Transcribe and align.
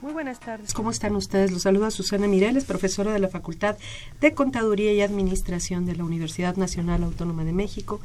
Muy 0.00 0.12
buenas 0.12 0.38
tardes, 0.38 0.74
¿cómo 0.74 0.92
están 0.92 1.16
ustedes? 1.16 1.50
Los 1.50 1.62
saluda 1.62 1.90
Susana 1.90 2.28
Mireles, 2.28 2.64
profesora 2.64 3.12
de 3.12 3.18
la 3.18 3.26
Facultad 3.26 3.76
de 4.20 4.32
Contaduría 4.32 4.92
y 4.92 5.00
Administración 5.00 5.86
de 5.86 5.96
la 5.96 6.04
Universidad 6.04 6.54
Nacional 6.54 7.02
Autónoma 7.02 7.44
de 7.44 7.52
México. 7.52 8.00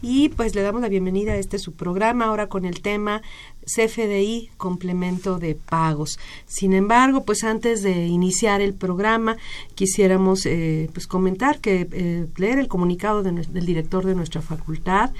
Y 0.00 0.30
pues 0.30 0.54
le 0.54 0.62
damos 0.62 0.80
la 0.80 0.88
bienvenida 0.88 1.32
a 1.32 1.36
este 1.36 1.58
su 1.58 1.74
programa, 1.74 2.26
ahora 2.26 2.48
con 2.48 2.64
el 2.64 2.80
tema 2.80 3.20
CFDI, 3.64 4.50
complemento 4.56 5.38
de 5.38 5.54
pagos. 5.54 6.18
Sin 6.46 6.72
embargo, 6.72 7.24
pues 7.24 7.44
antes 7.44 7.82
de 7.82 8.06
iniciar 8.06 8.60
el 8.60 8.74
programa, 8.74 9.36
quisiéramos 9.74 10.46
eh, 10.46 10.90
pues 10.92 11.06
comentar 11.06 11.60
que 11.60 11.88
eh, 11.90 12.26
leer 12.36 12.58
el 12.58 12.68
comunicado 12.68 13.22
del 13.22 13.66
director 13.66 14.04
de 14.06 14.14
nuestra 14.14 14.42
facultad, 14.42 15.10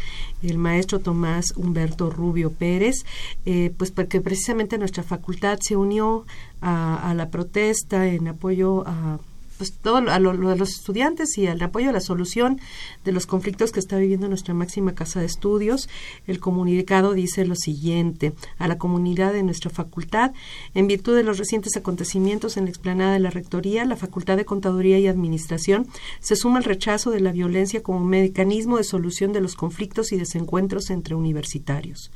el 0.42 0.59
maestro 0.59 0.98
Tomás 1.01 1.53
Humberto 1.56 2.11
Rubio 2.11 2.51
Pérez, 2.51 3.05
eh, 3.47 3.73
pues 3.77 3.91
porque 3.91 4.20
precisamente 4.20 4.79
nuestra 4.79 5.03
facultad 5.03 5.58
se 5.61 5.77
unió 5.77 6.27
a 6.67 7.12
la 7.14 7.29
protesta 7.29 8.06
en 8.06 8.27
apoyo 8.27 8.84
a 8.86 9.19
pues 9.58 9.72
todo 9.72 9.97
a 9.97 10.19
lo 10.19 10.33
de 10.48 10.56
los 10.56 10.70
estudiantes 10.70 11.38
y 11.38 11.47
al 11.47 11.62
apoyo 11.62 11.91
a 11.91 11.92
la 11.92 12.00
solución 12.00 12.60
de 13.05 13.12
los 13.12 13.27
conflictos 13.27 13.72
que 13.72 13.80
está 13.80 13.96
viviendo 13.98 14.28
nuestra 14.28 14.55
máxima 14.55 14.94
casa 14.94 15.20
de 15.20 15.27
estudios. 15.27 15.88
El 16.27 16.41
comunicado 16.41 17.12
dice 17.12 17.44
lo 17.44 17.55
siguiente, 17.55 18.33
a 18.58 18.69
la 18.69 18.78
comunidad 18.78 19.33
de 19.33 19.42
nuestra 19.42 19.70
facultad, 19.70 20.33
en 20.74 20.86
virtud 20.86 21.16
de 21.16 21.24
los 21.24 21.38
recientes 21.38 21.77
acontecimientos 21.77 22.56
en 22.56 22.64
la 22.64 22.70
explanada 22.70 23.12
de 23.12 23.20
la 23.20 23.30
Rectoría, 23.30 23.84
la 23.84 23.96
Facultad 23.96 24.36
de 24.36 24.44
Contaduría 24.44 24.98
y 24.98 25.06
Administración 25.06 25.86
se 26.20 26.36
suma 26.36 26.58
al 26.58 26.64
rechazo 26.64 27.11
de 27.11 27.20
la 27.20 27.33
violencia 27.33 27.83
como 27.83 28.00
mecanismo 28.05 28.77
de 28.77 28.84
solución 28.84 29.33
de 29.33 29.41
los 29.41 29.55
conflictos 29.55 30.12
y 30.12 30.16
desencuentros 30.16 30.91
entre 30.91 31.14
universitarios. 31.14 32.11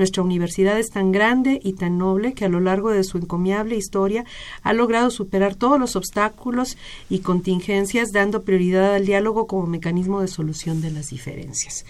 Nuestra 0.00 0.22
universidad 0.22 0.78
es 0.78 0.88
tan 0.88 1.12
grande 1.12 1.60
y 1.62 1.74
tan 1.74 1.98
noble 1.98 2.32
que 2.32 2.46
a 2.46 2.48
lo 2.48 2.58
largo 2.58 2.88
de 2.90 3.04
su 3.04 3.18
encomiable 3.18 3.76
historia 3.76 4.24
ha 4.62 4.72
logrado 4.72 5.10
superar 5.10 5.54
todos 5.56 5.78
los 5.78 5.94
obstáculos 5.94 6.78
y 7.10 7.18
contingencias, 7.18 8.10
dando 8.10 8.42
prioridad 8.42 8.94
al 8.94 9.04
diálogo 9.04 9.46
como 9.46 9.66
mecanismo 9.66 10.22
de 10.22 10.28
solución 10.28 10.80
de 10.80 10.90
las 10.90 11.10
diferencias. 11.10 11.84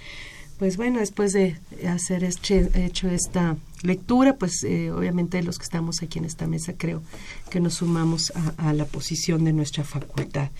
Pues 0.59 0.77
bueno, 0.77 0.99
después 0.99 1.33
de 1.33 1.57
hacer 1.89 2.25
este, 2.25 2.69
hecho 2.85 3.09
esta 3.09 3.57
lectura, 3.85 4.35
pues 4.37 4.65
eh, 4.65 4.91
obviamente 4.91 5.41
los 5.45 5.57
que 5.59 5.65
estamos 5.65 6.03
aquí 6.03 6.19
en 6.19 6.25
esta 6.25 6.49
mesa 6.49 6.75
creo 6.77 7.03
que 7.49 7.61
nos 7.61 7.75
sumamos 7.75 8.33
a, 8.59 8.73
la 8.73 8.87
posición 8.87 9.45
de 9.45 9.53
nuestra 9.53 9.85
facultad. 9.85 10.51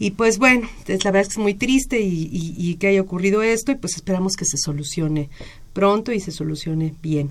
Y 0.00 0.12
pues 0.12 0.38
bueno, 0.38 0.68
la 0.86 0.96
verdad 1.10 1.20
es 1.22 1.28
que 1.28 1.32
es 1.34 1.38
muy 1.38 1.54
triste 1.54 2.00
y- 2.00 2.28
y 2.56 2.76
que 2.76 2.86
haya 2.88 3.00
ocurrido 3.00 3.42
esto 3.42 3.72
y 3.72 3.74
pues 3.74 3.94
esperamos 3.96 4.34
que 4.36 4.44
se 4.44 4.56
solucione 4.56 5.28
pronto 5.78 6.10
y 6.10 6.18
se 6.18 6.32
solucione 6.32 6.92
bien. 7.00 7.30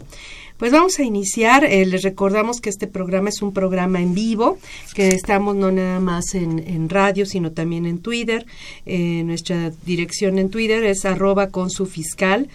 Pues 0.56 0.72
vamos 0.72 1.00
a 1.00 1.04
iniciar. 1.04 1.66
Eh, 1.66 1.86
les 1.86 2.02
recordamos 2.02 2.62
que 2.62 2.70
este 2.70 2.88
programa 2.88 3.28
es 3.28 3.42
un 3.42 3.54
programa 3.54 4.02
en 4.02 4.14
vivo, 4.14 4.58
que 4.96 5.10
estamos 5.10 5.54
no 5.58 5.70
nada 5.70 6.00
más 6.00 6.34
en, 6.34 6.60
en 6.60 6.88
radio, 6.88 7.26
sino 7.26 7.52
también 7.52 7.86
en 7.86 8.00
Twitter. 8.00 8.46
Eh, 8.86 9.24
nuestra 9.26 9.74
dirección 9.86 10.40
en 10.40 10.50
Twitter 10.50 10.86
es 10.86 11.04
arroba 11.04 11.50
con 11.50 11.70
su 11.70 11.88
fiscal. 11.88 12.48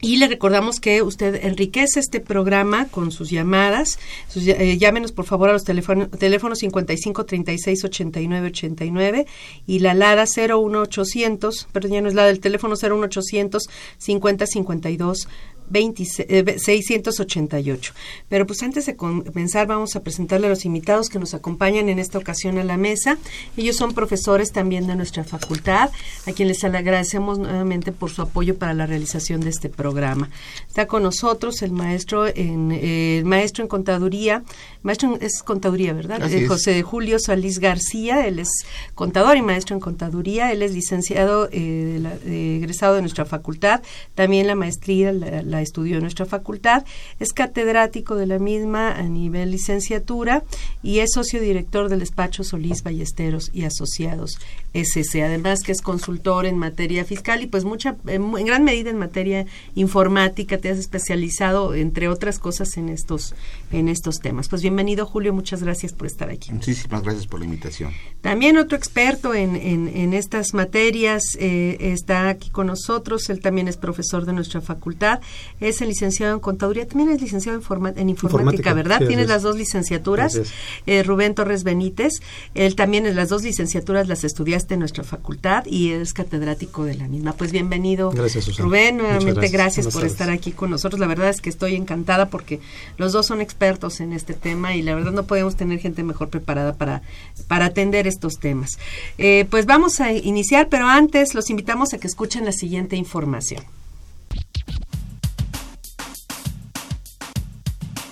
Y 0.00 0.16
le 0.16 0.28
recordamos 0.28 0.80
que 0.80 1.02
usted 1.02 1.44
enriquece 1.44 2.00
este 2.00 2.20
programa 2.20 2.88
con 2.88 3.10
sus 3.12 3.30
llamadas. 3.30 3.98
Eh, 4.34 4.78
llámenos 4.78 5.12
por 5.12 5.26
favor 5.26 5.50
a 5.50 5.52
los 5.52 5.64
teléfonos, 5.64 6.10
teléfonos 6.10 6.58
55 6.60 7.26
36 7.26 7.84
89 7.84 8.46
89 8.48 9.26
y 9.66 9.78
la 9.80 9.94
LADA 9.94 10.24
01800, 10.24 11.68
perdón, 11.72 11.92
ya 11.92 12.00
no 12.00 12.08
es 12.08 12.14
la 12.14 12.24
del 12.24 12.40
teléfono 12.40 12.74
01800 12.76 13.68
50 13.98 14.46
52 14.46 15.28
26, 15.70 16.26
eh, 16.28 16.58
688. 16.58 17.92
Pero 18.28 18.46
pues 18.46 18.62
antes 18.62 18.86
de 18.86 18.96
comenzar 18.96 19.66
vamos 19.66 19.96
a 19.96 20.00
presentarle 20.02 20.46
a 20.46 20.50
los 20.50 20.64
invitados 20.64 21.08
que 21.08 21.18
nos 21.18 21.34
acompañan 21.34 21.88
en 21.88 21.98
esta 21.98 22.18
ocasión 22.18 22.58
a 22.58 22.64
la 22.64 22.76
mesa. 22.76 23.18
Ellos 23.56 23.76
son 23.76 23.94
profesores 23.94 24.52
también 24.52 24.86
de 24.86 24.96
nuestra 24.96 25.24
facultad, 25.24 25.90
a 26.26 26.32
quienes 26.32 26.62
les 26.62 26.74
agradecemos 26.74 27.38
nuevamente 27.38 27.92
por 27.92 28.10
su 28.10 28.22
apoyo 28.22 28.56
para 28.58 28.74
la 28.74 28.86
realización 28.86 29.40
de 29.40 29.50
este 29.50 29.68
programa. 29.68 30.30
Está 30.68 30.86
con 30.86 31.02
nosotros 31.02 31.62
el 31.62 31.72
maestro 31.72 32.26
en 32.26 32.72
eh, 32.72 33.18
el 33.18 33.24
maestro 33.24 33.62
en 33.64 33.68
contaduría, 33.68 34.42
maestro 34.82 35.14
en- 35.14 35.22
es 35.22 35.42
contaduría, 35.42 35.92
¿verdad? 35.92 36.20
Eh, 36.32 36.42
es. 36.42 36.48
José 36.48 36.82
Julio 36.82 37.18
Solís 37.18 37.58
García, 37.60 38.26
él 38.26 38.38
es 38.40 38.48
contador 38.94 39.36
y 39.36 39.42
maestro 39.42 39.74
en 39.76 39.80
contaduría, 39.80 40.50
él 40.52 40.62
es 40.62 40.72
licenciado, 40.72 41.48
eh, 41.52 41.60
de 41.94 41.98
la- 42.00 42.14
eh, 42.26 42.56
egresado 42.56 42.94
de 42.96 43.02
nuestra 43.02 43.24
facultad, 43.24 43.82
también 44.14 44.46
la 44.46 44.54
maestría 44.54 45.12
la, 45.12 45.42
la 45.42 45.59
estudió 45.62 45.96
en 45.96 46.02
nuestra 46.02 46.26
facultad, 46.26 46.84
es 47.18 47.32
catedrático 47.32 48.16
de 48.16 48.26
la 48.26 48.38
misma 48.38 48.92
a 48.92 49.02
nivel 49.02 49.50
licenciatura 49.50 50.42
y 50.82 51.00
es 51.00 51.10
socio 51.14 51.40
director 51.40 51.88
del 51.88 52.00
despacho 52.00 52.44
Solís 52.44 52.82
Ballesteros 52.82 53.50
y 53.52 53.64
Asociados 53.64 54.38
SC, 54.72 55.22
además 55.22 55.62
que 55.62 55.72
es 55.72 55.82
consultor 55.82 56.46
en 56.46 56.56
materia 56.56 57.04
fiscal 57.04 57.42
y 57.42 57.46
pues 57.46 57.64
mucha, 57.64 57.96
en, 58.06 58.32
gran 58.32 58.64
medida 58.64 58.90
en 58.90 58.98
materia 58.98 59.46
informática, 59.74 60.58
te 60.58 60.70
has 60.70 60.78
especializado 60.78 61.74
entre 61.74 62.08
otras 62.08 62.38
cosas 62.38 62.76
en 62.76 62.88
estos, 62.88 63.34
en 63.70 63.88
estos 63.88 64.20
temas. 64.20 64.48
Pues 64.48 64.62
bienvenido 64.62 65.06
Julio, 65.06 65.32
muchas 65.32 65.62
gracias 65.62 65.92
por 65.92 66.06
estar 66.06 66.28
aquí. 66.30 66.52
Muchísimas 66.52 67.02
gracias 67.02 67.26
por 67.26 67.38
la 67.40 67.44
invitación. 67.46 67.92
También 68.20 68.56
otro 68.58 68.76
experto 68.76 69.34
en, 69.34 69.56
en, 69.56 69.88
en 69.88 70.12
estas 70.14 70.54
materias 70.54 71.22
eh, 71.38 71.76
está 71.80 72.28
aquí 72.28 72.50
con 72.50 72.66
nosotros, 72.66 73.30
él 73.30 73.40
también 73.40 73.68
es 73.68 73.76
profesor 73.76 74.26
de 74.26 74.32
nuestra 74.32 74.60
facultad, 74.60 75.20
es 75.60 75.80
el 75.80 75.88
licenciado 75.88 76.34
en 76.34 76.40
contaduría, 76.40 76.86
también 76.86 77.10
es 77.10 77.20
licenciado 77.22 77.56
en, 77.58 77.62
forma- 77.62 77.90
en 77.96 78.08
informática, 78.08 78.40
Informática, 78.40 78.74
¿verdad? 78.74 78.98
sí, 79.00 79.06
Tienes 79.06 79.28
las 79.28 79.42
dos 79.42 79.56
licenciaturas, 79.56 80.40
eh, 80.86 81.02
Rubén 81.02 81.34
Torres 81.34 81.62
Benítez, 81.64 82.14
él 82.54 82.74
también 82.74 83.06
en 83.06 83.14
las 83.16 83.28
dos 83.28 83.42
licenciaturas 83.44 84.08
las 84.08 84.24
estudiaste 84.24 84.74
en 84.74 84.80
nuestra 84.80 85.04
facultad 85.04 85.64
y 85.66 85.90
es 85.90 86.12
catedrático 86.12 86.84
de 86.84 86.94
la 86.96 87.06
misma. 87.08 87.34
Pues 87.34 87.52
bienvenido, 87.52 88.10
Gracias, 88.10 88.44
Susana. 88.46 88.64
Rubén, 88.66 88.96
Muchas 88.96 89.10
nuevamente 89.24 89.48
gracias. 89.48 89.86
por 89.86 89.94
tardes. 89.94 90.12
estar 90.12 90.30
aquí 90.30 90.50
con 90.52 90.70
nosotros. 90.70 90.98
La 90.98 91.06
verdad 91.06 91.28
es 91.28 91.40
que 91.40 91.50
estoy 91.50 91.76
encantada 91.76 92.28
porque 92.30 92.60
los 92.98 93.12
dos 93.12 93.26
son 93.26 93.40
expertos 93.40 93.59
en 93.60 94.14
este 94.14 94.32
tema 94.32 94.74
y 94.74 94.80
la 94.80 94.94
verdad 94.94 95.12
no 95.12 95.24
podemos 95.24 95.54
tener 95.54 95.78
gente 95.80 96.02
mejor 96.02 96.30
preparada 96.30 96.72
para, 96.74 97.02
para 97.46 97.66
atender 97.66 98.06
estos 98.06 98.38
temas. 98.38 98.78
Eh, 99.18 99.46
pues 99.50 99.66
vamos 99.66 100.00
a 100.00 100.12
iniciar, 100.12 100.68
pero 100.68 100.86
antes 100.86 101.34
los 101.34 101.50
invitamos 101.50 101.92
a 101.92 101.98
que 101.98 102.06
escuchen 102.06 102.46
la 102.46 102.52
siguiente 102.52 102.96
información. 102.96 103.62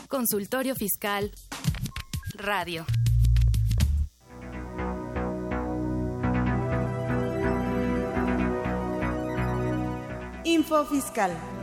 Consultorio 0.09 0.75
Fiscal. 0.75 1.33
Radio. 2.35 2.85
Info 10.45 10.85
Fiscal. 10.85 11.58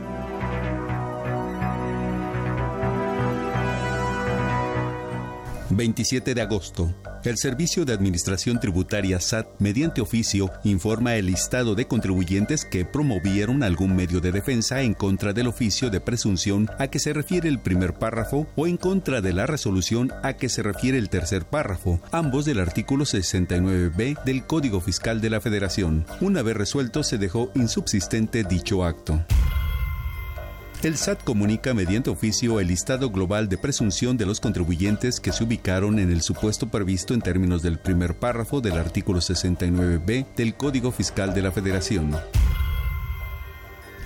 ...27 5.76 6.32
de 6.32 6.40
agosto... 6.40 6.94
...el 7.22 7.36
Servicio 7.36 7.84
de 7.84 7.92
Administración 7.92 8.58
Tributaria 8.58 9.20
SAT... 9.20 9.46
...mediante 9.58 10.00
oficio... 10.00 10.50
...informa 10.64 11.16
el 11.16 11.26
listado 11.26 11.74
de 11.74 11.86
contribuyentes... 11.86 12.64
...que 12.64 12.86
promovieron 12.86 13.62
algún 13.62 13.94
medio 13.94 14.20
de 14.20 14.32
defensa... 14.32 14.80
...en 14.80 14.94
contra 14.94 15.34
del 15.34 15.48
oficio 15.48 15.90
de 15.90 16.00
presunción... 16.00 16.70
...a 16.78 16.86
que 16.88 16.98
se 16.98 17.12
refiere 17.12 17.48
el 17.48 17.58
primer 17.58 17.92
párrafo... 17.94 18.46
...o 18.56 18.66
en 18.66 18.78
contra 18.78 19.20
de 19.20 19.34
la 19.34 19.46
resolución... 19.46 20.12
...a 20.22 20.32
que 20.34 20.48
se 20.48 20.62
refiere 20.62 20.96
el 20.96 21.10
tercer 21.10 21.44
párrafo... 21.44 22.00
...ambos 22.10 22.46
del 22.46 22.60
artículo 22.60 23.04
69b... 23.04 24.24
...del 24.24 24.46
Código 24.46 24.80
Fiscal 24.80 25.20
de 25.20 25.30
la 25.30 25.42
Federación... 25.42 26.06
...una 26.22 26.40
vez 26.40 26.56
resuelto... 26.56 27.02
...se 27.02 27.18
dejó 27.18 27.50
insubsistente 27.54 28.44
dicho 28.44 28.82
acto... 28.82 29.22
El 30.82 30.96
SAT 30.98 31.24
comunica 31.24 31.72
mediante 31.72 32.10
oficio 32.10 32.60
el 32.60 32.68
listado 32.68 33.10
global 33.10 33.48
de 33.48 33.56
presunción 33.56 34.18
de 34.18 34.26
los 34.26 34.40
contribuyentes 34.40 35.20
que 35.20 35.32
se 35.32 35.42
ubicaron 35.42 35.98
en 35.98 36.12
el 36.12 36.20
supuesto 36.20 36.68
previsto 36.68 37.14
en 37.14 37.22
términos 37.22 37.62
del 37.62 37.78
primer 37.78 38.14
párrafo 38.14 38.60
del 38.60 38.74
artículo 38.74 39.20
69b 39.20 40.26
del 40.36 40.54
Código 40.54 40.92
Fiscal 40.92 41.34
de 41.34 41.42
la 41.42 41.50
Federación. 41.50 42.14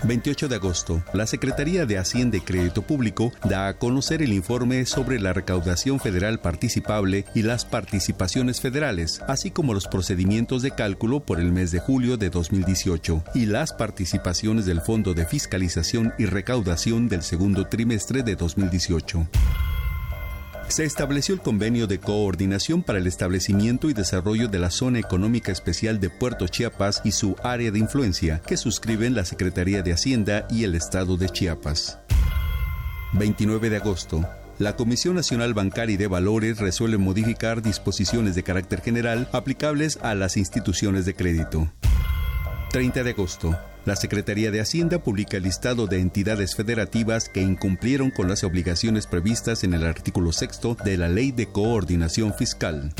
28 0.03 0.47
de 0.47 0.55
agosto, 0.55 1.03
la 1.13 1.27
Secretaría 1.27 1.85
de 1.85 1.97
Hacienda 1.97 2.37
y 2.37 2.41
Crédito 2.41 2.81
Público 2.81 3.31
da 3.43 3.67
a 3.67 3.77
conocer 3.77 4.21
el 4.21 4.33
informe 4.33 4.85
sobre 4.85 5.19
la 5.19 5.33
recaudación 5.33 5.99
federal 5.99 6.39
participable 6.39 7.25
y 7.35 7.43
las 7.43 7.65
participaciones 7.65 8.61
federales, 8.61 9.21
así 9.27 9.51
como 9.51 9.73
los 9.73 9.87
procedimientos 9.87 10.61
de 10.61 10.71
cálculo 10.71 11.19
por 11.19 11.39
el 11.39 11.51
mes 11.51 11.71
de 11.71 11.79
julio 11.79 12.17
de 12.17 12.29
2018 12.29 13.23
y 13.35 13.45
las 13.45 13.73
participaciones 13.73 14.65
del 14.65 14.81
Fondo 14.81 15.13
de 15.13 15.25
Fiscalización 15.25 16.13
y 16.17 16.25
Recaudación 16.25 17.07
del 17.07 17.21
segundo 17.21 17.67
trimestre 17.67 18.23
de 18.23 18.35
2018 18.35 19.27
se 20.71 20.85
estableció 20.85 21.35
el 21.35 21.41
convenio 21.41 21.85
de 21.85 21.99
coordinación 21.99 22.81
para 22.81 22.97
el 22.97 23.05
establecimiento 23.05 23.89
y 23.89 23.93
desarrollo 23.93 24.47
de 24.47 24.57
la 24.57 24.71
Zona 24.71 24.99
Económica 24.99 25.51
Especial 25.51 25.99
de 25.99 26.09
Puerto 26.09 26.47
Chiapas 26.47 27.01
y 27.03 27.11
su 27.11 27.35
área 27.43 27.71
de 27.71 27.79
influencia, 27.79 28.41
que 28.47 28.55
suscriben 28.55 29.13
la 29.13 29.25
Secretaría 29.25 29.81
de 29.81 29.91
Hacienda 29.91 30.47
y 30.49 30.63
el 30.63 30.75
Estado 30.75 31.17
de 31.17 31.29
Chiapas. 31.29 31.99
29 33.13 33.69
de 33.69 33.77
agosto. 33.77 34.25
La 34.59 34.77
Comisión 34.77 35.15
Nacional 35.15 35.53
Bancaria 35.53 35.95
y 35.95 35.97
de 35.97 36.07
Valores 36.07 36.59
resuelve 36.59 36.97
modificar 36.97 37.61
disposiciones 37.61 38.35
de 38.35 38.43
carácter 38.43 38.81
general 38.81 39.27
aplicables 39.33 39.99
a 40.01 40.15
las 40.15 40.37
instituciones 40.37 41.05
de 41.05 41.15
crédito. 41.15 41.69
30 42.71 43.03
de 43.03 43.09
agosto. 43.09 43.59
La 43.83 43.95
Secretaría 43.95 44.51
de 44.51 44.61
Hacienda 44.61 44.99
publica 44.99 45.37
el 45.37 45.43
listado 45.43 45.87
de 45.87 45.99
entidades 45.99 46.55
federativas 46.55 47.29
que 47.29 47.41
incumplieron 47.41 48.11
con 48.11 48.29
las 48.29 48.43
obligaciones 48.43 49.07
previstas 49.07 49.63
en 49.63 49.73
el 49.73 49.85
artículo 49.85 50.31
sexto 50.31 50.77
de 50.85 50.97
la 50.97 51.09
Ley 51.09 51.31
de 51.31 51.47
Coordinación 51.47 52.33
Fiscal. 52.35 52.93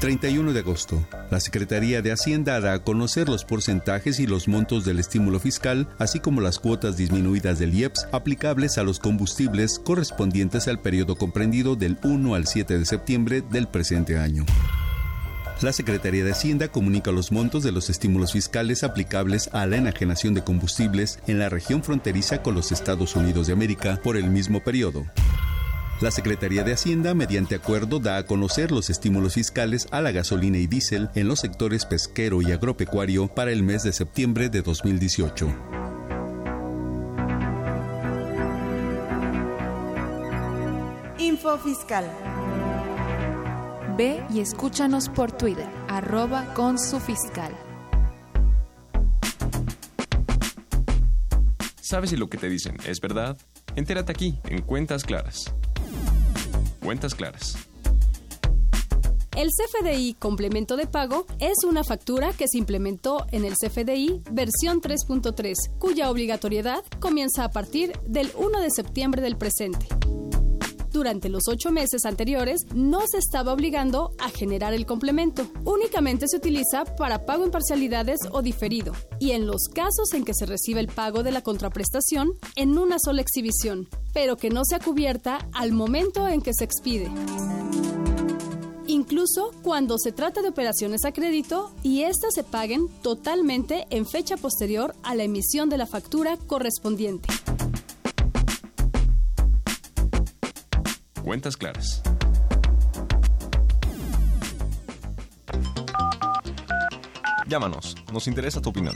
31 0.00 0.52
de 0.52 0.60
agosto. 0.60 1.06
La 1.30 1.38
Secretaría 1.38 2.02
de 2.02 2.10
Hacienda 2.10 2.56
hará 2.56 2.74
a 2.74 2.82
conocer 2.82 3.28
los 3.28 3.44
porcentajes 3.44 4.18
y 4.18 4.26
los 4.26 4.48
montos 4.48 4.84
del 4.84 4.98
estímulo 4.98 5.38
fiscal, 5.38 5.88
así 5.98 6.18
como 6.18 6.40
las 6.40 6.58
cuotas 6.58 6.96
disminuidas 6.96 7.60
del 7.60 7.72
IEPS 7.72 8.08
aplicables 8.10 8.78
a 8.78 8.82
los 8.82 8.98
combustibles 8.98 9.78
correspondientes 9.78 10.66
al 10.66 10.80
periodo 10.80 11.14
comprendido 11.14 11.76
del 11.76 11.96
1 12.02 12.34
al 12.34 12.46
7 12.48 12.76
de 12.76 12.84
septiembre 12.84 13.42
del 13.52 13.68
presente 13.68 14.18
año. 14.18 14.44
La 15.62 15.72
Secretaría 15.72 16.22
de 16.22 16.32
Hacienda 16.32 16.68
comunica 16.68 17.10
los 17.12 17.32
montos 17.32 17.62
de 17.62 17.72
los 17.72 17.88
estímulos 17.88 18.32
fiscales 18.32 18.84
aplicables 18.84 19.48
a 19.54 19.64
la 19.64 19.78
enajenación 19.78 20.34
de 20.34 20.44
combustibles 20.44 21.18
en 21.26 21.38
la 21.38 21.48
región 21.48 21.82
fronteriza 21.82 22.42
con 22.42 22.54
los 22.54 22.72
Estados 22.72 23.16
Unidos 23.16 23.46
de 23.46 23.54
América 23.54 23.98
por 24.04 24.18
el 24.18 24.28
mismo 24.28 24.60
periodo. 24.60 25.06
La 26.02 26.10
Secretaría 26.10 26.62
de 26.62 26.74
Hacienda, 26.74 27.14
mediante 27.14 27.54
acuerdo, 27.54 28.00
da 28.00 28.18
a 28.18 28.26
conocer 28.26 28.70
los 28.70 28.90
estímulos 28.90 29.32
fiscales 29.32 29.88
a 29.92 30.02
la 30.02 30.12
gasolina 30.12 30.58
y 30.58 30.66
diésel 30.66 31.08
en 31.14 31.26
los 31.26 31.40
sectores 31.40 31.86
pesquero 31.86 32.42
y 32.42 32.52
agropecuario 32.52 33.26
para 33.28 33.50
el 33.50 33.62
mes 33.62 33.82
de 33.82 33.94
septiembre 33.94 34.50
de 34.50 34.60
2018. 34.60 35.56
Info 41.18 41.56
Fiscal. 41.56 42.04
Ve 43.96 44.22
y 44.28 44.40
escúchanos 44.40 45.08
por 45.08 45.32
Twitter, 45.32 45.66
arroba 45.88 46.52
con 46.52 46.78
su 46.78 47.00
fiscal. 47.00 47.50
¿Sabes 51.80 52.10
si 52.10 52.16
lo 52.16 52.28
que 52.28 52.36
te 52.36 52.50
dicen 52.50 52.76
es 52.86 53.00
verdad? 53.00 53.38
Entérate 53.74 54.12
aquí, 54.12 54.38
en 54.44 54.60
Cuentas 54.60 55.02
Claras. 55.02 55.54
Cuentas 56.82 57.14
Claras. 57.14 57.56
El 59.34 59.48
CFDI 59.48 60.14
complemento 60.14 60.76
de 60.76 60.86
pago 60.86 61.26
es 61.38 61.64
una 61.66 61.82
factura 61.82 62.32
que 62.32 62.48
se 62.48 62.58
implementó 62.58 63.26
en 63.32 63.44
el 63.44 63.54
CFDI 63.54 64.22
versión 64.30 64.82
3.3, 64.82 65.54
cuya 65.78 66.10
obligatoriedad 66.10 66.84
comienza 67.00 67.44
a 67.44 67.50
partir 67.50 67.98
del 68.06 68.30
1 68.36 68.60
de 68.60 68.70
septiembre 68.70 69.22
del 69.22 69.36
presente 69.36 69.86
durante 70.96 71.28
los 71.28 71.42
ocho 71.46 71.70
meses 71.70 72.06
anteriores 72.06 72.62
no 72.74 73.02
se 73.06 73.18
estaba 73.18 73.52
obligando 73.52 74.12
a 74.18 74.30
generar 74.30 74.72
el 74.72 74.86
complemento. 74.86 75.46
Únicamente 75.64 76.26
se 76.26 76.38
utiliza 76.38 76.86
para 76.96 77.26
pago 77.26 77.44
en 77.44 77.50
parcialidades 77.50 78.20
o 78.32 78.40
diferido, 78.40 78.94
y 79.20 79.32
en 79.32 79.46
los 79.46 79.68
casos 79.68 80.14
en 80.14 80.24
que 80.24 80.32
se 80.32 80.46
recibe 80.46 80.80
el 80.80 80.88
pago 80.88 81.22
de 81.22 81.32
la 81.32 81.42
contraprestación 81.42 82.32
en 82.56 82.78
una 82.78 82.96
sola 82.98 83.20
exhibición, 83.20 83.88
pero 84.14 84.38
que 84.38 84.48
no 84.48 84.64
sea 84.64 84.78
cubierta 84.78 85.46
al 85.52 85.72
momento 85.72 86.26
en 86.28 86.40
que 86.40 86.54
se 86.54 86.64
expide 86.64 87.10
incluso 88.88 89.52
cuando 89.62 89.98
se 89.98 90.12
trata 90.12 90.42
de 90.42 90.48
operaciones 90.48 91.04
a 91.04 91.12
crédito 91.12 91.72
y 91.82 92.02
éstas 92.02 92.34
se 92.34 92.44
paguen 92.44 92.88
totalmente 93.02 93.86
en 93.90 94.06
fecha 94.06 94.36
posterior 94.36 94.94
a 95.02 95.14
la 95.14 95.24
emisión 95.24 95.68
de 95.68 95.76
la 95.76 95.86
factura 95.86 96.38
correspondiente. 96.46 97.28
Cuentas 101.26 101.56
claras. 101.56 102.02
Llámanos, 107.48 107.96
nos 108.12 108.28
interesa 108.28 108.60
tu 108.60 108.70
opinión. 108.70 108.94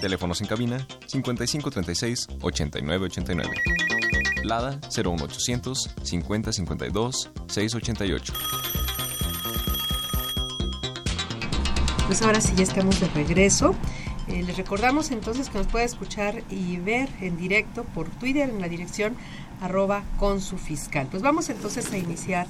Teléfonos 0.00 0.40
en 0.40 0.48
cabina 0.48 0.84
5536 1.06 2.26
8989. 2.40 3.54
Lada 4.42 4.80
01800 4.90 5.94
5052 6.02 7.30
688. 7.46 8.32
Pues 12.08 12.20
ahora 12.22 12.40
sí 12.40 12.52
ya 12.56 12.64
estamos 12.64 12.98
de 12.98 13.06
regreso. 13.10 13.76
Eh, 14.34 14.42
les 14.42 14.56
recordamos 14.56 15.12
entonces 15.12 15.48
que 15.48 15.58
nos 15.58 15.68
puede 15.68 15.84
escuchar 15.84 16.42
y 16.50 16.78
ver 16.78 17.08
en 17.20 17.36
directo 17.36 17.84
por 17.84 18.08
Twitter 18.08 18.50
en 18.50 18.60
la 18.60 18.68
dirección 18.68 19.14
arroba 19.60 20.02
con 20.18 20.40
su 20.40 20.58
fiscal. 20.58 21.06
Pues 21.08 21.22
vamos 21.22 21.50
entonces 21.50 21.92
a 21.92 21.98
iniciar 21.98 22.48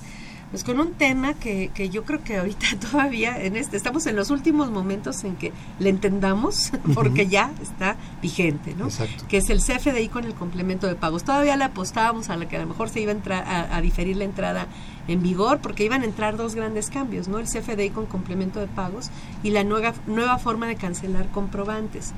pues 0.54 0.62
con 0.62 0.78
un 0.78 0.92
tema 0.92 1.34
que, 1.34 1.72
que, 1.74 1.90
yo 1.90 2.04
creo 2.04 2.22
que 2.22 2.36
ahorita 2.36 2.66
todavía 2.92 3.42
en 3.42 3.56
este 3.56 3.76
estamos 3.76 4.06
en 4.06 4.14
los 4.14 4.30
últimos 4.30 4.70
momentos 4.70 5.24
en 5.24 5.34
que 5.34 5.52
le 5.80 5.90
entendamos 5.90 6.70
porque 6.94 7.26
ya 7.26 7.50
está 7.60 7.96
vigente, 8.22 8.72
¿no? 8.78 8.86
Que 9.26 9.38
es 9.38 9.50
el 9.50 9.58
CFDI 9.58 10.10
con 10.10 10.22
el 10.22 10.34
complemento 10.34 10.86
de 10.86 10.94
pagos. 10.94 11.24
Todavía 11.24 11.56
le 11.56 11.64
apostábamos 11.64 12.30
a 12.30 12.36
la 12.36 12.46
que 12.46 12.56
a 12.56 12.60
lo 12.60 12.68
mejor 12.68 12.88
se 12.88 13.00
iba 13.00 13.10
a, 13.10 13.16
entrar, 13.16 13.68
a, 13.72 13.80
diferir 13.80 14.16
la 14.16 14.22
entrada 14.22 14.68
en 15.08 15.24
vigor 15.24 15.58
porque 15.58 15.82
iban 15.82 16.02
a 16.02 16.04
entrar 16.04 16.36
dos 16.36 16.54
grandes 16.54 16.88
cambios, 16.88 17.26
¿no? 17.26 17.40
El 17.40 17.46
CFDI 17.46 17.90
con 17.90 18.06
complemento 18.06 18.60
de 18.60 18.68
pagos 18.68 19.10
y 19.42 19.50
la 19.50 19.64
nueva 19.64 19.92
nueva 20.06 20.38
forma 20.38 20.68
de 20.68 20.76
cancelar 20.76 21.32
comprobantes. 21.32 22.12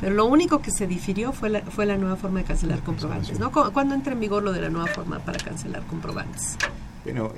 Pero 0.00 0.14
lo 0.14 0.24
único 0.24 0.62
que 0.62 0.70
se 0.70 0.86
difirió 0.86 1.32
fue 1.32 1.50
la, 1.50 1.60
fue 1.60 1.84
la 1.84 1.98
nueva 1.98 2.16
forma 2.16 2.38
de 2.38 2.46
cancelar 2.46 2.82
comprobantes, 2.82 3.38
¿no? 3.38 3.52
¿Cuándo 3.52 3.94
entra 3.94 4.14
en 4.14 4.20
vigor 4.20 4.42
lo 4.42 4.52
de 4.52 4.62
la 4.62 4.70
nueva 4.70 4.86
forma 4.86 5.18
para 5.18 5.36
cancelar 5.36 5.82
comprobantes? 5.82 6.56
Bueno, 7.04 7.32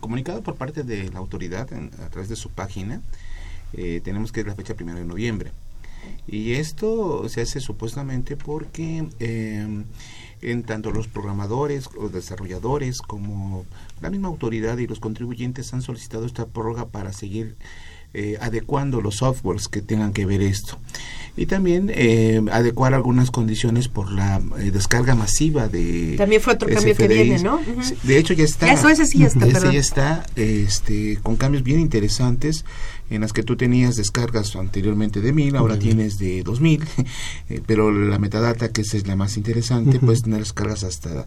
comunicado 0.00 0.42
por 0.42 0.56
parte 0.56 0.82
de 0.82 1.10
la 1.10 1.18
autoridad 1.20 1.68
a 1.72 2.08
través 2.08 2.28
de 2.28 2.36
su 2.36 2.50
página, 2.50 3.00
eh, 3.72 4.00
tenemos 4.02 4.32
que 4.32 4.40
es 4.40 4.46
la 4.46 4.54
fecha 4.54 4.74
primero 4.74 4.98
de 4.98 5.04
noviembre. 5.04 5.52
Y 6.26 6.52
esto 6.54 7.28
se 7.28 7.42
hace 7.42 7.60
supuestamente 7.60 8.36
porque 8.36 9.06
eh, 9.20 9.84
en 10.42 10.62
tanto 10.64 10.90
los 10.90 11.06
programadores, 11.06 11.88
los 11.94 12.12
desarrolladores, 12.12 13.00
como 13.00 13.64
la 14.00 14.10
misma 14.10 14.28
autoridad 14.28 14.78
y 14.78 14.86
los 14.86 15.00
contribuyentes 15.00 15.72
han 15.72 15.82
solicitado 15.82 16.26
esta 16.26 16.46
prórroga 16.46 16.86
para 16.88 17.12
seguir 17.12 17.56
eh, 18.14 18.36
adecuando 18.40 19.00
los 19.00 19.16
softwares 19.16 19.68
que 19.68 19.80
tengan 19.80 20.12
que 20.12 20.26
ver 20.26 20.42
esto. 20.42 20.78
Y 21.34 21.46
también 21.46 21.90
eh, 21.94 22.42
adecuar 22.52 22.92
algunas 22.92 23.30
condiciones 23.30 23.88
por 23.88 24.12
la 24.12 24.42
eh, 24.58 24.70
descarga 24.70 25.14
masiva 25.14 25.66
de 25.66 26.16
también 26.18 26.42
fue 26.42 26.52
otro 26.52 26.68
cambio 26.68 26.94
que 26.94 27.08
viene 27.08 27.38
no 27.38 27.58
de 28.02 28.18
hecho 28.18 28.34
ya 28.34 28.44
está. 28.44 28.70
Eso 28.70 28.90
ese 28.90 29.06
sí 29.06 29.20
ya 29.20 29.28
está 29.28 29.46
ese 29.46 29.72
ya 29.72 29.80
está 29.80 30.26
este 30.36 31.18
con 31.22 31.36
cambios 31.36 31.62
bien 31.62 31.80
interesantes 31.80 32.66
en 33.08 33.22
las 33.22 33.32
que 33.32 33.42
tú 33.42 33.56
tenías 33.56 33.94
descargas 33.94 34.54
anteriormente 34.56 35.22
de 35.22 35.32
mil 35.32 35.56
ahora 35.56 35.78
tienes 35.78 36.18
de 36.18 36.42
dos 36.42 36.60
mil 36.60 36.84
pero 37.66 37.90
la 37.90 38.18
metadata 38.18 38.68
que 38.68 38.82
esa 38.82 38.98
es 38.98 39.06
la 39.06 39.16
más 39.16 39.38
interesante 39.38 40.00
puedes 40.00 40.20
tener 40.20 40.40
descargas 40.40 40.84
hasta 40.84 41.24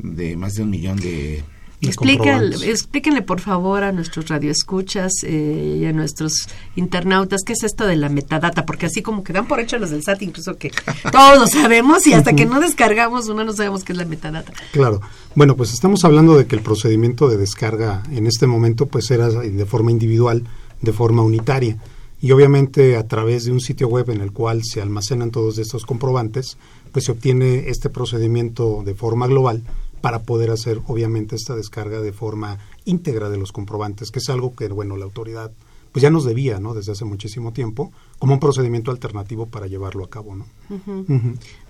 de 0.00 0.36
más 0.36 0.54
de 0.54 0.64
un 0.64 0.70
millón 0.70 0.96
de 0.96 1.44
explíquenle, 1.88 3.22
por 3.22 3.40
favor 3.40 3.82
a 3.82 3.92
nuestros 3.92 4.28
radioescuchas 4.28 5.12
eh, 5.24 5.78
y 5.80 5.84
a 5.84 5.92
nuestros 5.92 6.48
internautas 6.76 7.42
qué 7.44 7.52
es 7.52 7.62
esto 7.62 7.86
de 7.86 7.96
la 7.96 8.08
metadata, 8.08 8.66
porque 8.66 8.86
así 8.86 9.02
como 9.02 9.24
que 9.24 9.32
dan 9.32 9.46
por 9.46 9.60
hecho 9.60 9.78
los 9.78 9.90
del 9.90 10.02
SAT, 10.02 10.22
incluso 10.22 10.56
que 10.56 10.70
todos 11.12 11.38
lo 11.38 11.46
sabemos 11.46 12.06
y 12.06 12.12
hasta 12.12 12.34
que 12.34 12.46
no 12.46 12.60
descargamos 12.60 13.28
uno 13.28 13.44
no 13.44 13.52
sabemos 13.52 13.84
qué 13.84 13.92
es 13.92 13.98
la 13.98 14.04
metadata. 14.04 14.52
Claro. 14.72 15.00
Bueno, 15.34 15.56
pues 15.56 15.72
estamos 15.72 16.04
hablando 16.04 16.36
de 16.36 16.46
que 16.46 16.56
el 16.56 16.62
procedimiento 16.62 17.28
de 17.28 17.36
descarga 17.36 18.02
en 18.10 18.26
este 18.26 18.46
momento 18.46 18.86
pues 18.86 19.10
era 19.10 19.28
de 19.28 19.66
forma 19.66 19.90
individual, 19.90 20.44
de 20.80 20.92
forma 20.92 21.22
unitaria 21.22 21.78
y 22.24 22.32
obviamente 22.32 22.96
a 22.96 23.06
través 23.06 23.44
de 23.44 23.52
un 23.52 23.60
sitio 23.60 23.86
web 23.88 24.08
en 24.08 24.22
el 24.22 24.32
cual 24.32 24.62
se 24.64 24.80
almacenan 24.80 25.30
todos 25.30 25.58
estos 25.58 25.84
comprobantes, 25.84 26.56
pues 26.90 27.04
se 27.04 27.12
obtiene 27.12 27.68
este 27.68 27.90
procedimiento 27.90 28.82
de 28.82 28.94
forma 28.94 29.26
global 29.26 29.62
para 30.04 30.24
poder 30.24 30.50
hacer 30.50 30.82
obviamente 30.86 31.34
esta 31.34 31.56
descarga 31.56 32.02
de 32.02 32.12
forma 32.12 32.58
íntegra 32.84 33.30
de 33.30 33.38
los 33.38 33.52
comprobantes, 33.52 34.10
que 34.10 34.18
es 34.18 34.28
algo 34.28 34.54
que 34.54 34.68
bueno 34.68 34.98
la 34.98 35.06
autoridad 35.06 35.50
pues 35.92 36.02
ya 36.02 36.10
nos 36.10 36.26
debía, 36.26 36.60
¿no? 36.60 36.74
Desde 36.74 36.92
hace 36.92 37.06
muchísimo 37.06 37.54
tiempo, 37.54 37.90
como 38.18 38.34
un 38.34 38.40
procedimiento 38.40 38.90
alternativo 38.90 39.46
para 39.46 39.66
llevarlo 39.66 40.04
a 40.04 40.10
cabo, 40.10 40.36
¿no? 40.36 40.46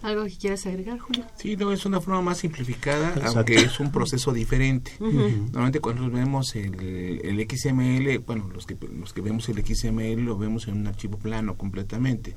¿Algo 0.03 0.25
que 0.25 0.37
quieras 0.37 0.67
agregar, 0.67 0.99
Julio? 0.99 1.27
Sí, 1.37 1.57
no, 1.57 1.71
es 1.71 1.87
una 1.87 2.01
forma 2.01 2.23
más 2.23 2.39
simplificada, 2.39 3.15
aunque 3.27 3.55
es 3.55 3.79
un 3.79 3.93
proceso 3.93 4.33
diferente. 4.33 4.93
Normalmente 4.99 5.79
cuando 5.79 6.11
vemos 6.11 6.57
el, 6.57 7.21
el, 7.23 7.49
XML, 7.49 8.19
bueno, 8.27 8.49
los 8.53 8.67
que, 8.67 8.77
los 8.99 9.13
que 9.13 9.21
vemos 9.21 9.49
el 9.49 9.65
XML 9.65 10.25
lo 10.25 10.37
vemos 10.37 10.67
en 10.67 10.79
un 10.79 10.87
archivo 10.89 11.19
plano 11.19 11.57
completamente, 11.57 12.35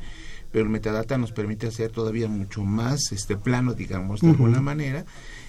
pero 0.52 0.66
el 0.66 0.70
metadata 0.70 1.18
nos 1.18 1.32
permite 1.32 1.66
hacer 1.66 1.90
todavía 1.90 2.28
mucho 2.28 2.64
más 2.64 3.14
este 3.14 3.36
plano, 3.36 3.74
digamos, 3.74 4.22
de 4.22 4.30
alguna 4.30 4.62
manera, 4.62 5.06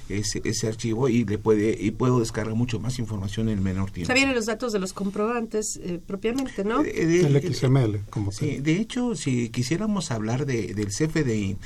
ese, 0.08 0.40
ese 0.44 0.68
archivo 0.68 1.08
y 1.08 1.24
le 1.24 1.38
puede 1.38 1.76
y 1.78 1.90
puedo 1.90 2.20
descargar 2.20 2.54
mucho 2.54 2.80
más 2.80 2.98
información 2.98 3.48
en 3.48 3.62
menor 3.62 3.90
tiempo. 3.90 4.06
Sea, 4.06 4.14
vienen 4.14 4.34
los 4.34 4.46
datos 4.46 4.72
de 4.72 4.78
los 4.78 4.92
comprobantes 4.92 5.78
eh, 5.82 6.00
propiamente, 6.04 6.64
¿no? 6.64 6.82
Eh, 6.84 7.06
de, 7.06 7.20
el 7.20 7.54
XML, 7.54 8.00
como 8.10 8.32
sí, 8.32 8.58
de 8.58 8.76
hecho, 8.76 9.14
si 9.14 9.50
quisiéramos 9.50 10.10
hablar 10.10 10.46
de, 10.46 10.74
del 10.74 10.88
CFDI, 10.88 11.56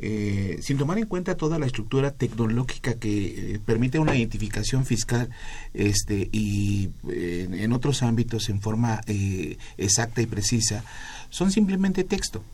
eh, 0.00 0.58
sin 0.60 0.78
tomar 0.78 0.98
en 0.98 1.06
cuenta 1.06 1.36
toda 1.36 1.58
la 1.58 1.66
estructura 1.66 2.12
tecnológica 2.12 2.94
que 2.94 3.60
permite 3.64 3.98
una 3.98 4.16
identificación 4.16 4.86
fiscal 4.86 5.28
este 5.74 6.28
y 6.30 6.90
en 7.08 7.72
otros 7.72 8.04
ámbitos 8.04 8.48
en 8.48 8.60
forma 8.60 9.00
exacta 9.76 10.22
y 10.22 10.26
precisa, 10.26 10.84
son 11.30 11.50
simplemente 11.50 12.04
texto. 12.04 12.44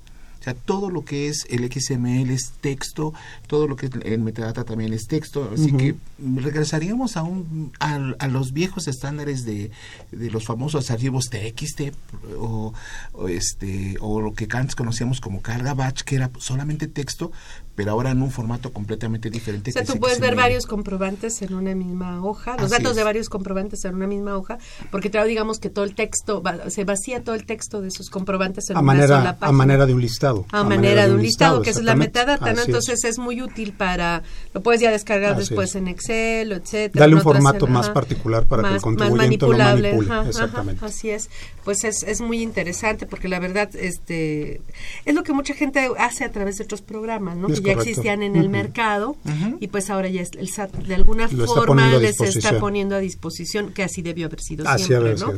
O 0.44 0.50
sea, 0.52 0.52
todo 0.52 0.90
lo 0.90 1.06
que 1.06 1.28
es 1.28 1.46
el 1.48 1.72
XML 1.72 2.28
es 2.28 2.52
texto, 2.60 3.14
todo 3.46 3.66
lo 3.66 3.76
que 3.76 3.86
es 3.86 3.92
el 4.02 4.20
metadata 4.20 4.64
también 4.64 4.92
es 4.92 5.06
texto, 5.06 5.50
así 5.54 5.72
que 5.72 5.94
regresaríamos 6.18 7.16
a, 7.16 7.22
un, 7.22 7.72
a, 7.80 8.28
los 8.28 8.52
viejos 8.52 8.86
estándares 8.86 9.46
de, 9.46 9.70
de, 10.12 10.30
los 10.30 10.44
famosos 10.44 10.90
archivos 10.90 11.30
TXT 11.30 11.94
o, 12.38 12.74
o, 13.14 13.28
este, 13.28 13.96
o 14.00 14.20
lo 14.20 14.34
que 14.34 14.46
antes 14.50 14.74
conocíamos 14.74 15.18
como 15.22 15.40
carga 15.40 15.72
batch, 15.72 16.02
que 16.02 16.16
era 16.16 16.30
solamente 16.38 16.88
texto, 16.88 17.32
pero 17.74 17.90
ahora 17.90 18.10
en 18.10 18.22
un 18.22 18.30
formato 18.30 18.72
completamente 18.72 19.30
diferente. 19.30 19.70
O 19.70 19.72
sea, 19.72 19.84
tú 19.84 19.98
puedes 19.98 20.20
ver 20.20 20.36
varios 20.36 20.66
comprobantes 20.66 21.42
en 21.42 21.54
una 21.54 21.74
misma 21.74 22.24
hoja, 22.24 22.56
los 22.58 22.70
datos 22.70 22.96
de 22.96 23.02
varios 23.04 23.28
comprobantes 23.28 23.84
en 23.84 23.94
una 23.96 24.06
misma 24.06 24.36
hoja, 24.36 24.58
porque 24.90 25.10
te 25.10 25.24
digamos 25.24 25.58
que 25.58 25.70
todo 25.70 25.84
el 25.84 25.94
texto, 25.94 26.42
se 26.68 26.84
vacía 26.84 27.22
todo 27.22 27.34
el 27.34 27.46
texto 27.46 27.80
de 27.80 27.88
esos 27.88 28.10
comprobantes 28.10 28.70
en 28.70 28.76
a 28.76 28.80
una 28.80 28.86
manera, 28.86 29.18
sola 29.18 29.36
página. 29.36 29.48
A 29.48 29.52
manera 29.52 29.86
de 29.86 29.94
un 29.94 30.00
listado. 30.00 30.46
A, 30.50 30.64
manera, 30.64 31.06
de 31.06 31.14
un 31.14 31.22
listado, 31.22 31.62
que 31.62 31.70
es 31.70 31.82
la 31.82 31.96
metadata, 31.96 32.52
¿no? 32.52 32.62
Entonces 32.62 33.04
es. 33.04 33.18
muy 33.18 33.40
útil 33.40 33.72
para, 33.72 34.22
lo 34.52 34.60
puedes 34.60 34.80
ya 34.80 34.90
descargar 34.90 35.36
después 35.36 35.74
en 35.74 35.88
Excel, 35.88 36.52
etcétera. 36.52 37.04
Dale 37.04 37.14
un 37.14 37.22
formato 37.22 37.66
más 37.66 37.90
particular 37.90 38.46
para 38.46 38.68
que 38.68 38.74
el 38.74 38.80
contribuyente 38.80 39.46
lo 39.46 39.56
manipule. 39.56 40.28
Exactamente. 40.28 40.84
así 40.84 41.10
es. 41.10 41.30
Pues 41.64 41.84
es, 41.84 42.02
es 42.02 42.20
muy 42.20 42.42
interesante 42.42 43.06
porque 43.06 43.28
la 43.28 43.38
verdad 43.38 43.70
este 43.74 44.60
es 45.04 45.14
lo 45.14 45.22
que 45.22 45.32
mucha 45.32 45.54
gente 45.54 45.88
hace 45.98 46.24
a 46.24 46.30
través 46.30 46.58
de 46.58 46.64
otros 46.64 46.82
programas, 46.82 47.36
¿no? 47.36 47.48
Ya 47.64 47.72
existían 47.72 48.22
en 48.22 48.36
el 48.36 48.48
mercado 48.48 49.16
y 49.60 49.68
pues 49.68 49.90
ahora 49.90 50.08
ya 50.08 50.22
el 50.22 50.48
SAT 50.48 50.72
de 50.74 50.94
alguna 50.94 51.28
forma 51.28 51.98
les 51.98 52.20
está 52.20 52.58
poniendo 52.58 52.96
a 52.96 52.98
disposición, 52.98 53.72
que 53.72 53.82
así 53.82 54.02
debió 54.02 54.26
haber 54.26 54.40
sido 54.40 54.64
siempre, 54.78 55.16
¿no? 55.16 55.32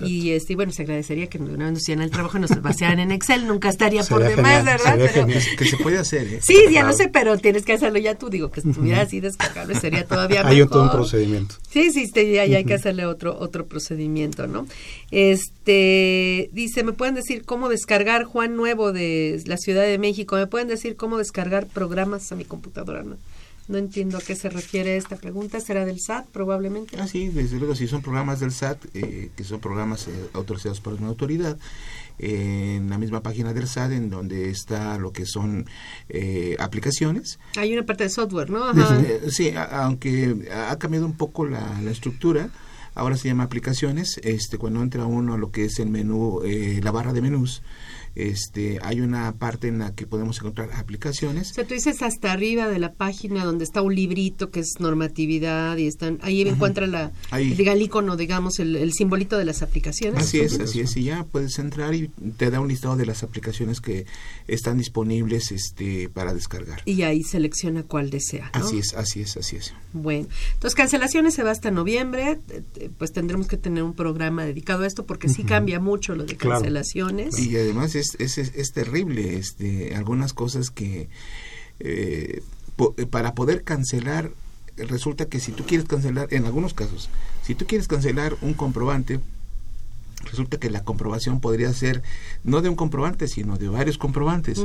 y 0.00 0.30
este, 0.30 0.54
bueno, 0.54 0.72
se 0.72 0.82
agradecería 0.82 1.28
que 1.28 1.38
nos 1.38 1.78
hicieran 1.78 2.04
el 2.04 2.10
trabajo, 2.10 2.38
nos 2.38 2.50
vaciaran 2.60 3.00
en 3.00 3.12
Excel, 3.12 3.46
nunca 3.46 3.68
estaría 3.68 4.02
por 4.04 4.22
demás, 4.22 4.64
¿verdad? 4.64 4.98
que 5.58 5.64
se 5.64 5.76
puede 5.78 5.98
hacer, 5.98 6.26
¿eh? 6.26 6.40
Sí, 6.42 6.56
ya 6.70 6.84
lo 6.84 6.92
sé, 6.92 7.08
pero 7.08 7.38
tienes 7.38 7.64
que 7.64 7.72
hacerlo 7.72 7.98
ya 7.98 8.16
tú, 8.16 8.30
digo, 8.30 8.50
que 8.50 8.60
estuviera 8.60 9.02
así 9.02 9.20
descargable 9.20 9.74
sería 9.74 10.06
todavía 10.06 10.42
mejor. 10.42 10.62
Hay 10.62 10.66
todo 10.66 10.82
un 10.82 10.90
procedimiento. 10.90 11.54
Sí, 11.70 11.90
sí, 11.92 12.10
ya, 12.14 12.44
ya 12.46 12.58
hay 12.58 12.64
que 12.64 12.74
hacerle 12.74 13.06
otro 13.06 13.38
otro 13.38 13.66
procedimiento, 13.66 14.46
¿no? 14.46 14.66
Este, 15.10 16.50
dice, 16.52 16.82
¿me 16.84 16.92
pueden 16.92 17.14
decir 17.14 17.44
cómo 17.44 17.68
descargar 17.68 18.24
Juan 18.24 18.56
Nuevo 18.56 18.92
de 18.92 19.42
la 19.46 19.56
Ciudad 19.56 19.82
de 19.82 19.98
México? 19.98 20.36
¿Me 20.36 20.46
pueden 20.46 20.68
decir 20.68 20.96
cómo 20.96 21.18
descargar 21.18 21.66
programas 21.68 22.30
a 22.32 22.36
mi 22.36 22.44
computadora? 22.44 23.02
No, 23.02 23.16
no 23.68 23.78
entiendo 23.78 24.16
a 24.16 24.20
qué 24.20 24.34
se 24.34 24.48
refiere 24.48 24.96
esta 24.96 25.16
pregunta. 25.16 25.60
¿Será 25.60 25.84
del 25.84 26.00
SAT 26.00 26.26
probablemente? 26.28 26.96
Ah, 26.98 27.06
sí, 27.06 27.28
desde 27.28 27.58
luego, 27.58 27.74
si 27.74 27.86
son 27.86 28.02
programas 28.02 28.40
del 28.40 28.52
SAT, 28.52 28.84
eh, 28.94 29.30
que 29.36 29.44
son 29.44 29.60
programas 29.60 30.08
eh, 30.08 30.12
autorizados 30.32 30.80
por 30.80 30.94
una 30.94 31.08
autoridad, 31.08 31.58
en 32.18 32.90
la 32.90 32.98
misma 32.98 33.22
página 33.22 33.52
del 33.52 33.68
SAT, 33.68 33.92
en 33.92 34.10
donde 34.10 34.50
está 34.50 34.98
lo 34.98 35.12
que 35.12 35.26
son 35.26 35.66
eh, 36.08 36.56
aplicaciones. 36.58 37.38
Hay 37.56 37.72
una 37.72 37.84
parte 37.84 38.04
de 38.04 38.10
software, 38.10 38.50
¿no? 38.50 38.72
sí, 39.30 39.52
aunque 39.70 40.48
ha 40.52 40.76
cambiado 40.78 41.06
un 41.06 41.16
poco 41.16 41.46
la, 41.46 41.80
la 41.80 41.90
estructura, 41.90 42.50
ahora 42.98 43.16
se 43.16 43.28
llama 43.28 43.44
aplicaciones, 43.44 44.20
este 44.24 44.58
cuando 44.58 44.82
entra 44.82 45.06
uno 45.06 45.34
a 45.34 45.38
lo 45.38 45.50
que 45.50 45.64
es 45.64 45.78
el 45.78 45.88
menú, 45.88 46.42
eh, 46.44 46.80
la 46.82 46.90
barra 46.90 47.12
de 47.12 47.22
menús, 47.22 47.62
este, 48.18 48.80
hay 48.82 49.00
una 49.00 49.32
parte 49.36 49.68
en 49.68 49.78
la 49.78 49.94
que 49.94 50.04
podemos 50.04 50.38
encontrar 50.38 50.72
aplicaciones. 50.72 51.52
O 51.52 51.54
sea, 51.54 51.64
tú 51.64 51.74
dices 51.74 52.02
hasta 52.02 52.32
arriba 52.32 52.66
de 52.66 52.80
la 52.80 52.92
página 52.92 53.44
donde 53.44 53.62
está 53.62 53.80
un 53.80 53.94
librito 53.94 54.50
que 54.50 54.58
es 54.58 54.80
normatividad 54.80 55.76
y 55.76 55.86
están 55.86 56.18
ahí 56.22 56.42
encuentra 56.42 56.88
la, 56.88 57.12
el 57.32 57.82
icono, 57.82 58.16
digamos, 58.16 58.58
el, 58.58 58.92
simbolito 58.92 59.38
de 59.38 59.44
las 59.44 59.62
aplicaciones. 59.62 60.20
Así 60.20 60.40
es, 60.40 60.58
así 60.58 60.80
es, 60.80 60.96
y 60.96 61.04
ya 61.04 61.24
puedes 61.24 61.60
entrar 61.60 61.94
y 61.94 62.08
te 62.36 62.50
da 62.50 62.58
un 62.58 62.66
listado 62.66 62.96
de 62.96 63.06
las 63.06 63.22
aplicaciones 63.22 63.80
que 63.80 64.06
están 64.48 64.78
disponibles 64.78 65.52
este, 65.52 66.08
para 66.08 66.34
descargar. 66.34 66.82
Y 66.86 67.02
ahí 67.02 67.22
selecciona 67.22 67.84
cuál 67.84 68.10
desea. 68.10 68.50
Así 68.52 68.78
es, 68.78 68.94
así 68.94 69.20
es, 69.20 69.36
así 69.36 69.56
es. 69.56 69.74
Bueno, 69.92 70.26
entonces 70.54 70.74
cancelaciones 70.74 71.34
se 71.34 71.44
va 71.44 71.52
hasta 71.52 71.70
noviembre, 71.70 72.40
pues 72.98 73.12
tendremos 73.12 73.46
que 73.46 73.56
tener 73.56 73.84
un 73.84 73.94
programa 73.94 74.44
dedicado 74.44 74.82
a 74.82 74.86
esto 74.86 75.06
porque 75.06 75.28
sí 75.28 75.44
cambia 75.44 75.78
mucho 75.78 76.16
lo 76.16 76.24
de 76.24 76.36
cancelaciones. 76.36 77.38
Y 77.38 77.56
además 77.56 77.94
es 77.94 78.07
es, 78.18 78.38
es, 78.38 78.72
terrible 78.72 79.38
este, 79.38 79.94
algunas 79.94 80.32
cosas 80.32 80.70
que 80.70 81.08
eh, 81.80 82.42
para 83.10 83.34
poder 83.34 83.64
cancelar 83.64 84.30
resulta 84.76 85.26
que 85.26 85.40
si 85.40 85.52
tú 85.52 85.64
quieres 85.64 85.86
cancelar 85.86 86.28
en 86.32 86.44
algunos 86.44 86.74
casos 86.74 87.10
si 87.44 87.54
tú 87.54 87.66
quieres 87.66 87.88
cancelar 87.88 88.36
un 88.42 88.54
comprobante 88.54 89.20
resulta 90.24 90.58
que 90.58 90.70
la 90.70 90.82
comprobación 90.82 91.40
podría 91.40 91.72
ser 91.72 92.02
no 92.44 92.60
de 92.60 92.68
un 92.68 92.76
comprobante, 92.76 93.28
sino 93.28 93.56
de 93.56 93.68
varios 93.68 93.98
comprobantes, 93.98 94.64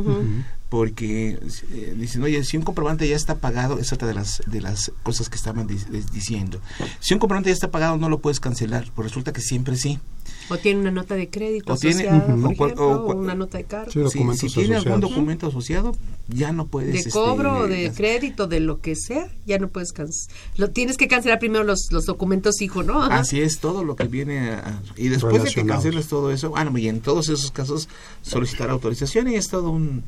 porque 0.69 1.39
eh, 1.71 1.95
dicen, 1.97 2.23
oye, 2.23 2.43
si 2.43 2.57
un 2.57 2.63
comprobante 2.63 3.07
ya 3.07 3.15
está 3.15 3.35
pagado, 3.35 3.79
es 3.79 3.93
otra 3.93 4.07
de 4.07 4.13
las, 4.13 4.41
de 4.47 4.61
las 4.61 4.91
cosas 5.03 5.29
que 5.29 5.35
estaban 5.35 5.67
diciendo. 5.67 6.59
Si 6.99 7.13
un 7.13 7.19
comprobante 7.19 7.49
ya 7.49 7.53
está 7.53 7.71
pagado, 7.71 7.97
no 7.97 8.09
lo 8.09 8.19
puedes 8.19 8.39
cancelar, 8.39 8.89
pues 8.95 9.07
resulta 9.07 9.33
que 9.33 9.41
siempre 9.41 9.75
sí. 9.75 9.99
O 10.49 10.57
tiene 10.57 10.81
una 10.81 10.91
nota 10.91 11.15
de 11.15 11.29
crédito 11.29 11.73
asociada, 11.73 12.25
por 12.25 12.51
ejemplo, 12.51 13.05
o, 13.05 13.15
una 13.15 13.33
nota 13.33 13.57
de 13.57 13.63
cargo. 13.63 13.91
si, 14.09 14.47
tiene 14.49 14.75
algún 14.75 14.99
documento 14.99 15.47
asociado, 15.47 15.95
ya 16.27 16.51
no 16.51 16.67
puedes... 16.67 16.93
De 16.93 16.99
este, 16.99 17.11
cobro, 17.11 17.67
de 17.67 17.91
crédito, 17.95 18.47
de 18.47 18.59
lo 18.59 18.81
que 18.81 18.95
sea, 18.95 19.31
ya 19.45 19.57
no 19.57 19.69
puedes 19.69 19.93
cancelar. 19.93 20.35
Lo 20.57 20.69
tienes 20.71 20.97
que 20.97 21.07
cancelar 21.07 21.39
primero 21.39 21.63
los, 21.63 21.91
los 21.91 22.05
documentos 22.05 22.61
hijo, 22.61 22.83
¿no? 22.83 23.01
Así 23.03 23.41
es, 23.41 23.59
todo 23.59 23.83
lo 23.83 23.95
que 23.95 24.07
viene 24.07 24.59
Y 24.97 25.07
después 25.07 25.43
de 25.43 25.51
que 25.51 25.65
canceles 25.65 26.07
todo 26.07 26.31
eso, 26.31 26.49
bueno, 26.49 26.71
ah, 26.73 26.79
y 26.79 26.87
en 26.87 26.99
todos 27.01 27.29
esos 27.29 27.51
casos 27.51 27.87
solicitar 28.21 28.69
autorización 28.69 29.27
y 29.29 29.35
es 29.35 29.47
todo 29.47 29.69
un 29.69 30.03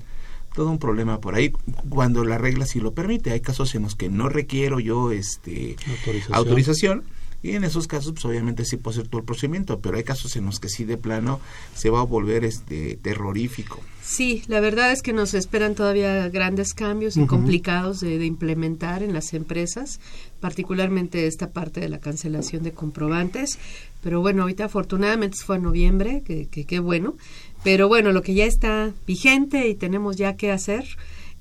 todo 0.53 0.69
un 0.71 0.79
problema 0.79 1.19
por 1.19 1.35
ahí 1.35 1.51
cuando 1.89 2.23
la 2.23 2.37
regla 2.37 2.65
sí 2.65 2.79
lo 2.79 2.93
permite. 2.93 3.31
Hay 3.31 3.41
casos 3.41 3.75
en 3.75 3.83
los 3.83 3.95
que 3.95 4.07
no 4.07 4.29
requiero 4.29 4.79
yo 4.79 5.11
este 5.11 5.75
autorización 6.31 7.03
y 7.45 7.55
en 7.55 7.63
esos 7.63 7.85
casos, 7.85 8.13
pues 8.13 8.25
obviamente 8.25 8.65
sí 8.65 8.77
puedo 8.77 8.97
hacer 8.97 9.07
todo 9.07 9.19
el 9.19 9.25
procedimiento, 9.25 9.79
pero 9.79 9.97
hay 9.97 10.03
casos 10.03 10.35
en 10.35 10.45
los 10.45 10.59
que 10.59 10.67
sí 10.67 10.83
de 10.83 10.97
plano 10.97 11.39
se 11.75 11.91
va 11.91 11.99
a 11.99 12.03
volver 12.03 12.43
este 12.43 12.97
terrorífico. 12.97 13.79
Sí, 14.01 14.41
la 14.47 14.59
verdad 14.59 14.91
es 14.91 15.03
que 15.03 15.13
nos 15.13 15.35
esperan 15.35 15.75
todavía 15.75 16.27
grandes 16.29 16.73
cambios 16.73 17.17
y 17.17 17.27
complicados 17.27 17.99
de, 17.99 18.25
implementar 18.25 19.03
en 19.03 19.13
las 19.13 19.35
empresas, 19.35 19.99
particularmente 20.39 21.27
esta 21.27 21.51
parte 21.51 21.81
de 21.81 21.89
la 21.89 21.99
cancelación 21.99 22.63
de 22.63 22.71
comprobantes. 22.71 23.59
Pero 24.01 24.21
bueno, 24.21 24.41
ahorita 24.41 24.65
afortunadamente 24.65 25.37
fue 25.43 25.57
en 25.57 25.63
noviembre, 25.63 26.23
que 26.25 26.47
qué 26.47 26.79
bueno. 26.79 27.15
Pero 27.63 27.87
bueno, 27.87 28.11
lo 28.11 28.23
que 28.23 28.33
ya 28.33 28.45
está 28.45 28.91
vigente 29.05 29.67
y 29.67 29.75
tenemos 29.75 30.15
ya 30.15 30.35
que 30.35 30.51
hacer 30.51 30.85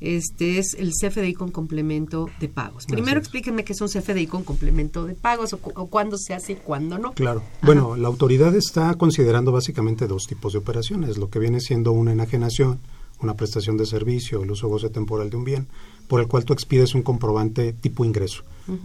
este 0.04 0.58
es 0.58 0.74
el 0.74 0.92
CFDI 0.92 1.34
con 1.34 1.50
complemento 1.50 2.28
de 2.38 2.48
pagos. 2.48 2.86
Primero 2.86 3.18
explíquenme 3.18 3.64
qué 3.64 3.72
es 3.72 3.80
un 3.80 3.88
CFDI 3.88 4.26
con 4.26 4.44
complemento 4.44 5.06
de 5.06 5.14
pagos 5.14 5.54
o, 5.54 5.58
cuándo 5.58 6.18
se 6.18 6.34
hace 6.34 6.52
y 6.52 6.56
cuándo 6.56 6.98
no. 6.98 7.12
Claro. 7.12 7.42
Bueno, 7.62 7.96
la 7.96 8.08
autoridad 8.08 8.54
está 8.54 8.94
considerando 8.94 9.52
básicamente 9.52 10.06
dos 10.06 10.26
tipos 10.26 10.52
de 10.52 10.58
operaciones, 10.58 11.16
lo 11.16 11.30
que 11.30 11.38
viene 11.38 11.60
siendo 11.60 11.92
una 11.92 12.12
enajenación, 12.12 12.80
una 13.20 13.34
prestación 13.34 13.76
de 13.76 13.86
servicio, 13.86 14.42
el 14.42 14.50
uso 14.50 14.68
goce 14.68 14.90
temporal 14.90 15.30
de 15.30 15.36
un 15.36 15.44
bien, 15.44 15.66
por 16.08 16.20
el 16.20 16.28
cual 16.28 16.44
tú 16.44 16.52
expides 16.52 16.94
un 16.94 17.02
comprobante 17.02 17.72
tipo 17.72 18.04
ingreso, 18.04 18.42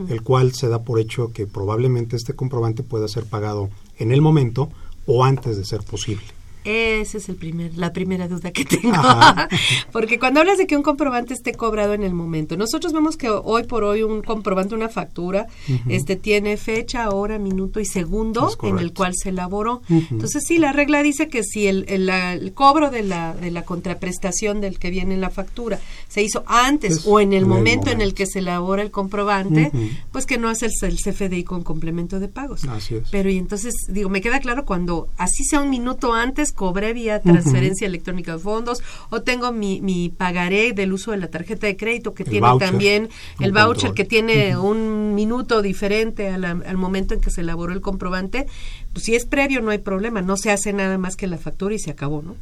el 0.08 0.22
cual 0.24 0.54
se 0.54 0.70
da 0.70 0.84
por 0.84 1.00
hecho 1.00 1.34
que 1.34 1.46
probablemente 1.48 2.16
este 2.16 2.34
comprobante 2.34 2.84
pueda 2.84 3.08
ser 3.08 3.26
pagado 3.26 3.70
en 3.98 4.12
el 4.12 4.22
momento 4.22 4.70
o 5.06 5.26
antes 5.26 5.58
de 5.58 5.66
ser 5.66 5.84
posible 5.84 6.38
Esa 6.70 7.18
es 7.18 7.30
el 7.30 7.36
primer, 7.36 7.76
la 7.78 7.94
primera 7.94 8.28
duda 8.28 8.52
que 8.52 8.64
tengo. 8.64 9.02
Porque 9.92 10.20
cuando 10.20 10.40
hablas 10.40 10.60
de 10.60 10.68
que 10.68 10.78
un 10.78 10.84
comprobante 10.84 11.34
esté 11.34 11.54
cobrado 11.54 11.96
en 11.96 12.04
el 12.04 12.14
momento, 12.14 12.58
nosotros 12.58 12.94
vemos 12.94 13.18
que 13.18 13.28
hoy 13.30 13.64
por 13.64 13.84
hoy 13.84 14.04
un 14.04 14.22
comprobante, 14.22 14.76
una 14.76 14.90
factura, 14.90 15.48
este 15.88 16.16
tiene 16.16 16.58
fecha, 16.58 17.10
hora, 17.10 17.40
minuto 17.40 17.80
y 17.80 17.86
segundo 17.86 18.52
en 18.62 18.78
el 18.78 18.94
cual 18.94 19.14
se 19.16 19.30
elaboró. 19.30 19.82
Entonces 19.90 20.44
sí, 20.46 20.60
la 20.60 20.72
regla 20.72 21.02
dice 21.02 21.28
que 21.28 21.44
si 21.44 21.66
el, 21.66 21.86
el, 21.88 22.54
cobro 22.54 22.92
de 22.92 23.02
la, 23.02 23.34
de 23.34 23.50
la 23.50 23.64
contraprestación 23.64 24.62
del 24.62 24.78
que 24.78 24.92
viene 24.92 25.16
en 25.16 25.22
la 25.22 25.32
factura 25.32 25.80
se 26.08 26.22
hizo 26.22 26.44
antes 26.46 27.06
o 27.08 27.20
en 27.20 27.34
el, 27.34 27.48
momento, 27.48 27.90
en 27.90 28.02
el 28.02 28.14
que 28.14 28.28
se 28.28 28.40
elabora 28.40 28.84
el 28.84 28.92
comprobante, 28.92 29.72
pues 30.12 30.28
que 30.28 30.38
no 30.38 30.50
hace 30.50 30.68
el, 30.68 30.74
el, 30.82 30.98
CFDI 30.98 31.44
con 31.44 31.64
complemento 31.64 32.20
de 32.20 32.28
pagos. 32.28 32.66
Así 32.66 32.96
es. 32.96 33.10
Pero 33.10 33.30
y 33.30 33.38
entonces, 33.38 33.74
digo, 33.88 34.10
me 34.10 34.22
queda 34.22 34.40
claro 34.40 34.66
cuando 34.66 35.10
así 35.18 35.44
sea 35.44 35.62
un 35.62 35.70
minuto 35.70 36.14
antes, 36.14 36.52
cobré 36.60 36.92
vía 36.92 37.22
transferencia 37.22 37.88
electrónica 37.88 38.34
de 38.34 38.39
fondos 38.39 38.84
o 39.10 39.22
tengo 39.22 39.54
mi, 39.54 39.80
mi 39.80 40.10
pagaré 40.10 40.74
del 40.74 40.92
uso 40.92 41.12
de 41.12 41.18
la 41.18 41.30
tarjeta 41.30 41.68
de 41.68 41.78
crédito 41.78 42.13
que 42.13 42.25
tiene 42.25 42.50
también 42.60 43.08
el 43.39 43.54
voucher 43.54 43.94
que 43.94 44.04
tiene 44.04 44.58
un 44.58 45.16
minuto 45.16 45.62
diferente 45.62 46.28
al 46.28 46.78
momento 46.78 47.13
en 47.13 47.22
que 47.22 47.32
se 47.32 47.39
elaboró 47.39 47.72
el 47.72 47.80
comprobante, 47.80 48.46
pues 48.92 49.06
si 49.06 49.16
es 49.16 49.25
previo 49.25 49.62
no 49.62 49.72
hay 49.72 49.78
problema, 49.78 50.22
no 50.22 50.36
se 50.36 50.51
hace 50.51 50.74
nada 50.74 50.98
más 50.98 51.16
que 51.16 51.28
la 51.28 51.38
factura 51.38 51.74
y 51.75 51.80
se 51.80 51.92
acabó, 51.92 52.22
¿no? 52.22 52.36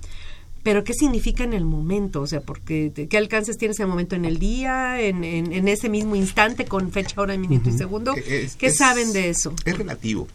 pero 0.64 0.84
¿qué 0.84 0.94
significa 0.94 1.44
en 1.44 1.54
el 1.54 1.64
momento? 1.64 2.22
O 2.22 2.28
sea, 2.28 2.42
porque 2.42 2.92
¿qué 3.10 3.18
alcances 3.18 3.58
tienes 3.58 3.80
en 3.80 3.84
el 3.84 3.90
momento 3.90 4.16
en 4.16 4.26
el 4.26 4.40
día, 4.40 5.00
en, 5.00 5.24
en, 5.24 5.68
ese 5.68 5.88
mismo 5.88 6.16
instante, 6.16 6.66
con 6.66 6.92
fecha, 6.92 7.22
hora, 7.22 7.38
minuto 7.38 7.70
y 7.70 7.72
segundo? 7.72 8.14
¿Qué 8.16 8.72
saben 8.72 9.14
de 9.14 9.30
eso? 9.30 9.54
Es 9.64 9.78
relativo. 9.78 10.28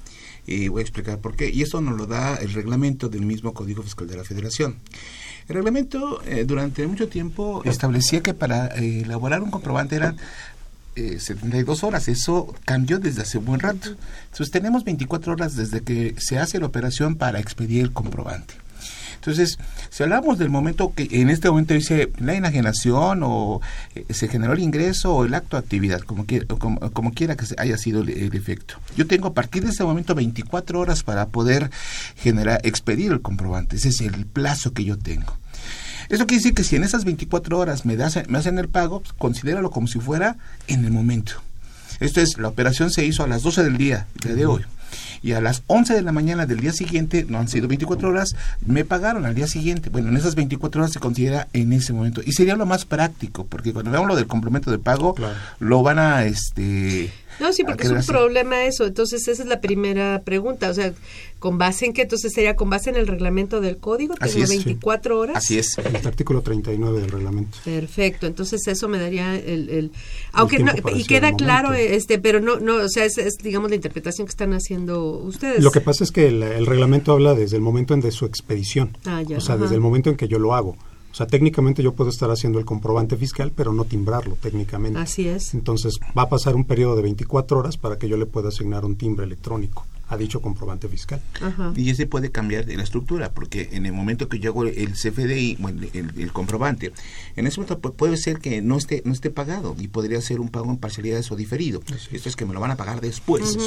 Y 0.47 0.69
voy 0.69 0.81
a 0.81 0.83
explicar 0.83 1.19
por 1.19 1.37
qué. 1.37 1.51
Y 1.51 1.63
eso 1.63 1.81
nos 1.81 1.97
lo 1.97 2.07
da 2.07 2.37
el 2.37 2.53
reglamento 2.53 3.09
del 3.09 3.25
mismo 3.25 3.55
Código 3.55 3.83
Fiscal 3.83 4.09
de 4.09 4.17
la 4.17 4.25
Federación. 4.25 4.79
El 5.49 5.57
reglamento 5.57 6.23
eh, 6.25 6.45
durante 6.45 6.87
mucho 6.87 7.09
tiempo 7.09 7.63
establecía 7.65 8.23
que 8.23 8.35
para 8.35 8.69
eh, 8.77 9.03
elaborar 9.03 9.43
un 9.43 9.51
comprobante 9.51 9.97
eran 9.97 10.17
eh, 10.95 11.19
72 11.19 11.85
horas. 11.85 12.09
Eso 12.09 12.55
cambió 12.65 12.99
desde 12.99 13.23
hace 13.23 13.39
un 13.39 13.47
buen 13.47 13.61
rato. 13.61 13.91
Entonces 14.25 14.51
tenemos 14.51 14.85
24 14.85 15.33
horas 15.33 15.57
desde 15.57 15.83
que 15.83 16.15
se 16.19 16.39
hace 16.39 16.59
la 16.59 16.67
operación 16.67 17.17
para 17.17 17.41
expedir 17.41 17.83
el 17.83 17.93
comprobante. 17.93 18.62
Entonces, 19.23 19.57
si 19.88 20.02
hablamos 20.02 20.37
del 20.37 20.50
momento 20.50 20.93
que 20.97 21.07
en 21.12 21.31
este 21.31 21.49
momento 21.49 21.75
dice 21.75 22.11
la 22.19 22.35
enajenación 22.35 23.21
o 23.23 23.61
eh, 23.95 24.05
se 24.11 24.26
generó 24.26 24.52
el 24.55 24.59
ingreso 24.59 25.14
o 25.14 25.25
el 25.25 25.33
acto 25.35 25.57
de 25.57 25.61
actividad, 25.61 26.00
como, 26.00 26.26
como, 26.93 27.12
quiera 27.12 27.37
que 27.37 27.47
haya 27.57 27.79
sido 27.79 28.02
el, 28.02 28.35
efecto. 28.35 28.75
Yo 28.97 29.07
tengo 29.07 29.29
a 29.29 29.33
partir 29.33 29.62
de 29.62 29.71
ese 29.71 29.85
momento 29.85 30.17
24 30.17 30.81
horas 30.81 31.05
para 31.05 31.26
poder 31.26 31.71
generar, 32.17 32.61
expedir 32.64 33.12
el 33.12 33.21
comprobante. 33.21 33.76
Ese 33.76 33.91
es 33.91 34.00
el 34.00 34.26
plazo 34.26 34.73
que 34.73 34.83
yo 34.83 34.99
tengo. 34.99 35.38
Eso 36.09 36.26
quiere 36.26 36.43
decir 36.43 36.55
que 36.55 36.64
si 36.64 36.75
en 36.75 36.83
esas 36.83 37.05
24 37.05 37.57
horas 37.57 37.87
me, 37.87 37.97
me 37.97 38.38
hacen 38.38 38.59
el 38.59 38.69
pago, 38.69 39.02
pues, 39.02 39.12
considéralo 39.12 39.71
como 39.71 39.87
si 39.87 40.00
fuera 40.00 40.37
en 40.67 40.85
el 40.85 40.91
momento. 40.91 41.35
Esto 42.00 42.21
es, 42.21 42.38
la 42.38 42.49
operación 42.49 42.91
se 42.91 43.07
hizo 43.07 43.23
a 43.23 43.29
las 43.29 43.45
12 43.45 43.62
del 43.62 43.76
día, 43.76 44.09
día 44.21 44.35
de 44.35 44.47
hoy 44.47 44.64
y 45.23 45.33
a 45.33 45.41
las 45.41 45.62
11 45.67 45.95
de 45.95 46.02
la 46.02 46.12
mañana 46.12 46.47
del 46.47 46.61
día 46.61 46.73
siguiente, 46.73 47.26
no 47.29 47.38
han 47.38 47.49
sido 47.49 47.69
24 47.69 48.09
horas, 48.09 48.35
me 48.67 48.85
pagaron 48.85 49.26
al 49.26 49.35
día 49.35 49.47
siguiente. 49.47 49.91
Bueno, 49.91 50.09
en 50.09 50.17
esas 50.17 50.35
24 50.35 50.83
horas 50.83 50.93
se 50.93 51.00
considera 51.00 51.49
en 51.52 51.73
ese 51.73 51.93
momento. 51.93 52.23
Y 52.25 52.33
sería 52.33 52.57
lo 52.57 52.67
más 52.67 52.85
práctico, 52.85 53.47
porque 53.47 53.73
cuando 53.73 53.91
veamos 53.91 54.09
lo 54.09 54.17
del 54.17 54.26
complemento 54.26 54.71
de 54.71 54.79
pago, 54.79 55.14
lo 55.59 55.83
van 55.83 55.99
a... 55.99 56.25
este 56.25 57.12
no, 57.41 57.53
sí, 57.53 57.65
porque 57.65 57.85
es 57.85 57.91
un 57.91 58.05
problema 58.05 58.65
eso. 58.65 58.87
Entonces, 58.87 59.27
esa 59.29 59.43
es 59.43 59.49
la 59.49 59.61
primera 59.61 60.23
pregunta. 60.25 60.71
O 60.71 60.75
sea, 60.75 60.93
¿con 61.39 61.59
base 61.59 61.87
en 61.87 61.93
qué? 61.93 62.03
Entonces, 62.03 62.33
sería 62.33 62.57
con 62.57 62.71
base 62.71 62.91
en 62.91 62.97
el 62.97 63.07
reglamento 63.07 63.61
del 63.61 63.79
código. 63.79 64.15
Tengo 64.15 64.47
24 64.47 65.19
horas. 65.19 65.37
Así 65.37 65.59
es. 65.59 65.78
El 65.78 65.97
artículo 66.06 66.43
39 66.43 67.00
del 67.00 67.11
reglamento. 67.11 67.59
Perfecto. 67.65 68.26
Entonces, 68.26 68.67
eso 68.67 68.89
me 68.89 68.99
daría 68.99 69.37
el... 69.37 69.69
el 69.71 69.91
aunque 70.33 70.59
no, 70.59 70.73
y 70.95 71.04
queda 71.04 71.35
claro, 71.35 71.73
este 71.75 72.19
pero 72.19 72.41
no, 72.41 72.59
no 72.59 72.76
o 72.76 72.89
sea, 72.89 73.04
es, 73.04 73.17
digamos, 73.43 73.71
la 73.71 73.76
interpretación 73.76 74.26
que 74.26 74.30
están 74.30 74.52
haciendo 74.52 75.19
ustedes. 75.19 75.63
Lo 75.63 75.71
que 75.71 75.80
pasa 75.80 76.04
es 76.04 76.13
que 76.13 76.28
el, 76.28 76.67
reglamento 76.67 77.13
habla 77.13 77.35
desde 77.35 77.56
el 77.56 77.63
momento 77.63 77.95
en 77.95 78.00
de 78.00 78.13
su 78.13 78.25
expedición. 78.25 78.97
Ah, 79.04 79.23
ya, 79.23 79.39
o 79.39 79.41
sea, 79.41 79.56
desde 79.56 79.75
el 79.75 79.80
momento 79.80 80.11
en 80.11 80.17
que 80.17 80.28
yo 80.28 80.39
lo 80.39 80.54
hago. 80.54 80.76
O 81.13 81.15
sea, 81.15 81.27
técnicamente 81.27 81.83
yo 81.83 81.93
puedo 81.93 82.09
estar 82.09 82.31
haciendo 82.31 82.59
el 82.59 82.65
comprobante 82.65 83.17
fiscal, 83.19 83.53
pero 83.55 83.75
no 83.75 83.85
timbrarlo 83.85 84.37
técnicamente. 84.41 84.99
Así 84.99 85.29
es. 85.29 85.53
Entonces, 85.53 86.01
va 86.17 86.23
a 86.23 86.29
pasar 86.31 86.57
un 86.57 86.65
periodo 86.65 86.97
de 86.97 87.03
24 87.03 87.59
horas 87.59 87.77
para 87.77 87.99
que 87.99 88.09
yo 88.09 88.17
le 88.17 88.25
pueda 88.25 88.49
asignar 88.49 88.85
un 88.87 88.97
timbre 88.97 89.27
electrónico 89.27 89.87
a 90.13 90.17
dicho 90.17 90.43
comprobante 90.43 90.89
fiscal. 90.89 91.21
Y 91.75 91.91
ese 91.91 92.07
puede 92.07 92.31
cambiar 92.31 92.67
de 92.67 92.77
la 92.77 92.83
estructura, 92.83 93.33
porque 93.33 93.71
en 93.73 93.87
el 93.87 93.93
momento 93.93 94.29
que 94.29 94.39
yo 94.39 94.51
hago 94.51 94.65
el 94.65 94.93
CFDI, 94.93 95.57
bueno, 95.59 95.83
el, 95.93 96.33
comprobante, 96.33 96.93
en 97.37 97.47
ese 97.47 97.61
momento 97.61 97.81
puede 97.93 98.19
ser 98.19 98.39
que 98.39 98.61
no 98.61 98.77
esté 98.77 99.03
no 99.05 99.13
esté 99.13 99.31
pagado 99.31 99.75
y 99.79 99.89
podría 99.89 100.21
ser 100.21 100.41
un 100.41 100.49
pago 100.49 100.71
en 100.71 100.77
parcialidades 100.77 101.31
o 101.33 101.37
diferido. 101.37 101.83
Esto 102.11 102.29
es 102.29 102.37
que 102.37 102.45
me 102.45 102.53
lo 102.53 102.61
van 102.61 102.71
a 102.71 102.77
pagar 102.77 103.01
después. 103.01 103.59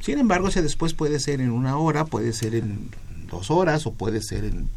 Sin 0.00 0.18
embargo, 0.18 0.48
ese 0.48 0.62
después 0.62 0.94
puede 0.94 1.20
ser 1.20 1.40
en 1.42 1.50
una 1.50 1.76
hora, 1.76 2.06
puede 2.06 2.32
ser 2.32 2.54
en 2.54 2.88
dos 3.30 3.50
horas 3.50 3.86
o 3.86 3.92
puede 3.92 4.22
ser 4.22 4.44
en 4.44 4.68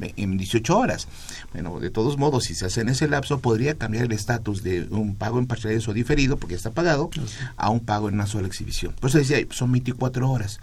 en 0.00 0.36
18 0.36 0.76
horas. 0.76 1.08
Bueno, 1.52 1.80
de 1.80 1.90
todos 1.90 2.18
modos, 2.18 2.44
si 2.44 2.54
se 2.54 2.66
hace 2.66 2.80
en 2.80 2.88
ese 2.88 3.08
lapso, 3.08 3.40
podría 3.40 3.76
cambiar 3.76 4.04
el 4.04 4.12
estatus 4.12 4.62
de 4.62 4.86
un 4.90 5.16
pago 5.16 5.38
en 5.38 5.46
parcialidades 5.46 5.88
o 5.88 5.92
diferido, 5.92 6.36
porque 6.36 6.54
ya 6.54 6.58
está 6.58 6.70
pagado, 6.70 7.10
a 7.56 7.70
un 7.70 7.80
pago 7.80 8.08
en 8.08 8.14
una 8.14 8.26
sola 8.26 8.46
exhibición. 8.46 8.94
Por 9.00 9.10
eso 9.10 9.18
decía, 9.18 9.38
son 9.50 9.72
24 9.72 10.30
horas. 10.30 10.58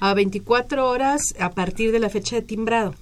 A 0.00 0.14
24 0.14 0.88
horas 0.88 1.34
a 1.38 1.50
partir 1.50 1.92
de 1.92 2.00
la 2.00 2.10
fecha 2.10 2.36
de 2.36 2.42
timbrado. 2.42 2.94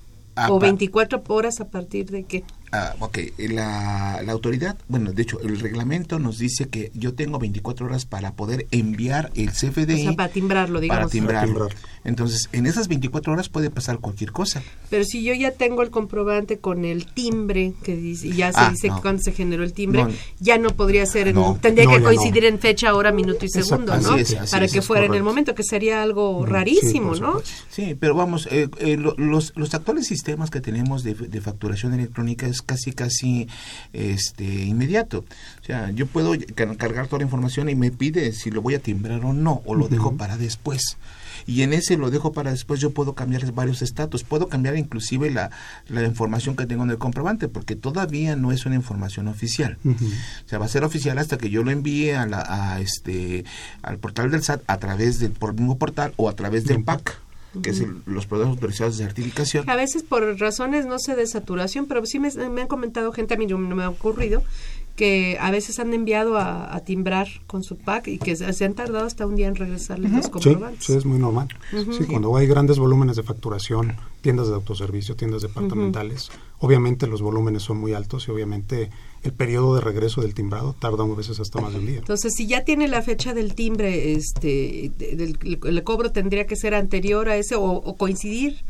¿O 0.49 0.59
24 0.59 1.23
horas 1.29 1.61
a 1.61 1.69
partir 1.69 2.11
de 2.11 2.25
qué? 2.25 2.45
Ah, 2.75 2.95
ok, 3.01 3.19
la, 3.51 4.23
la, 4.25 4.33
autoridad, 4.33 4.79
bueno, 4.89 5.13
de 5.13 5.21
hecho, 5.21 5.39
el 5.41 5.61
reglamento 5.61 6.19
nos 6.19 6.39
dice 6.39 6.69
que 6.71 6.91
yo 6.95 7.13
tengo 7.13 7.39
24 7.39 7.85
horas 7.85 8.07
para 8.07 8.33
poder 8.33 8.67
enviar 8.71 9.31
el 9.35 9.51
CFDI. 9.51 9.93
O 9.93 9.99
sea, 9.99 10.13
para 10.15 10.33
timbrarlo, 10.33 10.81
digamos. 10.81 11.03
Para 11.03 11.11
timbrarlo. 11.11 11.69
Entonces, 12.05 12.49
en 12.53 12.65
esas 12.65 12.89
24 12.89 13.31
horas 13.31 13.51
puede 13.51 13.69
pasar 13.69 13.99
cualquier 13.99 14.33
cosa. 14.33 14.63
Pero 14.89 15.05
si 15.05 15.23
yo 15.23 15.35
ya 15.35 15.51
tengo 15.51 15.83
el 15.83 15.91
comprobante 15.91 16.59
con 16.61 16.87
el 16.87 17.05
timbre, 17.05 17.75
que 17.83 17.95
dice, 17.95 18.29
y 18.29 18.33
ya 18.37 18.53
se 18.55 18.61
ah, 18.61 18.71
dice 18.71 18.89
que 18.89 19.01
cuando 19.03 19.23
se 19.23 19.33
generó 19.33 19.65
el 19.65 19.75
timbre, 19.75 20.07
ya 20.41 20.57
no 20.57 20.71
podría 20.71 21.05
ser, 21.05 21.29
en, 21.29 21.37
tendría 21.61 21.87
que 21.87 22.03
coincidir 22.03 22.47
en 22.47 22.59
fecha, 22.59 22.95
hora, 22.95 23.13
minuto 23.13 23.45
y 23.45 23.51
segundo, 23.51 23.95
¿no? 23.99 24.17
para 24.51 24.67
que 24.67 24.81
fuera 24.81 25.05
en 25.05 25.15
el 25.15 25.23
momento, 25.23 25.55
que 25.55 25.63
sería 25.63 26.03
algo 26.03 26.41
mm, 26.41 26.47
rarísimo, 26.47 27.15
¿no? 27.17 27.43
Sí, 27.69 27.95
pero 28.01 28.15
vamos, 28.15 28.49
eh, 28.51 28.69
eh, 28.79 28.97
los, 28.97 29.53
los 29.55 29.75
actuales 29.75 30.07
sistemas 30.07 30.49
que 30.49 30.63
tenemos 30.63 31.05
de, 31.05 31.13
de 31.13 31.41
facturación 31.43 31.93
electrónica 31.93 32.47
es 32.47 32.62
casi 32.63 32.93
casi 32.93 33.49
este 33.93 34.45
inmediato. 34.45 35.25
O 35.61 35.65
sea, 35.65 35.91
yo 35.91 36.07
puedo 36.07 36.33
cargar 36.55 37.07
toda 37.07 37.19
la 37.19 37.25
información 37.25 37.69
y 37.69 37.75
me 37.75 37.91
pide 37.91 38.33
si 38.33 38.51
lo 38.51 38.63
voy 38.63 38.75
a 38.75 38.81
timbrar 38.81 39.25
o 39.25 39.33
no, 39.33 39.63
o 39.65 39.75
lo 39.75 39.89
dejo 39.89 40.17
para 40.17 40.37
después. 40.37 40.97
Y 41.47 41.63
en 41.63 41.73
ese 41.73 41.97
lo 41.97 42.11
dejo 42.11 42.33
para 42.33 42.51
después, 42.51 42.81
yo 42.81 42.93
puedo 42.93 43.15
cambiar 43.15 43.51
varios 43.53 43.83
estatus. 43.83 44.25
Puedo 44.25 44.49
cambiar 44.49 44.77
inclusive 44.77 45.31
la, 45.31 45.51
la 45.89 46.05
información 46.05 46.57
que 46.57 46.67
tengo 46.67 46.85
en 46.85 46.91
el 46.91 46.99
comprobante, 46.99 47.49
porque 47.49 47.77
todavía 47.77 48.37
no 48.37 48.53
es 48.53 48.67
una 48.67 48.75
información 48.75 49.29
oficial. 49.29 49.79
O 49.85 50.49
sea, 50.49 50.59
va 50.59 50.67
a 50.67 50.69
ser 50.69 50.85
oficial 50.85 51.19
hasta 51.19 51.39
que 51.39 51.51
yo 51.51 51.63
lo 51.63 51.71
envíe 51.71 52.11
a, 52.11 52.27
la, 52.27 52.45
a 52.49 52.81
este, 52.81 53.45
al 53.83 53.99
portal 53.99 54.31
del 54.31 54.43
SAT 54.43 54.63
a 54.67 54.79
través 54.79 55.19
del 55.19 55.33
mismo 55.55 55.79
portal 55.79 56.13
o 56.17 56.29
a 56.29 56.37
través 56.37 56.65
del 56.65 56.85
PAC 56.85 57.21
que 57.61 57.71
es 57.71 57.83
los 58.07 58.27
proveedores 58.27 58.57
autorizados 58.57 58.99
de 58.99 59.05
certificación. 59.05 59.69
A 59.69 59.77
veces 59.77 60.03
por 60.03 60.39
razones, 60.39 60.87
no 60.87 60.99
sé, 60.99 61.15
de 61.15 61.27
saturación, 61.27 61.87
pero 61.87 62.05
sí 62.07 62.19
me, 62.19 62.29
han 62.29 62.69
comentado 62.69 63.13
gente, 63.13 63.35
a 63.35 63.37
mí 63.37 63.47
no 63.47 63.59
me 63.59 63.83
ha 63.83 63.91
ocurrido, 63.91 64.43
que 64.97 65.39
a 65.41 65.51
veces 65.51 65.79
han 65.79 65.93
enviado 65.95 66.37
a, 66.37 66.79
timbrar 66.85 67.29
con 67.47 67.63
su 67.63 67.77
pack 67.77 68.09
y 68.09 68.19
que 68.19 68.37
se, 68.37 68.65
han 68.65 68.75
tardado 68.75 69.07
hasta 69.07 69.27
un 69.27 69.37
día 69.37 69.49
en 69.49 69.55
regresarles 69.55 70.13
los 70.13 70.29
comprobantes. 70.29 70.85
Sí, 70.85 70.95
es 70.95 71.05
muy 71.05 71.19
normal. 71.19 71.49
Sí, 71.71 72.05
cuando 72.05 72.37
hay 72.37 72.47
grandes 72.47 72.79
volúmenes 72.79 73.17
de 73.17 73.23
facturación, 73.23 73.97
tiendas 74.21 74.49
de 74.49 74.55
autoservicio, 74.55 75.17
tiendas 75.17 75.43
departamentales, 75.43 76.31
obviamente 76.59 77.07
los 77.07 77.23
volúmenes 77.23 77.63
son 77.63 77.79
muy 77.79 77.95
altos 77.95 78.29
y 78.29 78.31
obviamente 78.31 78.91
el 79.23 79.33
periodo 79.33 79.77
de 79.77 79.81
regreso 79.81 80.21
del 80.21 80.35
timbrado 80.35 80.75
tarda 80.79 81.05
a 81.05 81.15
veces 81.15 81.39
hasta 81.39 81.61
más 81.61 81.73
de 81.73 81.79
un 81.79 81.87
día. 81.87 81.99
Entonces, 81.99 82.33
si 82.37 82.47
ya 82.47 82.65
tiene 82.65 82.89
la 82.89 83.03
fecha 83.03 83.35
del 83.35 83.55
timbre, 83.55 84.13
este, 84.13 84.91
el, 84.99 85.83
cobro 85.85 86.11
tendría 86.11 86.47
que 86.47 86.57
ser 86.57 86.75
anterior 86.75 87.29
a 87.29 87.37
ese 87.37 87.55
o, 87.57 87.97
coincidir 87.97 88.65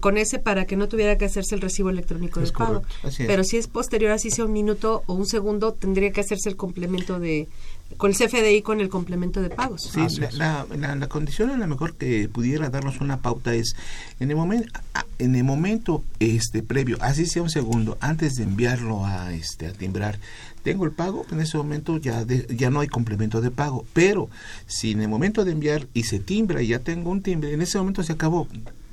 con 0.00 0.16
ese 0.16 0.38
para 0.38 0.64
que 0.66 0.76
no 0.76 0.88
tuviera 0.88 1.18
que 1.18 1.24
hacerse 1.24 1.54
el 1.54 1.60
recibo 1.60 1.90
electrónico 1.90 2.40
de 2.40 2.52
pago. 2.52 2.82
Pero 3.18 3.42
si 3.42 3.56
es 3.56 3.66
posterior, 3.66 4.12
así 4.12 4.30
sea 4.30 4.44
un 4.44 4.52
minuto 4.52 5.02
o 5.06 5.14
un 5.14 5.26
segundo, 5.26 5.72
tendría 5.72 6.12
que 6.12 6.20
hacerse 6.20 6.48
el 6.48 6.56
complemento 6.56 7.18
de 7.18 7.48
con 7.96 8.10
el 8.10 8.16
CFDI 8.16 8.62
con 8.62 8.80
el 8.80 8.88
complemento 8.88 9.42
de 9.42 9.50
pagos. 9.50 9.82
Sí, 9.82 10.00
la, 10.32 10.66
la, 10.76 11.08
condición 11.08 11.50
a 11.50 11.56
lo 11.56 11.66
mejor 11.66 11.94
que 11.94 12.28
pudiera 12.28 12.70
darnos 12.70 13.00
una 13.00 13.18
pauta 13.18 13.54
es 13.54 13.74
en 14.20 14.30
el 14.30 14.36
momento 14.36 14.70
en 15.18 15.34
el 15.34 15.44
momento 15.44 16.02
este 16.18 16.62
previo, 16.62 16.96
así 17.00 17.26
sea 17.26 17.42
un 17.42 17.50
segundo 17.50 17.98
antes 18.00 18.36
de 18.36 18.44
enviarlo 18.44 19.04
a 19.04 19.32
este 19.34 19.66
a 19.66 19.72
timbrar, 19.72 20.18
tengo 20.62 20.84
el 20.84 20.92
pago, 20.92 21.26
en 21.30 21.40
ese 21.40 21.58
momento 21.58 21.98
ya 21.98 22.24
ya 22.48 22.70
no 22.70 22.80
hay 22.80 22.88
complemento 22.88 23.40
de 23.40 23.50
pago, 23.50 23.84
pero 23.92 24.30
si 24.66 24.92
en 24.92 25.02
el 25.02 25.08
momento 25.08 25.44
de 25.44 25.52
enviar 25.52 25.86
y 25.92 26.04
se 26.04 26.18
timbra 26.20 26.62
y 26.62 26.68
ya 26.68 26.78
tengo 26.78 27.10
un 27.10 27.22
timbre, 27.22 27.52
en 27.52 27.60
ese 27.60 27.78
momento 27.78 28.02
se 28.02 28.14
acabó 28.14 28.48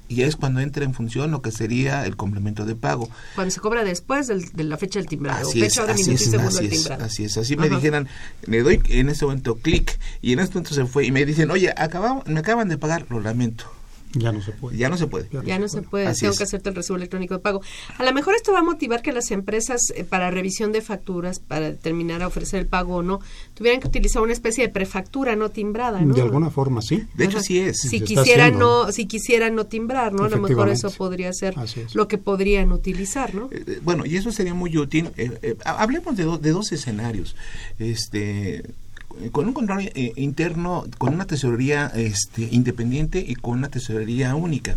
y 0.09 0.21
es 0.23 0.35
cuando 0.35 0.59
entra 0.61 0.83
en 0.85 0.93
función 0.93 1.31
lo 1.31 1.41
que 1.41 1.51
sería 1.51 2.05
el 2.05 2.15
complemento 2.15 2.65
de 2.65 2.75
pago. 2.75 3.09
Cuando 3.35 3.51
se 3.51 3.59
cobra 3.59 3.83
después 3.83 4.27
del- 4.27 4.49
de 4.53 4.63
la 4.63 4.77
fecha 4.77 4.99
del 4.99 5.07
timbrado. 5.07 5.47
Así 5.49 5.59
fecha, 5.59 5.83
es, 5.83 5.89
así 5.89 6.11
es, 6.13 6.33
así 6.33 6.57
del 6.57 6.65
es, 6.65 6.71
timbrado. 6.71 7.03
así 7.05 7.23
es. 7.25 7.37
Así 7.37 7.55
me 7.57 7.69
dijeran, 7.69 8.07
le 8.45 8.63
doy 8.63 8.81
en 8.89 9.09
ese 9.09 9.25
momento 9.25 9.55
clic 9.55 9.99
y 10.21 10.33
en 10.33 10.39
este 10.39 10.55
momento 10.55 10.73
se 10.73 10.85
fue 10.85 11.05
y 11.05 11.11
me 11.11 11.25
dicen, 11.25 11.51
oye, 11.51 11.73
acabamos, 11.75 12.25
me 12.27 12.39
acaban 12.39 12.69
de 12.69 12.77
pagar, 12.77 13.05
lo 13.09 13.19
lamento. 13.19 13.65
Ya 14.19 14.31
no 14.31 14.41
se 14.41 14.51
puede. 14.51 14.77
Ya 14.77 14.89
no 14.89 14.97
se 14.97 15.07
puede. 15.07 15.27
Ya 15.45 15.59
no 15.59 15.67
se 15.67 15.81
puede, 15.81 16.07
Así 16.07 16.21
tengo 16.21 16.31
es. 16.33 16.37
que 16.37 16.43
hacerte 16.43 16.69
el 16.69 16.75
recibo 16.75 16.95
electrónico 16.97 17.33
de 17.35 17.39
pago. 17.39 17.61
A 17.97 18.03
lo 18.03 18.13
mejor 18.13 18.35
esto 18.35 18.51
va 18.53 18.59
a 18.59 18.63
motivar 18.63 19.01
que 19.01 19.11
las 19.11 19.31
empresas 19.31 19.81
eh, 19.95 20.03
para 20.03 20.31
revisión 20.31 20.71
de 20.71 20.81
facturas, 20.81 21.39
para 21.39 21.67
determinar 21.71 22.21
a 22.23 22.27
ofrecer 22.27 22.59
el 22.59 22.67
pago 22.67 22.95
o 22.97 23.03
no, 23.03 23.19
tuvieran 23.53 23.79
que 23.81 23.87
utilizar 23.87 24.21
una 24.21 24.33
especie 24.33 24.65
de 24.65 24.73
prefactura 24.73 25.35
no 25.35 25.49
timbrada, 25.49 26.01
¿no? 26.01 26.13
De 26.13 26.21
alguna 26.21 26.49
forma, 26.49 26.81
sí. 26.81 27.05
De 27.15 27.25
hecho, 27.25 27.37
Ajá. 27.37 27.43
sí 27.45 27.59
es. 27.59 27.79
Si 27.79 28.01
quisieran 28.01 28.57
no, 28.57 28.91
si 28.91 29.05
quisieran 29.05 29.55
no 29.55 29.65
timbrar, 29.65 30.13
¿no? 30.13 30.23
A 30.25 30.29
lo 30.29 30.37
mejor 30.39 30.69
eso 30.69 30.91
podría 30.91 31.31
ser 31.33 31.55
lo 31.93 32.07
que 32.07 32.17
podrían 32.17 32.71
utilizar, 32.71 33.33
¿no? 33.35 33.49
Eh, 33.51 33.79
Bueno, 33.83 34.05
y 34.05 34.15
eso 34.17 34.31
sería 34.31 34.53
muy 34.53 34.77
útil. 34.77 35.09
eh, 35.17 35.31
eh, 35.41 35.57
ha- 35.65 35.81
hablemos 35.81 36.15
de, 36.17 36.23
do- 36.23 36.37
de 36.37 36.51
dos 36.51 36.71
escenarios. 36.71 37.35
Este 37.79 38.63
con 39.31 39.47
un 39.47 39.53
control 39.53 39.91
eh, 39.93 40.13
interno, 40.15 40.85
con 40.97 41.13
una 41.13 41.25
tesorería 41.25 41.91
este, 41.95 42.47
independiente 42.51 43.23
y 43.25 43.35
con 43.35 43.57
una 43.57 43.69
tesorería 43.69 44.35
única. 44.35 44.75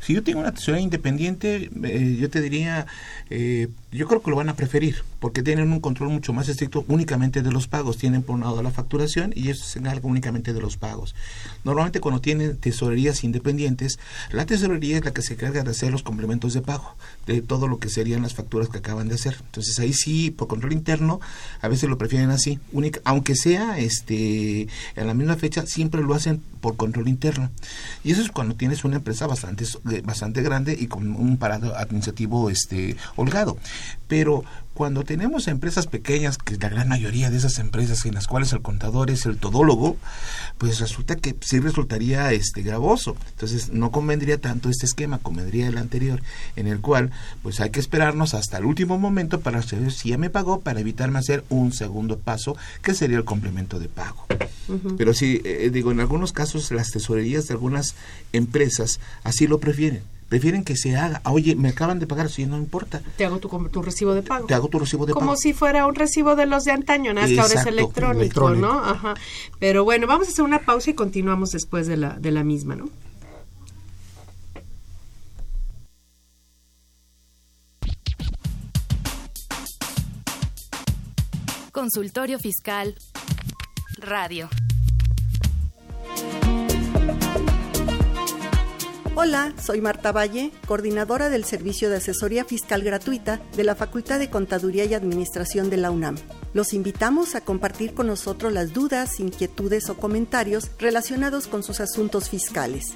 Si 0.00 0.14
yo 0.14 0.22
tengo 0.22 0.40
una 0.40 0.52
tesorería 0.52 0.84
independiente, 0.84 1.70
eh, 1.84 2.16
yo 2.20 2.30
te 2.30 2.40
diría, 2.40 2.86
eh, 3.30 3.68
yo 3.92 4.06
creo 4.06 4.22
que 4.22 4.30
lo 4.30 4.36
van 4.36 4.48
a 4.48 4.54
preferir, 4.54 5.02
porque 5.18 5.42
tienen 5.42 5.72
un 5.72 5.80
control 5.80 6.10
mucho 6.10 6.32
más 6.32 6.48
estricto 6.48 6.84
únicamente 6.86 7.42
de 7.42 7.50
los 7.50 7.66
pagos. 7.66 7.96
Tienen 7.98 8.22
por 8.22 8.36
un 8.36 8.42
lado 8.42 8.62
la 8.62 8.70
facturación 8.70 9.32
y 9.34 9.50
eso 9.50 9.64
se 9.64 9.80
encarga 9.80 10.06
únicamente 10.06 10.52
de 10.52 10.60
los 10.60 10.76
pagos. 10.76 11.14
Normalmente 11.64 12.00
cuando 12.00 12.20
tienen 12.20 12.56
tesorerías 12.56 13.24
independientes, 13.24 13.98
la 14.30 14.46
tesorería 14.46 14.98
es 14.98 15.04
la 15.04 15.12
que 15.12 15.22
se 15.22 15.34
encarga 15.34 15.64
de 15.64 15.70
hacer 15.70 15.90
los 15.90 16.04
complementos 16.04 16.54
de 16.54 16.62
pago, 16.62 16.94
de 17.26 17.42
todo 17.42 17.66
lo 17.66 17.78
que 17.78 17.88
serían 17.88 18.22
las 18.22 18.34
facturas 18.34 18.68
que 18.68 18.78
acaban 18.78 19.08
de 19.08 19.16
hacer. 19.16 19.36
Entonces 19.44 19.78
ahí 19.80 19.92
sí, 19.92 20.30
por 20.30 20.46
control 20.46 20.72
interno, 20.72 21.20
a 21.60 21.68
veces 21.68 21.90
lo 21.90 21.98
prefieren 21.98 22.30
así, 22.30 22.60
única, 22.72 23.00
aunque 23.04 23.34
sea 23.34 23.78
este 23.78 24.68
en 24.94 25.06
la 25.06 25.14
misma 25.14 25.34
fecha, 25.34 25.66
siempre 25.66 26.02
lo 26.02 26.14
hacen 26.14 26.42
por 26.60 26.76
control 26.76 27.08
interno. 27.08 27.50
Y 28.04 28.12
eso 28.12 28.22
es 28.22 28.30
cuando 28.30 28.54
tienes 28.54 28.84
una 28.84 28.96
empresa 28.96 29.26
bastante 29.26 29.64
bastante 30.04 30.42
grande 30.42 30.76
y 30.78 30.86
con 30.86 31.14
un 31.16 31.36
parado 31.38 31.76
administrativo 31.76 32.50
este 32.50 32.96
holgado. 33.16 33.56
Pero 34.08 34.44
cuando 34.80 35.04
tenemos 35.04 35.46
empresas 35.46 35.86
pequeñas, 35.86 36.38
que 36.38 36.56
la 36.56 36.70
gran 36.70 36.88
mayoría 36.88 37.28
de 37.30 37.36
esas 37.36 37.58
empresas 37.58 38.06
en 38.06 38.14
las 38.14 38.26
cuales 38.26 38.52
el 38.54 38.62
contador 38.62 39.10
es 39.10 39.26
el 39.26 39.36
todólogo, 39.36 39.98
pues 40.56 40.80
resulta 40.80 41.16
que 41.16 41.36
sí 41.40 41.60
resultaría 41.60 42.32
este 42.32 42.62
gravoso. 42.62 43.14
Entonces 43.32 43.74
no 43.74 43.90
convendría 43.90 44.40
tanto 44.40 44.70
este 44.70 44.86
esquema, 44.86 45.18
convendría 45.18 45.68
el 45.68 45.76
anterior, 45.76 46.22
en 46.56 46.66
el 46.66 46.80
cual 46.80 47.10
pues 47.42 47.60
hay 47.60 47.68
que 47.68 47.78
esperarnos 47.78 48.32
hasta 48.32 48.56
el 48.56 48.64
último 48.64 48.98
momento 48.98 49.40
para 49.40 49.60
saber 49.60 49.92
si 49.92 50.08
ya 50.08 50.18
me 50.18 50.30
pagó, 50.30 50.60
para 50.60 50.80
evitarme 50.80 51.18
hacer 51.18 51.44
un 51.50 51.72
segundo 51.72 52.18
paso, 52.18 52.56
que 52.80 52.94
sería 52.94 53.18
el 53.18 53.24
complemento 53.24 53.78
de 53.80 53.88
pago. 53.88 54.24
Pero 54.96 55.12
sí, 55.12 55.42
eh, 55.44 55.68
digo, 55.70 55.90
en 55.90 56.00
algunos 56.00 56.32
casos 56.32 56.70
las 56.70 56.90
tesorerías 56.90 57.48
de 57.48 57.54
algunas 57.54 57.96
empresas 58.32 59.00
así 59.24 59.46
lo 59.46 59.58
prefieren. 59.58 60.02
Prefieren 60.30 60.64
que 60.64 60.76
se 60.76 60.96
haga, 60.96 61.20
"Ah, 61.24 61.32
oye, 61.32 61.54
me 61.56 61.68
acaban 61.68 61.98
de 61.98 62.06
pagar, 62.06 62.30
si 62.30 62.46
no 62.46 62.56
importa, 62.56 63.02
Te 63.18 63.24
hago 63.26 63.38
tu, 63.38 63.82
recibo 63.82 64.14
de 64.14 64.22
pago. 64.22 64.46
te 64.46 64.54
hago 64.54 64.68
tu 64.68 64.78
recibo 64.78 65.04
de 65.04 65.12
Como 65.12 65.26
pago. 65.32 65.36
si 65.36 65.52
fuera 65.52 65.86
un 65.86 65.94
recibo 65.96 66.36
de 66.36 66.46
los 66.46 66.64
de 66.64 66.70
antaño, 66.72 67.12
nada 67.12 67.26
más 67.26 67.34
que 67.34 67.40
ahora 67.40 67.60
es 67.60 67.66
electrónico, 67.66 68.20
electrónico. 68.22 68.66
¿no? 68.66 68.82
Ajá. 68.84 69.14
Pero 69.58 69.84
bueno, 69.84 70.06
vamos 70.06 70.28
a 70.28 70.30
hacer 70.30 70.44
una 70.44 70.60
pausa 70.60 70.88
y 70.90 70.94
continuamos 70.94 71.50
después 71.50 71.86
de 71.88 71.96
la, 71.98 72.10
de 72.18 72.30
la 72.30 72.44
misma, 72.44 72.76
¿no? 72.76 72.88
Consultorio 81.72 82.38
Fiscal 82.38 82.94
Radio. 83.98 84.48
Hola, 89.16 89.52
soy 89.60 89.80
Marta 89.80 90.12
Valle, 90.12 90.52
coordinadora 90.68 91.30
del 91.30 91.44
Servicio 91.44 91.90
de 91.90 91.96
Asesoría 91.96 92.44
Fiscal 92.44 92.82
Gratuita 92.82 93.40
de 93.56 93.64
la 93.64 93.74
Facultad 93.74 94.20
de 94.20 94.30
Contaduría 94.30 94.84
y 94.84 94.94
Administración 94.94 95.68
de 95.68 95.78
la 95.78 95.90
UNAM. 95.90 96.16
Los 96.54 96.72
invitamos 96.72 97.34
a 97.34 97.40
compartir 97.40 97.92
con 97.92 98.06
nosotros 98.06 98.52
las 98.52 98.72
dudas, 98.72 99.18
inquietudes 99.18 99.90
o 99.90 99.96
comentarios 99.96 100.70
relacionados 100.78 101.48
con 101.48 101.64
sus 101.64 101.80
asuntos 101.80 102.28
fiscales. 102.28 102.94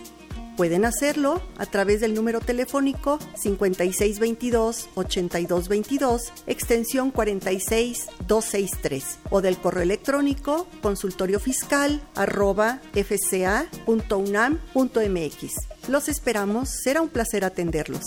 Pueden 0.57 0.85
hacerlo 0.85 1.43
a 1.59 1.67
través 1.67 2.01
del 2.01 2.15
número 2.15 2.39
telefónico 2.41 3.19
5622-8222, 3.43 6.31
extensión 6.47 7.11
46263, 7.11 9.19
o 9.31 9.41
del 9.41 9.59
correo 9.59 9.83
electrónico 9.83 10.69
consultoriofiscal 10.81 12.01
arroba 12.15 12.79
fca.unam.mx. 12.93 13.69
Los 15.89 16.09
esperamos, 16.09 16.69
será 16.69 17.03
un 17.03 17.09
placer 17.09 17.45
atenderlos. 17.45 18.05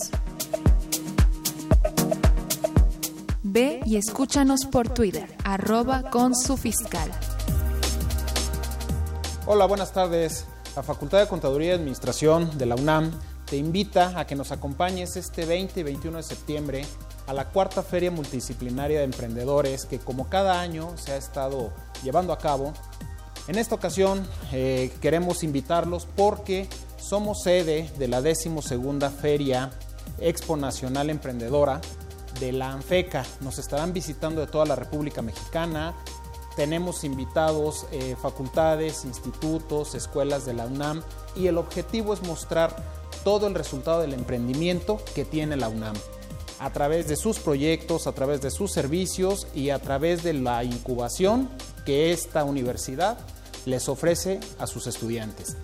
Ve 3.43 3.81
y 3.86 3.97
escúchanos 3.97 4.65
por 4.65 4.88
Twitter, 4.88 5.27
arroba 5.43 6.10
con 6.12 6.33
su 6.33 6.55
fiscal. 6.55 7.12
Hola, 9.45 9.65
buenas 9.65 9.91
tardes. 9.91 10.45
La 10.77 10.83
Facultad 10.83 11.17
de 11.17 11.27
Contaduría 11.27 11.71
y 11.71 11.73
Administración 11.73 12.55
de 12.59 12.67
la 12.67 12.75
UNAM 12.75 13.09
te 13.45 13.57
invita 13.57 14.13
a 14.19 14.27
que 14.27 14.35
nos 14.35 14.51
acompañes 14.51 15.15
este 15.15 15.43
20 15.43 15.79
y 15.79 15.81
21 15.81 16.17
de 16.17 16.23
septiembre 16.23 16.85
a 17.25 17.33
la 17.33 17.49
cuarta 17.49 17.81
Feria 17.81 18.11
Multidisciplinaria 18.11 18.99
de 18.99 19.05
Emprendedores 19.05 19.87
que 19.87 19.97
como 19.97 20.29
cada 20.29 20.61
año 20.61 20.95
se 20.95 21.13
ha 21.13 21.17
estado 21.17 21.73
llevando 22.03 22.31
a 22.31 22.37
cabo. 22.37 22.73
En 23.47 23.57
esta 23.57 23.73
ocasión 23.73 24.23
eh, 24.51 24.93
queremos 25.01 25.41
invitarlos 25.41 26.07
porque 26.15 26.69
somos 26.97 27.41
sede 27.41 27.89
de 27.97 28.07
la 28.07 28.21
12 28.21 28.51
Feria 29.19 29.71
Expo 30.19 30.57
Nacional 30.57 31.09
Emprendedora 31.09 31.81
de 32.39 32.51
la 32.51 32.71
ANFECA. 32.71 33.25
Nos 33.41 33.57
estarán 33.57 33.93
visitando 33.93 34.41
de 34.41 34.47
toda 34.47 34.65
la 34.65 34.75
República 34.75 35.23
Mexicana, 35.23 35.95
tenemos 36.57 37.03
invitados 37.03 37.85
eh, 37.91 38.15
facultades, 38.19 39.05
institutos, 39.05 39.93
escuelas 39.93 40.43
de 40.43 40.55
la 40.55 40.65
UNAM 40.65 41.03
y 41.35 41.45
el 41.45 41.59
objetivo 41.59 42.15
es 42.15 42.23
mostrar 42.23 42.75
todo 43.23 43.45
el 43.45 43.53
resultado 43.53 44.01
del 44.01 44.13
emprendimiento 44.13 44.99
que 45.13 45.23
tiene 45.23 45.55
la 45.55 45.69
UNAM 45.69 45.95
a 46.59 46.73
través 46.73 47.07
de 47.07 47.15
sus 47.15 47.37
proyectos, 47.37 48.07
a 48.07 48.13
través 48.13 48.41
de 48.41 48.49
sus 48.49 48.71
servicios 48.71 49.45
y 49.53 49.69
a 49.69 49.77
través 49.77 50.23
de 50.23 50.33
la 50.33 50.63
incubación 50.63 51.47
que 51.85 52.11
esta 52.11 52.43
universidad 52.43 53.19
les 53.65 53.87
ofrece 53.87 54.39
a 54.57 54.65
sus 54.65 54.87
estudiantes. 54.87 55.57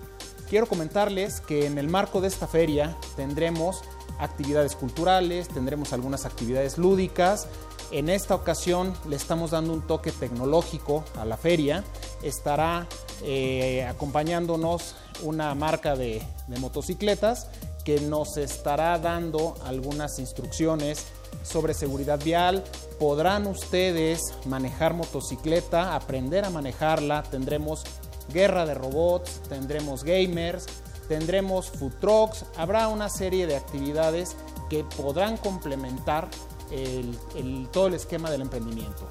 Quiero 0.48 0.68
comentarles 0.68 1.40
que 1.40 1.66
en 1.66 1.78
el 1.78 1.88
marco 1.88 2.20
de 2.20 2.28
esta 2.28 2.46
feria 2.46 2.96
tendremos 3.16 3.82
actividades 4.20 4.76
culturales, 4.76 5.48
tendremos 5.48 5.92
algunas 5.92 6.24
actividades 6.24 6.78
lúdicas, 6.78 7.48
en 7.94 8.08
esta 8.08 8.34
ocasión 8.34 8.92
le 9.08 9.14
estamos 9.14 9.52
dando 9.52 9.72
un 9.72 9.86
toque 9.86 10.10
tecnológico 10.10 11.04
a 11.16 11.24
la 11.24 11.36
feria. 11.36 11.84
Estará 12.24 12.88
eh, 13.22 13.86
acompañándonos 13.88 14.96
una 15.22 15.54
marca 15.54 15.94
de, 15.94 16.20
motocicletas 16.58 17.46
que 17.84 18.00
nos 18.00 18.36
estará 18.36 18.98
dando 18.98 19.54
algunas 19.64 20.18
instrucciones 20.18 21.06
sobre 21.44 21.72
seguridad 21.72 22.20
vial. 22.22 22.64
Podrán 22.98 23.46
ustedes 23.46 24.20
manejar 24.44 24.94
motocicleta, 24.94 25.94
aprender 25.94 26.44
a 26.44 26.50
manejarla. 26.50 27.22
Tendremos 27.22 27.84
guerra 28.32 28.66
de 28.66 28.74
robots, 28.74 29.40
tendremos 29.48 30.02
gamers, 30.02 30.66
tendremos 31.06 31.70
food 31.70 31.92
trucks. 32.00 32.44
Habrá 32.56 32.88
una 32.88 33.08
serie 33.08 33.46
de 33.46 33.54
actividades 33.54 34.34
que 34.68 34.82
podrán 34.96 35.36
complementar 35.36 36.28
el, 36.70 37.18
el, 37.36 37.68
todo 37.70 37.88
el 37.88 37.94
esquema 37.94 38.30
del 38.30 38.42
emprendimiento. 38.42 39.08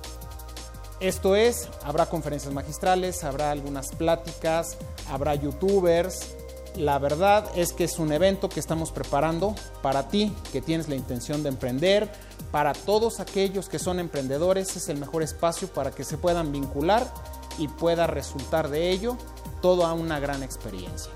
Esto 0.99 1.35
es, 1.35 1.67
habrá 1.83 2.05
conferencias 2.05 2.53
magistrales, 2.53 3.23
habrá 3.23 3.51
algunas 3.51 3.91
pláticas, 3.91 4.77
habrá 5.09 5.35
youtubers. 5.35 6.35
La 6.75 6.97
verdad 6.97 7.45
es 7.55 7.73
que 7.73 7.83
es 7.83 7.99
un 7.99 8.11
evento 8.11 8.49
que 8.49 8.59
estamos 8.59 8.91
preparando 8.91 9.53
para 9.81 10.07
ti 10.07 10.33
que 10.51 10.61
tienes 10.61 10.87
la 10.87 10.95
intención 10.95 11.43
de 11.43 11.49
emprender, 11.49 12.09
para 12.51 12.73
todos 12.73 13.19
aquellos 13.19 13.67
que 13.67 13.79
son 13.79 13.99
emprendedores, 13.99 14.75
es 14.75 14.87
el 14.87 14.97
mejor 14.97 15.23
espacio 15.23 15.67
para 15.67 15.91
que 15.91 16.03
se 16.03 16.17
puedan 16.17 16.51
vincular 16.51 17.11
y 17.57 17.67
pueda 17.67 18.07
resultar 18.07 18.69
de 18.69 18.91
ello 18.91 19.17
toda 19.61 19.91
una 19.93 20.19
gran 20.19 20.43
experiencia. 20.43 21.11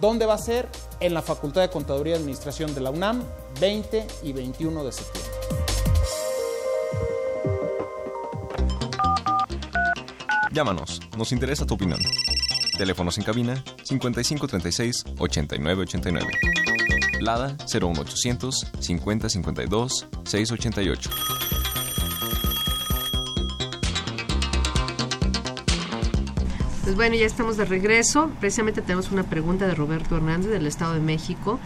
¿Dónde 0.00 0.26
va 0.26 0.34
a 0.34 0.38
ser? 0.38 0.68
En 1.00 1.14
la 1.14 1.22
Facultad 1.22 1.60
de 1.60 1.70
Contaduría 1.70 2.14
y 2.14 2.18
Administración 2.18 2.74
de 2.74 2.80
la 2.80 2.90
UNAM, 2.90 3.22
20 3.60 4.06
y 4.22 4.32
21 4.32 4.84
de 4.84 4.92
septiembre. 4.92 5.33
Llámanos, 10.54 11.00
nos 11.18 11.32
interesa 11.32 11.66
tu 11.66 11.74
opinión. 11.74 11.98
Teléfonos 12.78 13.18
en 13.18 13.24
cabina 13.24 13.56
5536 13.82 15.04
8989. 15.18 16.28
Lada 17.20 17.56
01800 17.66 18.70
5052 18.78 20.06
688. 20.22 21.10
Pues 26.84 26.94
bueno, 26.94 27.16
ya 27.16 27.26
estamos 27.26 27.56
de 27.56 27.64
regreso. 27.64 28.30
Precisamente 28.38 28.80
tenemos 28.80 29.10
una 29.10 29.24
pregunta 29.24 29.66
de 29.66 29.74
Roberto 29.74 30.16
Hernández 30.16 30.52
del 30.52 30.68
Estado 30.68 30.94
de 30.94 31.00
México. 31.00 31.58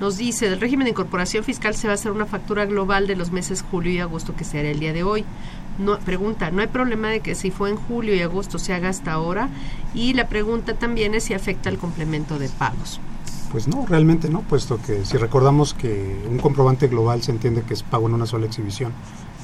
Nos 0.00 0.16
dice, 0.16 0.50
del 0.50 0.60
régimen 0.60 0.86
de 0.86 0.90
incorporación 0.90 1.44
fiscal 1.44 1.76
se 1.76 1.86
va 1.86 1.92
a 1.92 1.94
hacer 1.94 2.10
una 2.10 2.26
factura 2.26 2.66
global 2.66 3.06
de 3.06 3.14
los 3.14 3.30
meses 3.30 3.62
julio 3.62 3.92
y 3.92 4.00
agosto 4.00 4.34
que 4.34 4.42
se 4.42 4.58
hará 4.58 4.70
el 4.70 4.80
día 4.80 4.92
de 4.92 5.04
hoy. 5.04 5.24
No, 5.78 5.98
pregunta, 5.98 6.50
¿no 6.50 6.60
hay 6.60 6.68
problema 6.68 7.08
de 7.08 7.20
que 7.20 7.34
si 7.34 7.50
fue 7.50 7.70
en 7.70 7.76
julio 7.76 8.14
y 8.14 8.20
agosto 8.20 8.58
se 8.58 8.74
haga 8.74 8.88
hasta 8.88 9.12
ahora? 9.12 9.48
Y 9.94 10.12
la 10.14 10.28
pregunta 10.28 10.74
también 10.74 11.14
es 11.14 11.24
si 11.24 11.34
afecta 11.34 11.70
el 11.70 11.78
complemento 11.78 12.38
de 12.38 12.48
pagos. 12.48 13.00
Pues 13.50 13.68
no, 13.68 13.84
realmente 13.86 14.30
no, 14.30 14.40
puesto 14.40 14.80
que 14.80 15.04
si 15.04 15.18
recordamos 15.18 15.74
que 15.74 16.24
un 16.28 16.38
comprobante 16.38 16.88
global 16.88 17.22
se 17.22 17.32
entiende 17.32 17.62
que 17.62 17.74
es 17.74 17.82
pago 17.82 18.08
en 18.08 18.14
una 18.14 18.24
sola 18.24 18.46
exhibición 18.46 18.92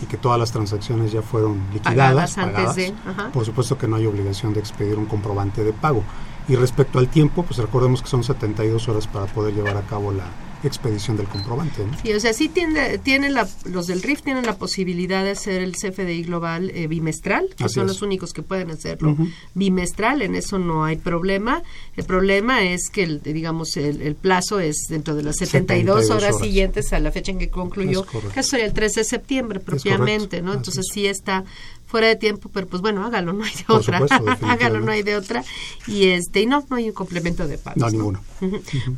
y 0.03 0.07
que 0.07 0.17
todas 0.17 0.38
las 0.38 0.51
transacciones 0.53 1.12
ya 1.12 1.21
fueron 1.21 1.61
liquidadas, 1.73 2.35
pagadas, 2.35 2.69
antes 2.69 2.77
de, 2.77 2.95
por 3.33 3.45
supuesto 3.45 3.77
que 3.77 3.87
no 3.87 3.97
hay 3.97 4.07
obligación 4.07 4.55
de 4.55 4.61
expedir 4.61 4.97
un 4.97 5.07
comprobante 5.07 5.62
de 5.62 5.73
pago. 5.73 6.03
Y 6.49 6.57
respecto 6.57 6.99
al 6.99 7.09
tiempo, 7.09 7.43
pues 7.43 7.59
recordemos 7.59 8.01
que 8.01 8.09
son 8.09 8.25
72 8.25 8.88
horas 8.88 9.07
para 9.07 9.27
poder 9.27 9.55
llevar 9.55 9.77
a 9.77 9.83
cabo 9.83 10.12
la, 10.12 10.25
expedición 10.64 11.16
del 11.16 11.27
comprobante. 11.27 11.85
¿no? 11.85 11.97
Sí, 12.03 12.12
o 12.12 12.21
sea, 12.21 12.33
sí 12.33 12.49
tiene, 12.49 12.99
tiene 12.99 13.31
la, 13.31 13.49
los 13.64 13.87
del 13.87 14.03
RIF 14.03 14.23
tienen 14.23 14.47
la 14.47 14.57
posibilidad 14.57 15.25
de 15.25 15.31
hacer 15.31 15.62
el 15.62 15.73
CFDI 15.73 16.25
global 16.25 16.71
eh, 16.75 16.87
bimestral, 16.87 17.49
que 17.57 17.68
son 17.68 17.87
los 17.87 18.03
únicos 18.03 18.33
que 18.33 18.42
pueden 18.42 18.71
hacerlo 18.71 19.16
bimestral, 19.55 20.23
en 20.23 20.35
eso 20.35 20.59
no 20.59 20.85
hay 20.85 20.97
problema. 20.97 21.62
El 21.97 22.05
problema 22.05 22.62
es 22.62 22.90
que, 22.90 23.05
el, 23.05 23.23
digamos, 23.23 23.77
el, 23.77 24.14
plazo 24.14 24.61
es 24.61 24.87
dentro 24.88 25.14
de 25.14 25.23
las 25.23 25.37
72, 25.37 26.11
horas, 26.11 26.38
siguientes 26.38 26.92
a 26.92 26.99
la 26.99 27.12
fecha 27.12 27.33
en 27.33 27.38
que 27.38 27.51
concluyó, 27.51 28.05
que 28.35 28.42
sería 28.42 28.66
el 28.66 28.73
13 28.73 29.01
de 29.01 29.05
septiembre 29.05 29.61
propiamente, 29.61 30.42
¿no? 30.42 30.55
Entonces 30.55 30.87
sí 30.92 31.07
está 31.07 31.44
fuera 31.88 32.07
de 32.07 32.16
tiempo, 32.16 32.51
pero 32.53 32.66
pues 32.66 32.83
bueno, 32.83 33.05
hágalo, 33.05 33.33
no 33.33 33.44
hay 33.44 33.53
de 33.53 33.64
otra. 33.66 33.98
hágalo, 34.42 34.81
no 34.81 34.92
hay 34.92 35.03
de 35.03 35.16
otra. 35.16 35.42
Y 35.87 36.09
este, 36.09 36.42
y 36.42 36.46
no, 36.46 36.64
no 36.68 36.77
hay 36.77 36.90
un 36.90 36.94
complemento 36.94 37.48
de 37.48 37.57
pagos. 37.57 37.81
No, 37.81 37.90
ninguno. 37.90 38.20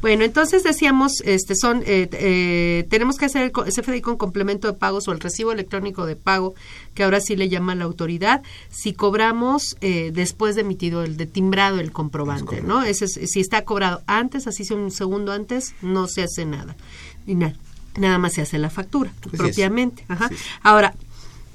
Bueno, 0.00 0.24
entonces 0.24 0.64
decíamos, 0.64 1.20
este, 1.24 1.54
son, 1.54 1.82
eh, 1.86 2.08
eh, 2.12 2.86
tenemos 2.90 3.16
que 3.16 3.26
hacer 3.26 3.44
el 3.44 3.52
CFDI 3.52 4.00
con 4.00 4.16
complemento 4.16 4.66
de 4.66 4.74
pagos 4.74 5.06
o 5.06 5.12
el 5.12 5.20
recibo 5.20 5.52
electrónico 5.52 6.04
de 6.04 6.16
pago, 6.16 6.54
que 6.94 7.04
ahora 7.04 7.20
sí 7.20 7.36
le 7.36 7.48
llama 7.48 7.76
la 7.76 7.84
autoridad, 7.84 8.42
si 8.70 8.92
cobramos 8.92 9.76
eh, 9.80 10.10
después 10.12 10.56
de 10.56 10.62
emitido 10.62 11.04
el 11.04 11.16
de 11.16 11.26
timbrado 11.26 11.78
el 11.78 11.92
comprobante, 11.92 12.60
¿no? 12.60 12.82
Ese 12.82 13.06
si 13.06 13.40
está 13.40 13.64
cobrado 13.64 14.02
antes, 14.06 14.48
así 14.48 14.64
sea 14.64 14.76
un 14.76 14.90
segundo 14.90 15.32
antes, 15.32 15.74
no 15.80 16.08
se 16.08 16.24
hace 16.24 16.44
nada. 16.44 16.76
Y 17.24 17.36
nada, 17.36 17.54
nada 17.96 18.18
más 18.18 18.32
se 18.32 18.42
hace 18.42 18.58
la 18.58 18.68
factura, 18.68 19.12
propiamente. 19.30 20.04
Ajá. 20.08 20.28
Ahora, 20.62 20.94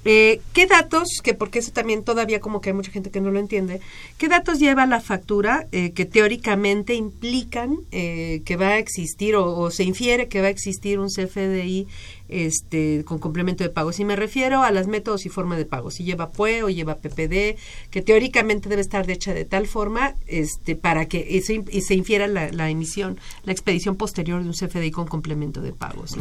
eh, 0.05 0.39
¿Qué 0.53 0.67
datos, 0.67 1.07
que 1.23 1.33
porque 1.33 1.59
eso 1.59 1.71
también 1.71 2.03
todavía 2.03 2.39
como 2.39 2.61
que 2.61 2.69
hay 2.69 2.75
mucha 2.75 2.91
gente 2.91 3.09
que 3.09 3.21
no 3.21 3.31
lo 3.31 3.39
entiende, 3.39 3.81
qué 4.19 4.27
datos 4.27 4.59
lleva 4.59 4.85
la 4.85 5.01
factura 5.01 5.67
eh, 5.71 5.91
que 5.93 6.05
teóricamente 6.05 6.93
implican 6.93 7.79
eh, 7.91 8.41
que 8.45 8.55
va 8.55 8.69
a 8.69 8.77
existir 8.77 9.35
o, 9.35 9.57
o, 9.57 9.71
se 9.71 9.83
infiere 9.83 10.27
que 10.27 10.41
va 10.41 10.47
a 10.47 10.51
existir 10.51 10.99
un 10.99 11.09
CFDI 11.09 11.87
este, 12.29 13.03
con 13.05 13.19
complemento 13.19 13.63
de 13.63 13.69
pago. 13.69 13.91
Si 13.91 14.05
me 14.05 14.15
refiero 14.15 14.63
a 14.63 14.71
las 14.71 14.87
métodos 14.87 15.25
y 15.25 15.29
forma 15.29 15.57
de 15.57 15.65
pago, 15.65 15.91
si 15.91 16.03
lleva 16.03 16.31
PUE 16.31 16.63
o 16.63 16.69
lleva 16.69 16.95
PPD, 16.95 17.57
que 17.89 18.01
teóricamente 18.01 18.69
debe 18.69 18.81
estar 18.81 19.09
hecha 19.09 19.33
de 19.33 19.45
tal 19.45 19.67
forma 19.67 20.15
este, 20.27 20.75
para 20.75 21.07
que 21.07 21.25
y 21.29 21.81
se 21.81 21.95
infiera 21.95 22.27
la, 22.27 22.69
emisión, 22.69 23.17
la 23.43 23.51
expedición 23.51 23.95
posterior 23.95 24.41
de 24.41 24.49
un 24.49 24.53
CFDI 24.53 24.91
con 24.91 25.07
complemento 25.07 25.61
de 25.61 25.71
pagos. 25.71 26.15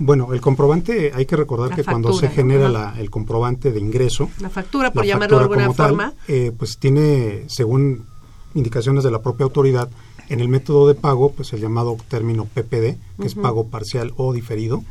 Bueno, 0.00 0.32
el 0.32 0.40
comprobante, 0.40 1.12
hay 1.14 1.26
que 1.26 1.36
recordar 1.36 1.74
que 1.74 1.84
cuando 1.84 2.12
se 2.12 2.28
genera 2.28 2.94
el 2.98 3.10
comprobante 3.10 3.72
de 3.72 3.80
ingreso, 3.80 4.30
la 4.40 4.50
factura, 4.50 4.92
por 4.92 5.04
llamarlo 5.04 5.38
de 5.38 5.42
alguna 5.42 5.72
forma, 5.72 6.14
eh, 6.28 6.52
pues 6.56 6.78
tiene, 6.78 7.44
según 7.48 8.06
indicaciones 8.54 9.04
de 9.04 9.10
la 9.10 9.22
propia 9.22 9.44
autoridad, 9.44 9.88
en 10.28 10.40
el 10.40 10.48
método 10.48 10.88
de 10.88 10.94
pago, 10.94 11.32
pues 11.32 11.52
el 11.52 11.60
llamado 11.60 11.96
término 12.08 12.46
PPD, 12.46 12.96
que 13.20 13.26
es 13.26 13.34
pago 13.34 13.68
parcial 13.68 14.12
o 14.16 14.32
diferido, 14.32 14.82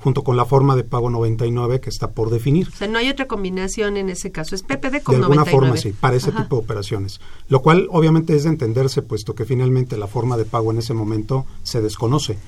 junto 0.00 0.22
con 0.22 0.36
la 0.36 0.44
forma 0.44 0.76
de 0.76 0.84
pago 0.84 1.10
99 1.10 1.80
que 1.80 1.90
está 1.90 2.10
por 2.10 2.30
definir. 2.30 2.68
O 2.68 2.76
sea, 2.76 2.88
no 2.88 2.98
hay 2.98 3.08
otra 3.08 3.26
combinación 3.26 3.96
en 3.96 4.08
ese 4.08 4.30
caso, 4.30 4.54
es 4.54 4.62
PPD 4.62 5.02
con 5.02 5.16
De 5.16 5.22
alguna 5.22 5.44
forma 5.44 5.76
sí, 5.76 5.92
para 5.92 6.16
ese 6.16 6.32
tipo 6.32 6.56
de 6.56 6.62
operaciones. 6.62 7.20
Lo 7.48 7.62
cual 7.62 7.88
obviamente 7.90 8.34
es 8.34 8.44
de 8.44 8.50
entenderse, 8.50 9.02
puesto 9.02 9.34
que 9.34 9.44
finalmente 9.44 9.96
la 9.96 10.06
forma 10.06 10.36
de 10.36 10.44
pago 10.44 10.70
en 10.70 10.78
ese 10.78 10.94
momento 10.94 11.46
se 11.62 11.80
desconoce. 11.80 12.38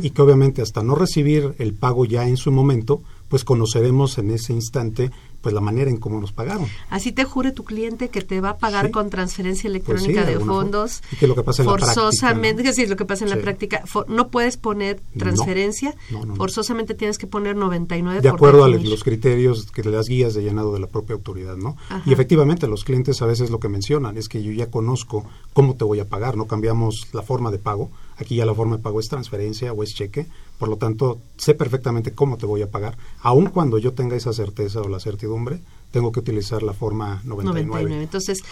Y 0.00 0.10
que 0.10 0.22
obviamente 0.22 0.62
hasta 0.62 0.82
no 0.82 0.94
recibir 0.94 1.54
el 1.58 1.74
pago 1.74 2.06
ya 2.06 2.26
en 2.26 2.38
su 2.38 2.50
momento, 2.50 3.02
pues 3.28 3.44
conoceremos 3.44 4.16
en 4.16 4.30
ese 4.30 4.54
instante 4.54 5.10
pues 5.46 5.54
la 5.54 5.60
manera 5.60 5.88
en 5.88 5.98
cómo 5.98 6.20
nos 6.20 6.32
pagaron. 6.32 6.66
Así 6.90 7.12
te 7.12 7.22
jure 7.22 7.52
tu 7.52 7.62
cliente 7.62 8.08
que 8.08 8.20
te 8.20 8.40
va 8.40 8.50
a 8.50 8.58
pagar 8.58 8.90
con 8.90 9.10
transferencia 9.10 9.70
pues 9.70 10.02
electrónica 10.02 10.24
de, 10.24 10.40
fondos. 10.40 11.02
Y 11.12 11.16
que 11.18 11.28
lo 11.28 11.36
que 11.36 11.44
pasa 11.44 11.62
en 11.62 11.68
forzosamente, 11.68 12.64
la 12.64 12.72
práctica, 12.72 12.88
lo 12.90 12.96
que 12.96 13.04
pasa 13.04 13.24
en 13.26 13.30
la 13.30 13.36
práctica, 13.36 13.84
no 14.08 14.26
puedes 14.26 14.56
poner 14.56 15.00
transferencia, 15.16 15.94
forzosamente 16.34 16.94
tienes 16.94 17.16
que 17.16 17.28
poner 17.28 17.54
99 17.54 18.22
De 18.22 18.28
acuerdo 18.28 18.64
a 18.64 18.68
los 18.68 19.04
criterios 19.04 19.70
que 19.70 19.84
las 19.84 20.08
guías 20.08 20.34
de 20.34 20.42
llenado 20.42 20.72
de 20.72 20.80
la 20.80 20.88
propia 20.88 21.14
autoridad, 21.14 21.56
¿no? 21.56 21.76
Y 22.04 22.12
efectivamente 22.12 22.66
los 22.66 22.82
clientes 22.82 23.22
a 23.22 23.26
veces 23.26 23.50
lo 23.50 23.60
que 23.60 23.68
mencionan 23.68 24.16
es 24.16 24.28
que 24.28 24.42
yo 24.42 24.50
ya 24.50 24.68
conozco 24.68 25.26
cómo 25.52 25.76
te 25.76 25.84
voy 25.84 26.00
a 26.00 26.08
pagar, 26.08 26.36
no 26.36 26.48
cambiamos 26.48 27.06
la 27.12 27.22
forma 27.22 27.52
de 27.52 27.58
pago, 27.60 27.92
aquí 28.16 28.36
ya 28.36 28.46
la 28.46 28.54
forma 28.54 28.76
de 28.76 28.82
pago 28.82 29.00
es 29.00 29.08
transferencia 29.08 29.72
o 29.72 29.82
es 29.82 29.94
cheque, 29.94 30.26
por 30.58 30.68
lo 30.68 30.76
tanto, 30.76 31.18
sé 31.36 31.54
perfectamente 31.54 32.12
cómo 32.12 32.38
te 32.38 32.46
voy 32.46 32.62
a 32.62 32.70
pagar. 32.70 32.96
Aun 33.20 33.46
cuando 33.46 33.78
yo 33.78 33.92
tenga 33.92 34.16
esa 34.16 34.32
certeza 34.32 34.80
o 34.80 34.88
la 34.88 35.00
certidumbre, 35.00 35.60
tengo 35.96 36.12
que 36.12 36.20
utilizar 36.20 36.62
la 36.62 36.74
forma 36.74 37.22
99. 37.24 38.02
Entonces, 38.02 38.42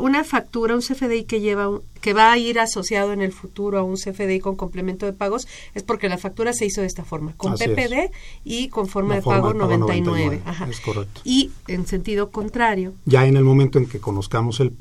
una 0.00 0.24
factura, 0.24 0.74
un 0.74 0.80
CFDI 0.80 1.22
que 1.22 1.38
lleva 1.38 1.70
que 2.00 2.12
va 2.12 2.32
a 2.32 2.38
ir 2.38 2.58
asociado 2.58 3.12
en 3.12 3.20
el 3.20 3.30
futuro 3.32 3.78
a 3.78 3.84
un 3.84 3.94
CFDI 3.94 4.40
con 4.40 4.56
complemento 4.56 5.06
de 5.06 5.12
pagos 5.12 5.46
es 5.74 5.84
porque 5.84 6.08
la 6.08 6.18
factura 6.18 6.52
se 6.52 6.66
hizo 6.66 6.80
de 6.80 6.88
esta 6.88 7.04
forma, 7.04 7.34
con 7.36 7.54
PPD 7.54 8.10
y 8.44 8.66
con 8.66 8.88
forma, 8.88 9.14
de, 9.14 9.22
pago 9.22 9.54
99. 9.54 10.42
Es 10.68 10.80
correcto. 10.80 11.20
Y 11.22 11.52
en 11.68 11.86
sentido 11.86 12.30
contrario. 12.30 12.94
Ya 13.04 13.26
en 13.26 13.36
el 13.36 13.44
momento 13.44 13.78
en 13.78 13.86
que 13.86 14.00
conozcamos 14.00 14.58
el, 14.58 14.72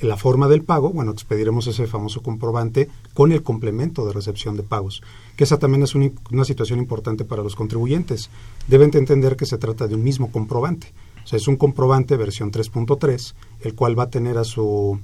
la 0.00 0.16
forma 0.16 0.48
del 0.48 0.62
pago, 0.62 0.88
bueno, 0.88 1.12
expediremos 1.12 1.66
ese 1.66 1.86
famoso 1.86 2.22
comprobante 2.22 2.88
con 3.12 3.30
el 3.30 3.42
complemento 3.42 4.06
de 4.06 4.14
recepción 4.14 4.56
de 4.56 4.62
pagos 4.62 5.02
que 5.36 5.44
esa 5.44 5.58
también 5.58 5.82
es 5.82 5.94
una 5.94 6.44
situación 6.44 6.78
importante 6.78 7.24
para 7.24 7.42
los 7.42 7.56
contribuyentes. 7.56 8.30
Deben 8.68 8.90
entender 8.94 9.36
que 9.36 9.46
se 9.46 9.58
trata 9.58 9.86
de 9.86 9.94
un 9.94 10.04
mismo 10.04 10.30
comprobante. 10.30 10.92
O 11.24 11.26
sea, 11.26 11.38
es 11.38 11.48
un 11.48 11.56
comprobante 11.56 12.16
versión 12.16 12.52
3.3, 12.52 13.34
el 13.62 13.74
cual 13.74 13.98
va 13.98 14.04
a 14.04 14.10
tener 14.10 14.38
a 14.38 14.44
su 14.44 14.98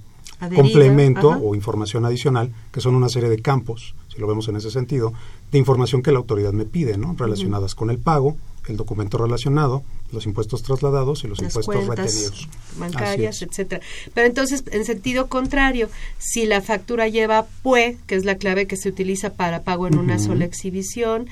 complemento 0.54 1.30
o 1.30 1.54
información 1.54 2.04
adicional, 2.04 2.52
que 2.72 2.80
son 2.80 2.94
una 2.94 3.08
serie 3.08 3.28
de 3.28 3.40
campos, 3.40 3.94
si 4.08 4.18
lo 4.18 4.26
vemos 4.26 4.48
en 4.48 4.56
ese 4.56 4.70
sentido, 4.70 5.12
de 5.50 5.58
información 5.58 6.02
que 6.02 6.12
la 6.12 6.18
autoridad 6.18 6.52
me 6.52 6.64
pide, 6.64 6.96
¿no? 6.96 7.14
Relacionadas 7.16 7.74
con 7.74 7.90
el 7.90 7.98
pago, 7.98 8.36
el 8.68 8.76
documento 8.76 9.18
relacionado, 9.18 9.82
los 10.12 10.26
impuestos 10.26 10.62
trasladados 10.62 11.24
y 11.24 11.28
los 11.28 11.40
impuestos 11.40 11.86
retenidos. 11.86 12.48
bancarias, 12.76 13.42
etcétera. 13.42 13.80
Pero 14.14 14.26
entonces, 14.26 14.64
en 14.70 14.84
sentido 14.84 15.28
contrario, 15.28 15.88
si 16.18 16.46
la 16.46 16.60
factura 16.60 17.08
lleva 17.08 17.46
PUE, 17.62 17.98
que 18.06 18.16
es 18.16 18.24
la 18.24 18.36
clave 18.36 18.66
que 18.66 18.76
se 18.76 18.88
utiliza 18.88 19.34
para 19.34 19.62
pago 19.62 19.86
en 19.86 19.98
una 19.98 20.18
sola 20.18 20.44
exhibición, 20.44 21.28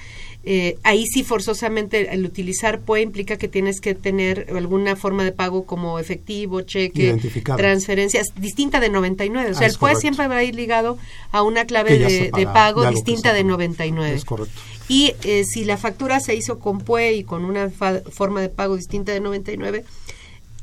eh, 0.51 0.79
ahí 0.83 1.05
sí 1.07 1.25
forzosamente 1.25 2.15
el 2.15 2.25
utilizar 2.25 2.81
PUE 2.81 3.03
implica 3.03 3.37
que 3.37 3.49
tienes 3.49 3.83
que 3.83 3.95
tener 3.95 4.47
alguna 4.57 4.97
forma 4.97 5.23
de 5.23 5.31
pago 5.31 5.67
como 5.67 5.99
efectivo, 5.99 6.63
cheque, 6.63 7.21
transferencias, 7.45 8.29
distinta 8.35 8.81
de 8.81 8.89
99. 8.89 9.51
O 9.51 9.55
sea, 9.55 9.67
ah, 9.67 9.71
el 9.71 9.77
PUE 9.77 9.97
siempre 9.97 10.27
va 10.27 10.37
a 10.37 10.43
ir 10.43 10.55
ligado 10.55 10.97
a 11.33 11.43
una 11.43 11.67
clave 11.67 11.99
de, 11.99 12.47
pago 12.47 12.89
distinta 12.89 13.35
de 13.35 13.45
99. 13.45 14.15
Es 14.15 14.25
correcto. 14.25 14.59
Y 14.89 15.13
eh, 15.23 15.45
si 15.45 15.67
la 15.67 15.77
factura 15.77 16.19
se 16.19 16.35
hizo 16.35 16.59
con 16.61 16.81
PUE 16.81 17.13
y 17.13 17.25
con 17.25 17.45
una 17.45 17.69
forma 17.69 18.41
de 18.41 18.49
pago 18.49 18.79
distinta 18.79 19.13
de 19.13 19.21
99, 19.21 19.85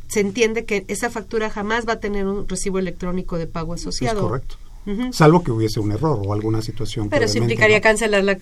se 0.08 0.20
entiende 0.20 0.66
que 0.66 0.86
esa 0.88 1.12
factura 1.12 1.52
jamás 1.52 1.88
va 1.88 1.94
a 1.94 2.00
tener 2.00 2.26
un 2.26 2.50
recibo 2.50 2.80
electrónico 2.80 3.38
de 3.38 3.46
pago 3.46 3.76
asociado. 3.76 4.22
Es 4.22 4.26
correcto 4.26 4.65
salvo 5.12 5.44
que 5.44 5.52
hubiese 5.52 5.80
un 5.80 5.92
error 5.92 6.22
o 6.24 6.34
alguna 6.34 6.62
situación. 6.62 7.10
Pero 7.10 7.28
se 7.28 7.40
implicaría 7.40 7.82
cancelarla 7.82 8.38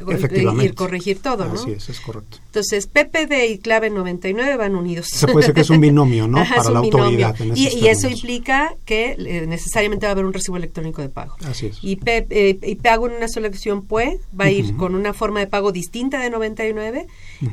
y 0.61 0.69
corregir 0.69 1.19
todo, 1.19 1.45
¿no? 1.45 1.53
Así 1.53 1.71
es, 1.71 1.89
es 1.89 1.99
correcto. 1.99 2.37
Entonces, 2.47 2.87
PPD 2.87 3.49
y 3.49 3.57
clave 3.59 3.89
99 3.89 4.57
van 4.57 4.75
unidos. 4.75 5.07
Se 5.07 5.25
puede 5.27 5.39
decir 5.39 5.55
que 5.55 5.61
es 5.61 5.69
un 5.69 5.81
binomio, 5.81 6.27
¿no? 6.27 6.43
Para 6.55 6.69
la 6.69 6.79
autoridad. 6.79 7.35
y, 7.55 7.87
eso 7.87 8.09
implica 8.09 8.75
que 8.85 9.15
eh, 9.17 9.45
necesariamente 9.47 10.05
va 10.05 10.11
a 10.11 10.13
haber 10.13 10.25
un 10.25 10.33
recibo 10.33 10.57
electrónico 10.57 11.01
de 11.01 11.09
pago. 11.09 11.35
Así 11.45 11.67
es. 11.67 11.83
Y, 11.83 11.99
eh, 12.05 12.59
y 12.61 12.75
pago 12.75 13.07
en 13.07 13.15
una 13.15 13.27
selección 13.27 13.85
PUE 13.85 14.19
va 14.39 14.45
a 14.45 14.51
ir 14.51 14.75
con 14.75 14.95
una 14.95 15.13
forma 15.13 15.39
de 15.39 15.47
pago 15.47 15.71
distinta 15.71 16.19
de 16.19 16.29
99 16.29 17.07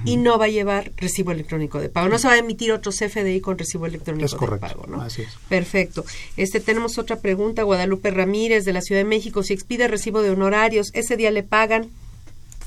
y 0.04 0.16
no 0.16 0.38
va 0.38 0.46
a 0.46 0.48
llevar 0.48 0.92
recibo 0.96 1.32
electrónico 1.32 1.80
de 1.80 1.88
pago. 1.88 2.08
No 2.08 2.18
se 2.18 2.28
va 2.28 2.34
a 2.34 2.38
emitir 2.38 2.72
otro 2.72 2.92
CFDI 2.92 3.40
con 3.40 3.58
recibo 3.58 3.86
electrónico 3.86 4.46
de 4.46 4.58
pago, 4.58 4.86
¿no? 4.86 5.00
Así 5.00 5.22
es. 5.22 5.28
Perfecto. 5.48 6.04
Este 6.36 6.60
tenemos 6.60 6.98
otra 6.98 7.16
pregunta, 7.16 7.62
Guadalupe 7.62 8.10
Ramírez 8.10 8.64
de 8.64 8.72
la 8.72 8.79
Ciudad 8.80 9.00
de 9.00 9.08
México, 9.08 9.42
si 9.42 9.52
expide 9.52 9.88
recibo 9.88 10.22
de 10.22 10.30
honorarios, 10.30 10.90
ese 10.94 11.16
día 11.16 11.30
le 11.30 11.42
pagan. 11.42 11.90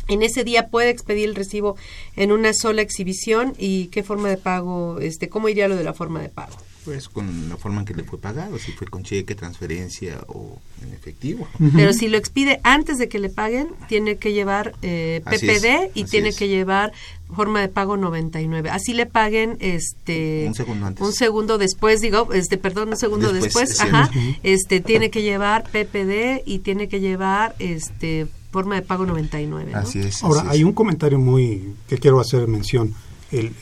en 0.10 0.22
ese 0.22 0.44
día 0.44 0.68
puede 0.68 0.90
expedir 0.90 1.30
el 1.30 1.36
recibo 1.36 1.78
en 2.18 2.34
una 2.34 2.54
sola 2.54 2.82
exhibición 2.82 3.54
y 3.58 3.88
qué 3.88 4.04
forma 4.04 4.30
de 4.30 4.36
pago, 4.36 5.00
este, 5.00 5.30
cómo 5.30 5.48
iría 5.48 5.70
lo 5.70 5.78
de 5.78 5.84
la 5.86 5.94
forma 5.94 6.22
de 6.22 6.28
pago. 6.28 6.58
Pues 6.86 7.08
con 7.08 7.50
la 7.50 7.58
forma 7.58 7.80
en 7.80 7.86
que 7.86 7.94
le 7.94 8.04
fue 8.04 8.20
pagado, 8.20 8.58
si 8.60 8.72
fue 8.74 8.88
con 8.88 9.04
cheque, 9.04 9.36
transferencia 9.36 10.24
o 10.28 10.60
en 10.82 10.94
efectivo. 10.94 11.48
Pero 11.76 11.94
si 11.94 12.08
lo 12.08 12.18
expide 12.18 12.60
antes 12.64 12.98
de 12.98 13.08
que 13.08 13.20
le 13.20 13.30
paguen, 13.30 13.70
tiene 13.88 14.18
que 14.18 14.34
llevar 14.34 14.74
eh, 14.82 15.22
PPD 15.24 15.92
y 15.94 16.04
tiene 16.06 16.34
que 16.34 16.48
llevar 16.48 16.92
forma 17.34 17.62
de 17.62 17.68
pago 17.68 17.98
99. 17.98 18.70
Así 18.70 18.94
le 18.94 19.06
paguen 19.06 19.58
este 19.60 20.46
un 20.48 20.56
segundo 20.56 20.86
antes. 20.86 21.06
Un 21.06 21.14
segundo 21.14 21.58
después, 21.58 22.02
digo, 22.02 22.32
este 22.34 22.58
perdón, 22.58 22.90
un 22.90 22.98
segundo 22.98 23.34
después, 23.34 23.80
ajá, 23.80 24.10
este 24.44 24.80
tiene 24.80 25.10
que 25.10 25.22
llevar 25.22 25.64
PPD 25.64 26.44
y 26.46 26.60
tiene 26.60 26.88
que 26.88 27.00
llevar 27.00 27.56
este 27.60 28.28
forma 28.52 28.76
de 28.76 28.84
pago 28.84 29.06
99. 29.06 29.72
¿no? 29.72 29.78
Así 29.78 30.00
es. 30.00 30.24
Ahora, 30.24 30.46
hay 30.50 30.64
un 30.64 30.74
comentario 30.74 31.18
muy 31.20 31.74
que 31.88 31.98
quiero 31.98 32.20
hacer 32.20 32.48
mención 32.48 32.94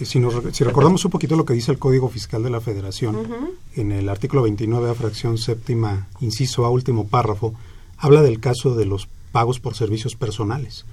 si, 0.04 0.20
nos, 0.20 0.36
si, 0.54 0.64
recordamos 0.64 1.06
un 1.06 1.12
poquito 1.12 1.36
lo 1.36 1.46
que 1.46 1.54
dice 1.54 1.72
el 1.72 1.80
Código 1.80 2.10
Fiscal 2.10 2.44
de 2.44 2.50
la 2.50 2.62
Federación, 2.62 3.52
en 3.76 3.92
el 3.92 4.10
artículo 4.10 4.44
29, 4.44 4.90
a 4.90 4.94
fracción 4.94 5.38
séptima, 5.38 6.08
inciso 6.20 6.66
A, 6.66 6.70
último 6.70 7.08
párrafo, 7.08 7.54
habla 7.98 8.22
del 8.22 8.40
caso 8.40 8.76
de 8.76 8.86
los 8.86 9.08
pagos 9.32 9.60
por 9.60 9.76
servicios 9.76 10.16
personales. 10.16 10.86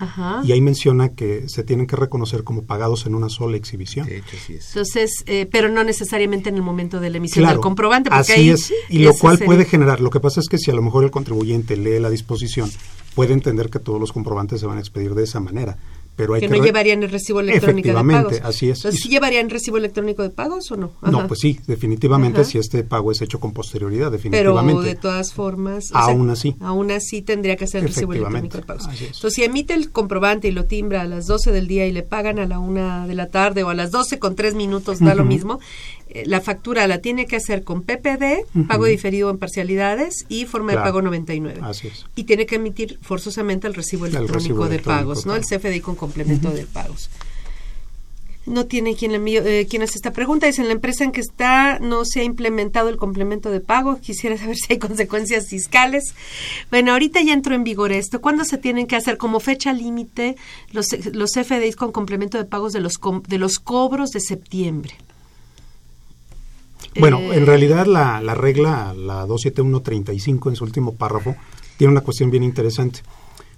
Y 0.45 0.53
ahí 0.53 0.61
menciona 0.61 1.11
que 1.11 1.49
se 1.49 1.65
tienen 1.65 1.87
que 1.87 1.97
reconocer 1.97 2.45
como 2.45 2.63
pagados 2.63 3.07
en 3.07 3.15
una 3.15 3.29
sola 3.29 3.57
exhibición. 3.57 4.09
Entonces, 4.09 5.25
eh, 5.27 5.49
pero 5.51 5.69
no 5.69 5.83
necesariamente 5.85 6.49
en 6.49 6.57
el 6.57 6.63
momento 6.63 7.01
de 7.01 7.11
la 7.11 7.17
emisión 7.17 7.49
del 7.49 7.61
comprobante. 7.61 8.11
Porque 8.11 8.33
así 8.33 8.51
es, 8.51 8.73
y 8.89 9.01
lo 9.01 9.15
cual 9.15 9.39
puede 9.39 9.65
generar, 9.65 10.01
lo 10.01 10.11
que 10.11 10.21
pasa 10.21 10.41
es 10.41 10.49
que 10.49 10.59
si 10.59 10.71
a 10.71 10.75
lo 10.75 10.83
mejor 10.83 11.05
el 11.05 11.11
contribuyente 11.11 11.77
lee 11.77 11.99
la 11.99 12.11
disposición, 12.11 12.71
puede 13.15 13.33
entender 13.33 13.71
que 13.71 13.81
todos 13.81 14.01
los 14.01 14.13
comprobantes 14.13 14.61
se 14.61 14.67
van 14.67 14.79
a 14.79 14.81
expedir 14.81 15.15
de 15.15 15.25
esa 15.25 15.41
manera 15.41 15.77
que, 16.19 16.49
no 16.49 16.65
llevarían 16.65 17.03
el 17.03 17.11
recibo 17.11 17.41
electrónico 17.41 17.89
de 17.89 17.95
pagos. 17.95 18.41
así 18.43 18.71
es. 18.71 18.81
¿sí 18.81 19.09
llevarían 19.09 19.49
recibo 19.49 19.77
electrónico 19.77 20.23
de 20.23 20.31
pagos 20.31 20.71
o 20.73 20.77
no? 20.77 20.93
No, 21.03 21.27
pues 21.27 21.41
sí, 21.41 21.59
definitivamente 21.67 22.45
si 22.45 22.59
este 22.59 22.83
pago 22.83 23.13
es 23.13 23.23
hecho 23.23 23.39
con 23.41 23.53
posterioridad, 23.53 24.11
definitivamente. 24.11 24.73
Pero 24.73 24.83
de 24.83 24.95
todas 24.95 25.33
formas... 25.33 25.91
Aún 25.93 26.31
así. 26.31 26.57
Aún 26.61 26.91
así 26.91 27.23
tendría 27.23 27.57
que 27.57 27.67
ser 27.67 27.83
el 27.83 27.89
recibo 27.89 28.13
electrónico 28.13 28.59
de 28.59 28.65
pagos. 28.65 28.89
Entonces, 28.89 29.33
si 29.33 29.45
emite 29.45 29.75
el 29.75 29.91
comprobante 29.91 30.49
y 30.49 30.51
lo 30.51 30.65
timbra 30.65 31.03
a 31.03 31.07
las 31.07 31.27
12 31.27 31.53
del 31.53 31.69
día 31.69 31.87
y 31.87 31.93
le 31.93 32.03
pagan 32.03 32.39
a 32.39 32.47
la 32.47 32.59
1 32.59 33.07
de 33.07 33.15
la 33.15 33.29
tarde 33.29 33.63
o 33.63 33.71
a 33.71 33.75
las 33.75 33.91
12 33.91 34.19
con 34.19 34.35
3 34.35 34.55
minutos, 34.55 34.99
da 35.01 35.15
lo 35.15 35.25
mismo, 35.25 35.61
la 36.25 36.41
factura 36.41 36.87
la 36.87 36.99
tiene 36.99 37.27
que 37.27 37.37
hacer 37.37 37.65
con 37.65 37.83
PPD, 37.83 38.67
pago 38.67 38.87
diferido 38.87 39.31
en 39.31 39.39
parcialidades 39.39 40.27
y 40.29 40.47
forma 40.47 40.73
de 40.73 40.79
pago 40.79 41.03
99. 41.03 41.61
Así 41.63 41.89
es. 41.89 42.07
Y 42.17 42.25
tiene 42.25 42.47
que 42.47 42.57
emitir 42.57 42.99
forzosamente 43.03 43.67
el 43.67 43.75
recibo 43.75 44.07
electrónico, 44.07 44.69
de 44.69 44.79
pagos, 44.79 45.27
¿no? 45.27 45.35
El 45.35 45.43
CFDI 45.43 45.81
con 45.81 45.97
complemento 45.97 46.51
de 46.51 46.65
pagos. 46.65 47.11
No 48.47 48.65
tiene 48.65 48.95
quien, 48.97 49.13
le, 49.13 49.61
eh, 49.61 49.67
quien 49.67 49.83
hace 49.83 49.97
esta 49.97 50.13
pregunta. 50.13 50.47
Dice, 50.47 50.63
en 50.63 50.69
la 50.69 50.73
empresa 50.73 51.05
en 51.05 51.13
que 51.13 51.21
está 51.21 51.79
no 51.81 52.07
se 52.07 52.21
ha 52.21 52.25
implementado 52.25 52.89
el 52.89 52.97
complemento 52.97 53.51
de 53.51 53.61
pago. 53.61 54.01
Quisiera 54.01 54.39
saber 54.39 54.57
si 54.57 54.73
hay 54.73 54.79
consecuencias 54.79 55.49
fiscales. 55.49 56.15
Bueno, 56.71 56.93
ahorita 56.93 57.21
ya 57.21 57.35
entró 57.35 57.55
en 57.55 57.63
vigor 57.63 57.93
esto. 57.93 58.23
¿Cuándo 58.23 58.45
se 58.45 58.57
tienen 58.57 58.87
que 58.87 58.97
hacer 58.97 59.19
como 59.19 59.39
fecha 59.39 59.75
límite 59.75 60.37
los, 60.73 60.87
los 61.13 61.33
CFDIs 61.33 61.77
con 61.77 61.93
complemento 61.93 62.39
de 62.39 62.45
pagos 62.45 62.73
de 62.73 62.81
los, 62.81 62.95
de 63.27 63.39
los 63.39 63.59
cobros 63.59 64.11
de 64.13 64.21
septiembre? 64.21 64.95
Bueno, 66.99 67.19
en 67.33 67.43
eh, 67.43 67.47
realidad 67.47 67.87
la, 67.87 68.21
la 68.21 68.35
regla, 68.35 68.95
la 68.95 69.27
27135 69.27 70.51
en 70.51 70.57
su 70.57 70.65
último 70.65 70.95
párrafo, 70.95 71.37
tiene 71.77 71.93
una 71.93 72.01
cuestión 72.01 72.31
bien 72.31 72.43
interesante, 72.43 73.01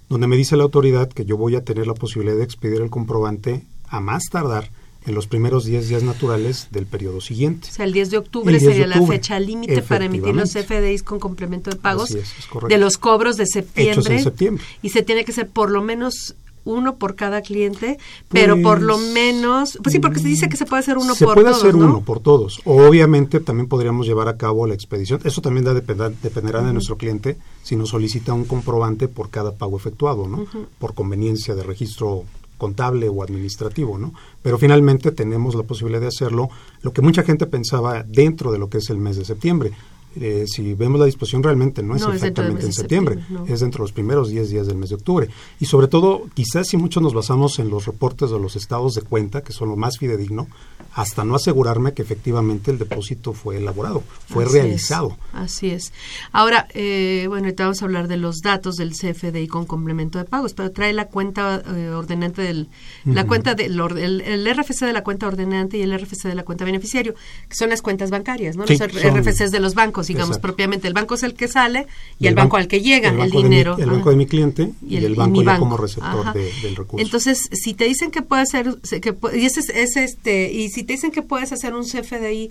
donde 0.09 0.27
me 0.27 0.37
dice 0.37 0.57
la 0.57 0.65
autoridad 0.65 1.09
que 1.09 1.25
yo 1.25 1.37
voy 1.37 1.57
a 1.57 1.65
tener 1.65 1.87
la 1.87 1.95
posibilidad 1.95 2.37
de 2.37 2.45
expedir 2.45 2.81
el 2.81 2.91
comprobante 2.91 3.65
a 3.89 4.01
más 4.01 4.25
tardar 4.31 4.71
en 5.07 5.15
los 5.15 5.27
primeros 5.27 5.65
10 5.65 5.89
días 5.89 6.03
naturales 6.03 6.69
del 6.71 6.87
periodo 6.87 7.21
siguiente. 7.21 7.69
O 7.71 7.73
sea, 7.73 7.87
el 7.87 7.93
10 7.93 8.11
de 8.11 8.19
octubre 8.19 8.61
sería 8.61 8.87
la 8.87 9.01
fecha 9.07 9.41
límite 9.41 9.83
para 9.83 10.05
emitir 10.05 10.35
los 10.35 10.53
FDIs 10.53 11.03
con 11.03 11.19
complemento 11.19 11.71
de 11.71 11.77
pagos 11.77 12.11
de 12.11 12.79
los 12.79 12.99
cobros 12.99 13.37
de 13.37 13.47
septiembre, 13.47 14.17
en 14.17 14.25
septiembre. 14.25 14.65
Y 14.83 14.91
se 14.91 15.03
tiene 15.03 15.25
que 15.25 15.33
ser 15.33 15.49
por 15.49 15.71
lo 15.71 15.83
menos 15.83 16.35
uno 16.65 16.97
por 16.97 17.15
cada 17.15 17.43
cliente, 17.43 17.99
pero 18.29 18.61
por 18.61 18.83
lo 18.83 18.97
pues, 18.97 19.13
menos, 19.13 19.79
pues 19.83 19.93
sí, 19.93 19.99
porque 19.99 20.21
se 20.21 20.29
dice 20.29 20.49
que 20.49 20.57
se 20.57 20.67
puede 20.67 20.81
hacer 20.81 20.99
uno 20.99 21.15
por 21.15 21.19
todos. 21.19 21.29
Se 21.29 21.43
puede 21.43 21.51
hacer 21.51 21.77
uno 21.77 22.01
por 22.03 22.21
todos. 22.21 22.61
Obviamente 22.65 23.41
también 23.41 23.69
podríamos 23.69 24.07
llevar 24.07 24.29
a 24.29 24.37
cabo 24.37 24.67
la 24.67 24.75
expedición. 24.75 25.21
Eso 25.25 25.41
también 25.41 25.65
da 25.65 25.75
dependerá 25.75 26.63
de 26.63 26.73
nuestro 26.73 26.97
cliente 26.97 27.37
si 27.63 27.77
nos 27.77 27.91
solicita 27.91 28.33
un 28.33 28.45
comprobante 28.45 29.09
por 29.09 29.31
cada 29.31 29.53
pago 29.53 29.77
efectuado, 29.77 30.29
¿no? 30.29 30.45
Por 30.79 30.95
conveniencia 30.95 31.55
de 31.55 31.63
registro 31.63 32.25
contable 32.61 33.09
o 33.09 33.23
administrativo, 33.23 33.99
¿no? 33.99 34.13
Pero 34.43 34.59
finalmente 34.59 35.11
tenemos 35.13 35.55
la 35.55 35.63
posibilidad 35.63 36.03
de 36.03 36.09
hacerlo, 36.09 36.51
lo 36.83 36.93
que 36.93 37.01
mucha 37.01 37.23
gente 37.23 37.47
pensaba 37.47 38.05
dentro 38.07 38.53
de 38.53 38.59
lo 38.59 38.69
que 38.69 38.79
es 38.79 38.91
el 38.91 38.99
mes 38.99 39.17
de 39.17 39.25
septiembre. 39.25 39.73
Eh, 40.17 40.45
si 40.47 40.75
vemos 40.75 40.99
la 40.99 41.07
disposición 41.07 41.43
realmente 41.43 41.83
no 41.83 41.95
es 41.95 42.03
exactamente 42.03 42.67
en 42.67 42.73
septiembre, 42.73 43.19
es 43.47 43.61
dentro 43.61 43.79
de 43.79 43.85
los 43.85 43.93
primeros 43.93 44.29
10 44.29 44.51
días 44.51 44.67
del 44.67 44.77
mes 44.77 44.89
de 44.89 44.97
octubre. 44.97 45.29
Y 45.61 45.67
sobre 45.67 45.87
todo, 45.87 46.27
quizás 46.35 46.67
si 46.69 46.77
mucho 46.77 47.01
nos 47.01 47.15
basamos 47.15 47.59
en 47.59 47.71
los 47.71 47.87
reportes 47.87 48.31
de 48.31 48.39
los 48.39 48.57
estados 48.57 48.95
de 48.95 49.03
cuenta, 49.03 49.43
que 49.43 49.53
son 49.53 49.69
lo 49.69 49.77
más 49.77 49.99
fidedigno, 49.99 50.49
hasta 50.95 51.25
no 51.25 51.37
asegurarme 51.37 51.95
que 51.95 52.03
efectivamente 52.03 52.71
el 52.71 52.79
depósito 52.79 53.33
fue 53.33 53.59
elaborado, 53.59 54.03
fue 54.29 54.45
realizado. 54.45 55.17
así 55.33 55.71
es. 55.71 55.93
Ahora, 56.33 56.67
eh, 56.75 57.27
bueno, 57.29 57.45
ahorita 57.45 57.65
vamos 57.65 57.83
a 57.83 57.85
hablar 57.85 58.09
de 58.09 58.17
los 58.17 58.41
datos 58.41 58.77
del 58.77 58.93
CFDI 58.93 59.47
con 59.47 59.67
complemento 59.67 60.19
de 60.19 60.25
pagos, 60.25 60.55
pero 60.55 60.73
trae 60.73 60.93
la 60.93 61.07
cuenta 61.07 61.63
eh, 61.65 61.91
ordenante 61.91 62.43
del, 62.43 62.69
la 63.05 63.27
cuenta 63.27 63.55
del 63.55 63.79
el, 63.79 64.57
RFC 64.57 64.87
de 64.87 64.93
la 64.93 65.05
cuenta 65.05 65.29
ordenante 65.29 65.79
y 65.79 65.83
el 65.83 65.97
RFC 65.97 66.25
de 66.25 66.35
la 66.35 66.43
cuenta 66.43 66.65
beneficiario, 66.65 67.15
que 67.49 67.55
son 67.55 67.71
las 67.71 67.83
cuentas 67.83 68.11
bancarias, 68.11 68.57
¿no? 68.57 68.65
los 68.67 68.79
RFCs 68.79 69.51
de 69.53 69.61
los 69.61 69.75
bancos, 69.75 70.00
digamos 70.09 70.39
propiamente. 70.39 70.89
El 70.89 70.95
banco 70.95 71.15
es 71.15 71.23
el 71.23 71.35
que 71.35 71.49
sale 71.49 71.87
y, 72.19 72.27
el, 72.27 72.35
banco, 72.35 72.57
al 72.57 72.69
que 72.69 72.81
llega 72.81 73.11
el, 73.11 73.31
dinero. 73.31 73.77
el 73.79 73.91
banco 73.91 74.11
de 74.11 74.17
mi 74.17 74.27
cliente 74.27 74.71
y, 74.87 74.97
el, 74.97 75.15
banco 75.15 75.43
ya 75.43 75.59
como 75.59 75.77
receptor 75.77 76.33
del 76.35 76.77
recurso. 76.77 77.05
Entonces, 77.05 77.49
si 77.53 77.75
te 77.75 77.85
dicen 77.85 78.11
que 78.11 78.23
puede 78.23 78.43
hacer, 78.43 78.77
que, 79.01 79.15
y 79.35 79.45
ese 79.45 79.61
es 79.61 79.97
este, 79.97 80.53
y 80.53 80.69
si 80.69 80.85
te 80.85 80.95
dicen 80.95 81.11
que 81.11 81.23
puedes 81.23 81.53
hacer 81.53 81.75
un 81.75 81.85
CFDI 81.85 82.51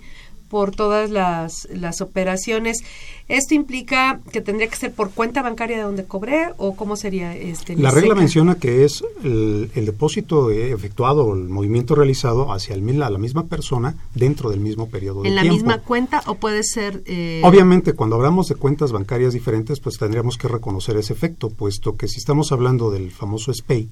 por 0.50 0.72
todas 0.72 1.08
las, 1.10 1.66
las 1.72 2.02
operaciones, 2.02 2.82
¿Esto 3.30 3.54
implica 3.54 4.20
que 4.32 4.40
tendría 4.40 4.68
que 4.68 4.74
ser 4.74 4.92
por 4.92 5.12
cuenta 5.12 5.40
bancaria 5.40 5.76
de 5.76 5.84
donde 5.84 6.04
cobré 6.04 6.48
o 6.56 6.74
cómo 6.74 6.96
sería 6.96 7.36
este? 7.36 7.76
La 7.76 7.92
regla 7.92 8.16
menciona 8.16 8.56
que 8.56 8.84
es 8.84 9.04
el, 9.22 9.70
depósito 9.72 10.50
efectuado 10.50 11.24
o 11.24 11.34
el 11.34 11.48
movimiento 11.48 11.94
realizado 11.94 12.52
hacia 12.52 12.74
el, 12.74 12.98
la 12.98 13.18
misma 13.18 13.46
persona 13.46 13.94
dentro 14.16 14.50
del 14.50 14.58
mismo 14.58 14.88
periodo 14.88 15.22
de 15.22 15.28
tiempo. 15.28 15.40
¿En 15.40 15.46
la 15.46 15.52
misma 15.52 15.78
cuenta 15.78 16.24
o 16.26 16.34
puede 16.34 16.64
ser...? 16.64 17.04
Eh... 17.06 17.40
Obviamente, 17.44 17.92
cuando 17.92 18.16
hablamos 18.16 18.48
de 18.48 18.56
cuentas 18.56 18.90
bancarias 18.90 19.32
diferentes, 19.32 19.78
pues 19.78 19.96
tendríamos 19.96 20.36
que 20.36 20.48
reconocer 20.48 20.96
ese 20.96 21.12
efecto, 21.12 21.50
puesto 21.50 21.96
que 21.96 22.08
si 22.08 22.18
estamos 22.18 22.50
hablando 22.50 22.90
del 22.90 23.12
famoso 23.12 23.54
SPEI, 23.54 23.88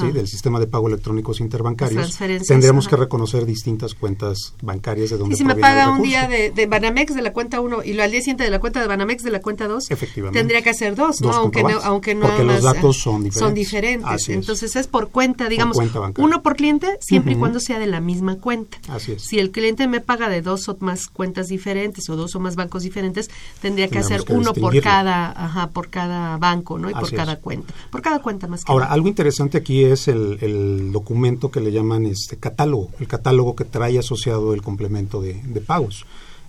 ¿sí? 0.00 0.10
del 0.10 0.26
Sistema 0.26 0.58
de 0.58 0.66
Pago 0.66 0.88
Electrónicos 0.88 1.38
Interbancarios, 1.38 2.18
tendríamos 2.48 2.88
que 2.88 2.96
reconocer 2.96 3.46
distintas 3.46 3.94
cuentas 3.94 4.54
bancarias 4.62 5.10
de 5.10 5.18
donde 5.18 5.36
Y 5.36 5.38
si 5.38 5.44
me 5.44 5.54
paga 5.54 5.90
un 5.92 5.99
día 6.02 6.28
de, 6.28 6.50
de 6.50 6.66
Banamex 6.66 7.14
de 7.14 7.22
la 7.22 7.32
cuenta 7.32 7.60
1 7.60 7.84
y 7.84 7.92
lo 7.94 8.02
al 8.02 8.10
día 8.10 8.20
siguiente 8.20 8.44
de 8.44 8.50
la 8.50 8.60
cuenta 8.60 8.80
de 8.80 8.86
Banamex 8.86 9.22
de 9.22 9.30
la 9.30 9.40
cuenta 9.40 9.68
2, 9.68 9.88
tendría 10.32 10.62
que 10.62 10.70
hacer 10.70 10.94
dos, 10.94 11.20
¿no? 11.20 11.32
aunque 11.32 11.62
no, 11.62 11.78
aunque 11.82 12.14
no 12.14 12.26
Porque 12.26 12.44
los 12.44 12.62
datos 12.62 12.98
son 12.98 13.22
diferentes. 13.24 13.40
Son 13.40 13.54
diferentes. 13.54 14.28
Entonces 14.28 14.76
es. 14.76 14.86
por 14.86 15.10
cuenta, 15.10 15.48
digamos, 15.48 15.76
uno 16.18 16.42
por 16.42 16.56
cliente, 16.56 16.98
siempre 17.00 17.32
y 17.32 17.36
cuando 17.36 17.60
sea 17.60 17.78
de 17.78 17.86
la 17.86 18.00
misma 18.00 18.36
cuenta. 18.36 18.78
Así 18.88 19.12
es. 19.12 19.22
Si 19.22 19.38
el 19.38 19.50
cliente 19.50 19.86
me 19.86 20.00
paga 20.00 20.28
de 20.28 20.42
dos 20.42 20.68
o 20.68 20.76
más 20.80 21.06
cuentas 21.06 21.48
diferentes 21.48 22.08
o 22.08 22.16
dos 22.16 22.34
o 22.34 22.40
más 22.40 22.56
bancos 22.56 22.82
diferentes, 22.82 23.30
tendría 23.60 23.88
que 23.88 23.98
hacer 23.98 24.22
uno 24.28 24.52
por 24.52 24.78
cada, 24.80 25.30
ajá, 25.30 25.68
por 25.70 25.88
cada 25.90 26.36
banco, 26.38 26.78
¿no? 26.78 26.90
Y 26.90 26.94
por 26.94 27.12
cada 27.12 27.36
cuenta. 27.36 27.72
Por 27.90 28.02
cada 28.02 28.20
cuenta 28.20 28.46
más 28.46 28.64
que 28.64 28.72
Ahora, 28.72 28.86
algo 28.86 29.08
interesante 29.08 29.58
aquí 29.58 29.84
es 29.84 30.08
el, 30.08 30.38
el, 30.40 30.92
documento 30.92 31.50
que 31.50 31.60
le 31.60 31.72
llaman 31.72 32.06
este 32.06 32.36
catálogo, 32.36 32.90
el 32.98 33.06
catálogo 33.06 33.54
que 33.54 33.64
trae 33.64 33.98
asociado 33.98 34.54
el 34.54 34.62
complemento 34.62 35.20
de, 35.20 35.34
de 35.34 35.60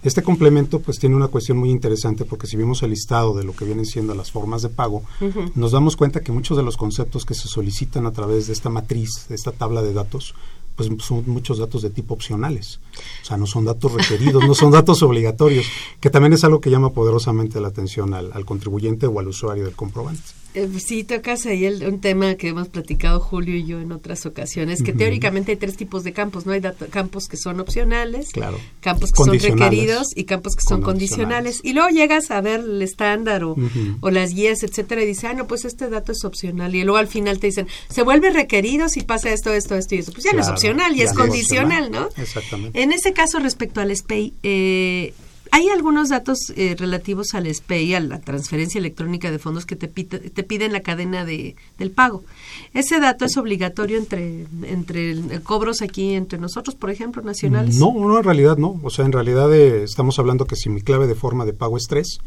Este 0.03 0.23
complemento 0.23 0.79
pues 0.79 0.97
tiene 0.97 1.15
una 1.15 1.27
cuestión 1.27 1.59
muy 1.59 1.69
interesante 1.69 2.25
porque 2.25 2.47
si 2.47 2.57
vemos 2.57 2.81
el 2.81 2.89
listado 2.89 3.35
de 3.35 3.43
lo 3.43 3.55
que 3.55 3.65
vienen 3.65 3.85
siendo 3.85 4.15
las 4.15 4.31
formas 4.31 4.63
de 4.63 4.69
pago, 4.69 5.03
nos 5.53 5.71
damos 5.71 5.95
cuenta 5.95 6.21
que 6.21 6.31
muchos 6.31 6.57
de 6.57 6.63
los 6.63 6.75
conceptos 6.75 7.23
que 7.23 7.35
se 7.35 7.47
solicitan 7.47 8.07
a 8.07 8.11
través 8.11 8.47
de 8.47 8.53
esta 8.53 8.69
matriz, 8.69 9.27
de 9.29 9.35
esta 9.35 9.51
tabla 9.51 9.83
de 9.83 9.93
datos, 9.93 10.33
pues 10.75 10.89
son 10.99 11.23
muchos 11.27 11.57
datos 11.59 11.81
de 11.81 11.89
tipo 11.89 12.13
opcionales. 12.13 12.79
O 13.21 13.25
sea, 13.25 13.37
no 13.37 13.45
son 13.45 13.65
datos 13.65 13.93
requeridos, 13.93 14.45
no 14.47 14.53
son 14.55 14.71
datos 14.71 15.01
obligatorios, 15.03 15.65
que 15.99 16.09
también 16.09 16.33
es 16.33 16.43
algo 16.43 16.59
que 16.61 16.69
llama 16.69 16.91
poderosamente 16.91 17.59
la 17.61 17.67
atención 17.69 18.13
al, 18.13 18.31
al 18.33 18.45
contribuyente 18.45 19.07
o 19.07 19.19
al 19.19 19.27
usuario 19.27 19.65
del 19.65 19.75
comprobante. 19.75 20.21
Eh, 20.53 20.67
sí, 20.85 21.05
tocas 21.05 21.45
ahí 21.45 21.63
el, 21.63 21.87
un 21.87 22.01
tema 22.01 22.35
que 22.35 22.49
hemos 22.49 22.67
platicado 22.67 23.21
Julio 23.21 23.55
y 23.55 23.63
yo 23.65 23.79
en 23.79 23.93
otras 23.93 24.25
ocasiones, 24.25 24.83
que 24.83 24.91
teóricamente 24.91 25.53
hay 25.53 25.57
tres 25.57 25.77
tipos 25.77 26.03
de 26.03 26.11
campos, 26.11 26.45
¿no? 26.45 26.51
Hay 26.51 26.59
dato- 26.59 26.87
campos 26.89 27.27
que 27.29 27.37
son 27.37 27.61
opcionales, 27.61 28.31
Claro. 28.33 28.57
campos 28.81 29.13
que 29.13 29.23
son 29.23 29.39
requeridos 29.39 30.07
y 30.13 30.25
campos 30.25 30.57
que 30.57 30.63
son 30.67 30.81
condicionales. 30.81 31.61
Y 31.63 31.71
luego 31.71 31.87
llegas 31.89 32.31
a 32.31 32.41
ver 32.41 32.59
el 32.59 32.81
estándar 32.81 33.45
o, 33.45 33.55
o 34.01 34.09
las 34.11 34.33
guías, 34.33 34.63
etcétera, 34.63 35.03
y 35.03 35.07
dices, 35.07 35.23
ah, 35.23 35.33
no, 35.33 35.47
pues 35.47 35.63
este 35.63 35.89
dato 35.89 36.11
es 36.11 36.25
opcional. 36.25 36.75
Y 36.75 36.83
luego 36.83 36.97
al 36.97 37.07
final 37.07 37.39
te 37.39 37.47
dicen, 37.47 37.67
se 37.89 38.01
vuelve 38.03 38.29
requerido 38.31 38.89
si 38.89 39.03
pasa 39.03 39.31
esto, 39.31 39.53
esto, 39.53 39.75
esto 39.75 39.95
y 39.95 39.99
eso. 39.99 40.11
Pues 40.11 40.25
ya 40.25 40.33
no 40.33 40.41
es 40.41 40.49
opcional, 40.69 40.95
ya 40.95 41.03
es 41.05 41.13
condicional, 41.13 41.83
opcional. 41.85 42.09
¿no? 42.15 42.21
Exactamente. 42.23 42.81
En 42.81 42.91
ese 42.91 43.13
caso, 43.13 43.39
respecto 43.39 43.81
al 43.81 43.95
SPEI, 43.95 44.33
eh, 44.43 45.13
hay 45.53 45.67
algunos 45.67 46.07
datos 46.07 46.37
eh, 46.55 46.75
relativos 46.79 47.33
al 47.33 47.53
SPEI, 47.53 47.95
a 47.95 47.99
la 47.99 48.19
transferencia 48.21 48.79
electrónica 48.79 49.31
de 49.31 49.37
fondos 49.37 49.65
que 49.65 49.75
te, 49.75 49.89
pita- 49.89 50.17
te 50.19 50.43
piden 50.43 50.71
la 50.71 50.79
cadena 50.79 51.25
de, 51.25 51.57
del 51.77 51.91
pago. 51.91 52.23
Ese 52.73 53.01
dato 53.01 53.25
es 53.25 53.35
obligatorio 53.35 53.97
entre, 53.97 54.45
entre 54.63 55.11
el- 55.11 55.41
cobros 55.43 55.81
aquí 55.81 56.13
entre 56.13 56.39
nosotros, 56.39 56.75
por 56.75 56.89
ejemplo, 56.89 57.21
nacionales. 57.21 57.75
No, 57.75 57.93
no, 57.93 58.17
en 58.17 58.23
realidad 58.23 58.55
no. 58.57 58.79
O 58.81 58.89
sea, 58.89 59.03
en 59.05 59.11
realidad 59.11 59.53
eh, 59.53 59.83
estamos 59.83 60.17
hablando 60.19 60.45
que 60.45 60.55
si 60.55 60.69
mi 60.69 60.81
clave 60.81 61.05
de 61.07 61.15
forma 61.15 61.43
de 61.43 61.51
pago 61.51 61.75
es 61.75 61.83
3, 61.89 62.19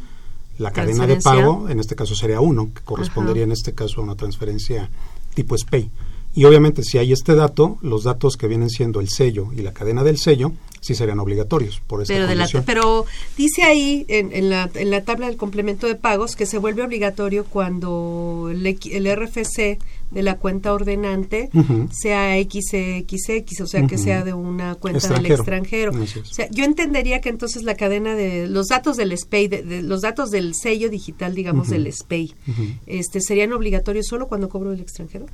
la 0.59 0.71
cadena 0.71 1.07
de 1.07 1.17
pago 1.17 1.69
en 1.71 1.81
este 1.81 1.97
caso 1.97 2.15
sería 2.15 2.41
1, 2.41 2.73
que 2.75 2.83
correspondería 2.83 3.45
en 3.45 3.53
este 3.53 3.73
caso 3.75 4.01
a 4.03 4.05
una 4.05 4.17
transferencia 4.17 4.91
tipo 5.35 5.57
SPAY. 5.57 5.91
Y 6.35 6.45
obviamente 6.47 6.83
si 6.83 6.99
hay 6.99 7.13
este 7.13 7.35
dato, 7.35 7.79
los 7.81 8.05
datos 8.05 8.37
que 8.37 8.49
vienen 8.49 8.69
siendo 8.71 9.01
el 9.01 9.09
sello 9.09 9.49
y 9.57 9.63
la 9.63 9.73
cadena 9.73 10.03
del 10.03 10.19
sello 10.19 10.53
sí 10.81 10.95
serían 10.95 11.19
obligatorios 11.21 11.81
por 11.87 12.03
esta 12.03 12.13
Pero, 12.13 12.27
de 12.27 12.35
la, 12.35 12.43
condición. 12.45 12.65
pero 12.67 13.07
dice 13.39 13.63
ahí 13.63 14.05
en, 14.09 14.33
en 14.33 14.51
la, 14.51 14.69
en 14.75 14.91
la 14.91 15.03
tabla 15.03 15.29
del 15.29 15.37
complemento 15.39 15.87
de 15.87 15.95
pagos 15.95 16.37
que 16.37 16.45
se 16.45 16.59
vuelve 16.59 16.83
obligatorio 16.83 17.45
cuando 17.47 18.49
el, 18.51 18.67
el 18.67 19.17
RFC 19.17 19.79
de 20.11 20.23
la 20.23 20.37
cuenta 20.37 20.75
ordenante 20.75 21.49
sea 21.91 22.37
XXX, 22.43 23.61
o 23.63 23.67
sea, 23.67 23.87
que 23.87 23.97
sea 23.97 24.23
de 24.25 24.35
una 24.35 24.75
cuenta 24.75 25.09
del 25.09 25.27
Extranjero. 25.27 25.93
extranjero. 25.93 25.93
Así 26.03 26.19
es. 26.21 26.31
O 26.31 26.35
sea, 26.35 26.49
yo 26.51 26.65
entendería 26.65 27.21
que 27.21 27.31
entonces 27.31 27.63
la 27.63 27.77
cadena 27.77 28.15
de 28.15 28.47
los 28.47 28.67
datos 28.69 28.97
del 28.97 29.17
SPEI, 29.17 29.49
de, 29.49 29.63
de 29.63 29.83
los 29.83 30.03
datos 30.03 30.31
del 30.31 30.55
sello 30.55 30.91
digital, 30.91 31.35
digamos, 31.35 31.71
del 31.71 31.91
SPEI, 31.93 32.35
este, 32.87 33.21
¿serían 33.21 33.53
obligatorios 33.53 34.07
solo 34.07 34.29
cuando 34.29 34.49
cobro 34.49 34.71
del 34.71 34.81
extranjero? 34.81 35.27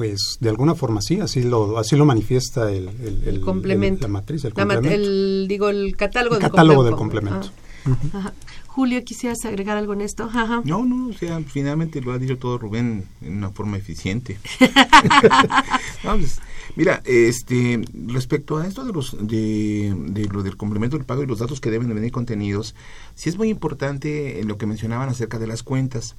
Pues 0.00 0.38
de 0.40 0.48
alguna 0.48 0.74
forma 0.74 1.02
sí, 1.02 1.20
así 1.20 1.42
lo, 1.42 1.76
así 1.76 1.94
lo 1.94 2.06
manifiesta 2.06 2.72
el, 2.72 2.88
el- 2.88 3.22
el- 3.26 3.40
complemento. 3.42 4.06
el- 4.06 4.12
la 4.12 4.18
matriz, 4.18 4.42
el 4.46 4.54
La 4.56 4.64
ma- 4.64 4.74
complemento. 4.76 5.06
el, 5.06 5.46
digo, 5.46 5.68
el 5.68 5.94
catálogo, 5.94 6.36
El 6.36 6.40
del 6.40 6.50
catálogo 6.50 6.84
del 6.84 6.94
complemento. 6.94 7.50
complemento. 7.84 8.10
Ah. 8.14 8.18
Ajá. 8.18 8.32
Julio, 8.66 9.04
¿quisieras 9.04 9.44
agregar 9.44 9.76
algo 9.76 9.92
en 9.92 10.00
esto? 10.00 10.24
Ajá. 10.24 10.62
No, 10.64 10.86
no, 10.86 11.08
o 11.08 11.12
sea, 11.12 11.38
finalmente 11.46 12.00
lo 12.00 12.12
ha 12.12 12.18
dicho 12.18 12.38
todo 12.38 12.56
Rubén 12.56 13.04
en 13.20 13.36
una 13.36 13.50
forma 13.50 13.76
eficiente. 13.76 14.38
No, 16.04 16.16
pues, 16.16 16.40
mira, 16.76 17.02
este, 17.04 17.82
respecto 18.06 18.58
a 18.58 18.66
esto 18.66 18.84
de 18.84 18.92
los 18.92 19.16
de, 19.20 19.94
de 20.08 20.24
lo 20.26 20.42
del 20.42 20.56
complemento 20.56 20.96
del 20.96 21.06
pago 21.06 21.22
y 21.22 21.26
los 21.26 21.38
datos 21.38 21.60
que 21.60 21.70
deben 21.70 21.88
de 21.88 21.94
venir 21.94 22.12
contenidos, 22.12 22.74
sí 23.14 23.28
es 23.28 23.36
muy 23.36 23.48
importante 23.48 24.42
lo 24.44 24.56
que 24.58 24.66
mencionaban 24.66 25.08
acerca 25.08 25.38
de 25.38 25.46
las 25.46 25.62
cuentas. 25.62 26.16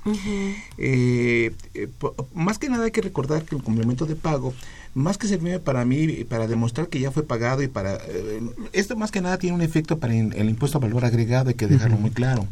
Eh, 0.78 1.52
eh, 1.74 1.88
más 2.34 2.60
que 2.60 2.70
nada 2.70 2.86
hay 2.86 2.92
que 2.92 3.02
recordar 3.02 3.44
que 3.44 3.56
el 3.56 3.64
complemento 3.64 4.06
de 4.06 4.16
pago, 4.16 4.54
más 4.94 5.18
que 5.18 5.28
servirme 5.28 5.60
para 5.60 5.86
mí, 5.86 6.26
para 6.26 6.48
demostrar 6.48 6.90
que 6.90 7.00
ya 7.00 7.12
fue 7.12 7.24
pagado 7.24 7.62
y 7.64 7.68
para... 7.68 7.96
eh, 7.96 8.42
esto 8.74 8.96
más 8.98 9.10
que 9.12 9.22
nada 9.22 9.38
tiene 9.38 9.56
un 9.56 9.62
efecto 9.62 10.00
para 10.00 10.14
el, 10.14 10.34
el 10.34 10.50
impuesto 10.50 10.78
a 10.78 10.82
valor 10.82 11.06
agregado, 11.06 11.50
hay 11.50 11.56
que 11.56 11.68
dejarlo 11.68 11.96
muy 11.98 12.12
claro. 12.12 12.46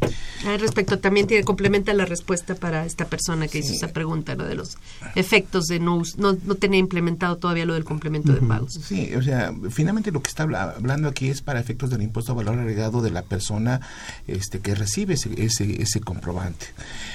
Ah, 0.46 0.56
respecto, 0.58 0.98
también 0.98 1.26
tiene, 1.26 1.44
complementa 1.44 1.92
la 1.92 2.06
respuesta 2.06 2.54
para 2.54 2.86
esta 2.86 3.04
persona 3.06 3.46
que 3.46 3.58
hizo 3.58 3.74
esa 3.74 3.88
pregunta, 3.88 4.34
¿no? 4.36 4.44
De 4.44 4.54
los 4.54 4.78
efectos 5.14 5.66
de 5.66 5.80
no, 5.80 5.96
us- 5.96 6.16
no, 6.16 6.36
no 6.44 6.54
tener 6.54 6.78
implementado 6.80 7.36
todavía 7.36 7.66
lo 7.66 7.74
del 7.74 7.84
complemento 7.84 8.32
de 8.32 8.40
pagos. 8.40 8.72
Sí, 8.82 9.10
o 9.14 9.22
sea, 9.22 9.52
finalmente 9.70 10.10
lo 10.10 10.22
que 10.22 10.28
está 10.28 10.44
habla- 10.44 10.74
hablando 10.76 11.08
aquí 11.08 11.28
es 11.28 11.42
para 11.42 11.60
efectos 11.60 11.90
del 11.90 12.00
impuesto 12.02 12.32
a 12.32 12.36
valor 12.36 12.58
agregado 12.58 13.02
de 13.02 13.10
la 13.10 13.22
persona 13.22 13.80
este, 14.26 14.60
que 14.60 14.74
recibe 14.74 15.14
ese, 15.14 15.30
ese, 15.44 15.82
ese 15.82 16.00
comprobante. 16.00 16.66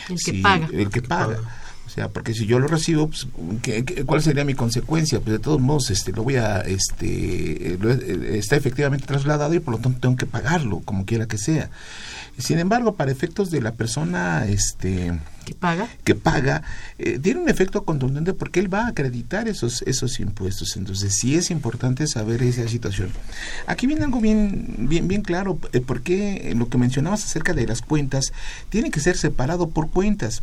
El 0.10 0.18
que 0.18 0.32
Sí, 0.32 0.42
paga. 0.42 0.70
El 0.72 0.90
que 0.90 1.02
paga. 1.02 1.40
O 1.86 1.90
sea, 1.96 2.10
porque 2.10 2.34
si 2.34 2.46
yo 2.46 2.60
lo 2.60 2.68
recibo, 2.68 3.08
pues, 3.08 3.28
¿qué- 3.62 3.86
qué- 3.86 4.04
¿cuál 4.04 4.22
sería 4.22 4.44
mi 4.44 4.54
consecuencia? 4.54 5.20
Pues 5.20 5.32
de 5.34 5.40
todos 5.40 5.62
modos, 5.62 5.92
este, 5.92 6.12
lo 6.12 6.24
voy 6.24 6.36
a, 6.36 6.60
este, 6.62 7.78
lo- 7.80 7.92
eh, 7.92 8.38
está 8.38 8.56
efectivamente 8.56 9.06
trasladado 9.06 9.54
y 9.54 9.60
por 9.60 9.76
lo 9.76 9.80
tanto 9.80 10.00
tengo 10.02 10.16
que 10.18 10.26
pagarlo, 10.26 10.82
como 10.82 11.06
quiera 11.06 11.28
que 11.28 11.38
sea. 11.38 11.70
Sin 12.38 12.60
embargo, 12.60 12.96
para 12.96 13.12
efectos 13.12 13.50
de 13.50 13.62
la 13.62 13.72
persona, 13.74 14.46
este, 14.46 15.14
¿Que 15.46 15.54
paga? 15.56 15.88
que 16.04 16.16
paga, 16.16 16.64
eh, 17.00 17.18
tiene 17.18 17.40
un 17.40 17.48
efecto 17.50 17.86
contundente 17.86 18.34
porque 18.34 18.60
él 18.60 18.74
va 18.74 18.86
a 18.86 18.88
acreditar 18.90 19.48
esos, 19.48 19.82
esos 19.84 20.20
impuestos. 20.20 20.76
Entonces, 20.76 21.14
sí 21.16 21.36
es 21.36 21.50
importante 21.50 22.08
saber 22.08 22.44
esa 22.44 22.68
situación. 22.68 23.10
Aquí 23.68 23.88
viene 23.88 24.04
algo 24.04 24.20
bien, 24.20 24.76
bien, 24.80 25.08
bien 25.08 25.22
claro, 25.22 25.60
eh, 25.72 25.80
porque 25.80 26.52
lo 26.58 26.68
que 26.68 26.78
mencionabas 26.78 27.24
acerca 27.24 27.54
de 27.54 27.68
las 27.68 27.82
cuentas 27.82 28.34
tiene 28.70 28.92
que 28.92 29.00
ser 29.00 29.16
separado 29.16 29.70
por 29.70 29.90
cuentas. 29.90 30.42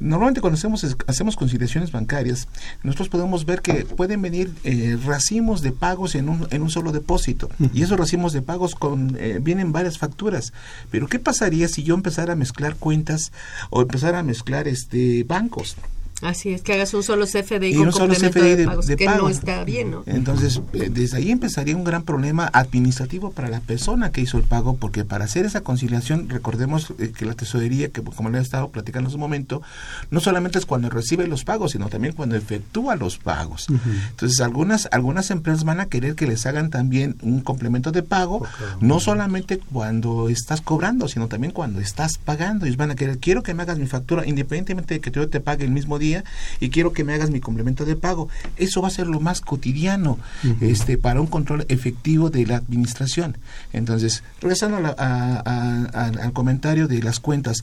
Normalmente 0.00 0.40
cuando 0.40 0.56
hacemos, 0.56 0.84
hacemos 1.06 1.36
conciliaciones 1.36 1.92
bancarias, 1.92 2.48
nosotros 2.82 3.08
podemos 3.08 3.44
ver 3.44 3.60
que 3.60 3.84
pueden 3.84 4.22
venir 4.22 4.52
eh, 4.64 4.98
racimos 5.04 5.62
de 5.62 5.72
pagos 5.72 6.14
en 6.14 6.28
un, 6.28 6.46
en 6.50 6.62
un 6.62 6.70
solo 6.70 6.92
depósito. 6.92 7.48
Y 7.72 7.82
esos 7.82 7.98
racimos 7.98 8.32
de 8.32 8.42
pagos 8.42 8.74
con, 8.74 9.16
eh, 9.18 9.38
vienen 9.40 9.72
varias 9.72 9.98
facturas. 9.98 10.52
Pero 10.90 11.06
¿qué 11.08 11.18
pasaría 11.18 11.68
si 11.68 11.82
yo 11.82 11.94
empezara 11.94 12.32
a 12.32 12.36
mezclar 12.36 12.76
cuentas 12.76 13.32
o 13.70 13.82
empezara 13.82 14.20
a 14.20 14.22
mezclar 14.22 14.68
este 14.68 15.24
bancos? 15.24 15.76
Así 16.22 16.50
es, 16.50 16.62
que 16.62 16.72
hagas 16.72 16.94
un 16.94 17.02
solo 17.02 17.26
CFDI 17.26 17.66
Y 17.72 17.74
con 17.74 17.86
un 17.88 17.92
solo 17.92 18.14
complemento 18.14 18.38
CFDI 18.40 18.48
de, 18.50 18.56
de- 18.56 18.64
pagos, 18.66 18.86
de 18.86 18.96
que 18.96 19.04
pago. 19.04 19.22
no 19.22 19.28
está 19.28 19.64
bien, 19.64 19.90
¿no? 19.90 20.02
Entonces, 20.06 20.60
eh, 20.72 20.88
desde 20.90 21.16
ahí 21.18 21.30
empezaría 21.30 21.76
un 21.76 21.84
gran 21.84 22.04
problema 22.04 22.48
administrativo 22.52 23.32
para 23.32 23.48
la 23.48 23.60
persona 23.60 24.12
que 24.12 24.20
hizo 24.20 24.38
el 24.38 24.44
pago, 24.44 24.76
porque 24.76 25.04
para 25.04 25.24
hacer 25.24 25.46
esa 25.46 25.60
conciliación, 25.62 26.28
recordemos 26.28 26.92
eh, 26.98 27.12
que 27.16 27.24
la 27.26 27.34
tesorería, 27.34 27.88
que 27.90 28.02
como 28.02 28.30
le 28.30 28.38
he 28.38 28.40
estado 28.40 28.70
platicando 28.70 29.08
en 29.08 29.12
su 29.12 29.18
momento, 29.18 29.62
no 30.10 30.20
solamente 30.20 30.58
es 30.58 30.66
cuando 30.66 30.88
recibe 30.90 31.26
los 31.26 31.44
pagos, 31.44 31.72
sino 31.72 31.88
también 31.88 32.14
cuando 32.14 32.36
efectúa 32.36 32.96
los 32.96 33.18
pagos. 33.18 33.66
Entonces, 34.10 34.40
algunas, 34.40 34.88
algunas 34.92 35.30
empresas 35.30 35.64
van 35.64 35.80
a 35.80 35.86
querer 35.86 36.14
que 36.14 36.26
les 36.26 36.46
hagan 36.46 36.70
también 36.70 37.16
un 37.22 37.40
complemento 37.40 37.90
de 37.90 38.02
pago, 38.02 38.46
no 38.80 39.00
solamente 39.00 39.58
cuando 39.58 40.28
estás 40.28 40.60
cobrando, 40.60 41.08
sino 41.08 41.28
también 41.28 41.52
cuando 41.52 41.80
estás 41.80 42.18
pagando. 42.18 42.66
Ellos 42.66 42.76
van 42.76 42.90
a 42.90 42.94
querer, 42.94 43.18
quiero 43.18 43.42
que 43.42 43.54
me 43.54 43.62
hagas 43.62 43.78
mi 43.78 43.86
factura, 43.86 44.26
independientemente 44.26 44.94
de 44.94 45.00
que 45.00 45.10
yo 45.10 45.28
te 45.28 45.40
pague 45.40 45.64
el 45.64 45.70
mismo 45.70 45.98
día, 45.98 46.11
y 46.60 46.68
quiero 46.70 46.92
que 46.92 47.04
me 47.04 47.14
hagas 47.14 47.30
mi 47.30 47.40
complemento 47.40 47.84
de 47.84 47.96
pago. 47.96 48.28
Eso 48.56 48.82
va 48.82 48.88
a 48.88 48.90
ser 48.90 49.06
lo 49.06 49.20
más 49.20 49.40
cotidiano 49.40 50.18
este, 50.60 50.98
para 50.98 51.20
un 51.20 51.26
control 51.26 51.64
efectivo 51.68 52.30
de 52.30 52.46
la 52.46 52.56
administración. 52.56 53.36
Entonces, 53.72 54.22
regresando 54.40 54.76
a 54.76 54.80
la- 54.80 54.96
a- 54.98 55.42
a- 55.44 56.04
al- 56.06 56.18
al 56.18 56.32
comentario 56.32 56.88
de 56.88 57.02
las 57.02 57.18
cuentas, 57.20 57.62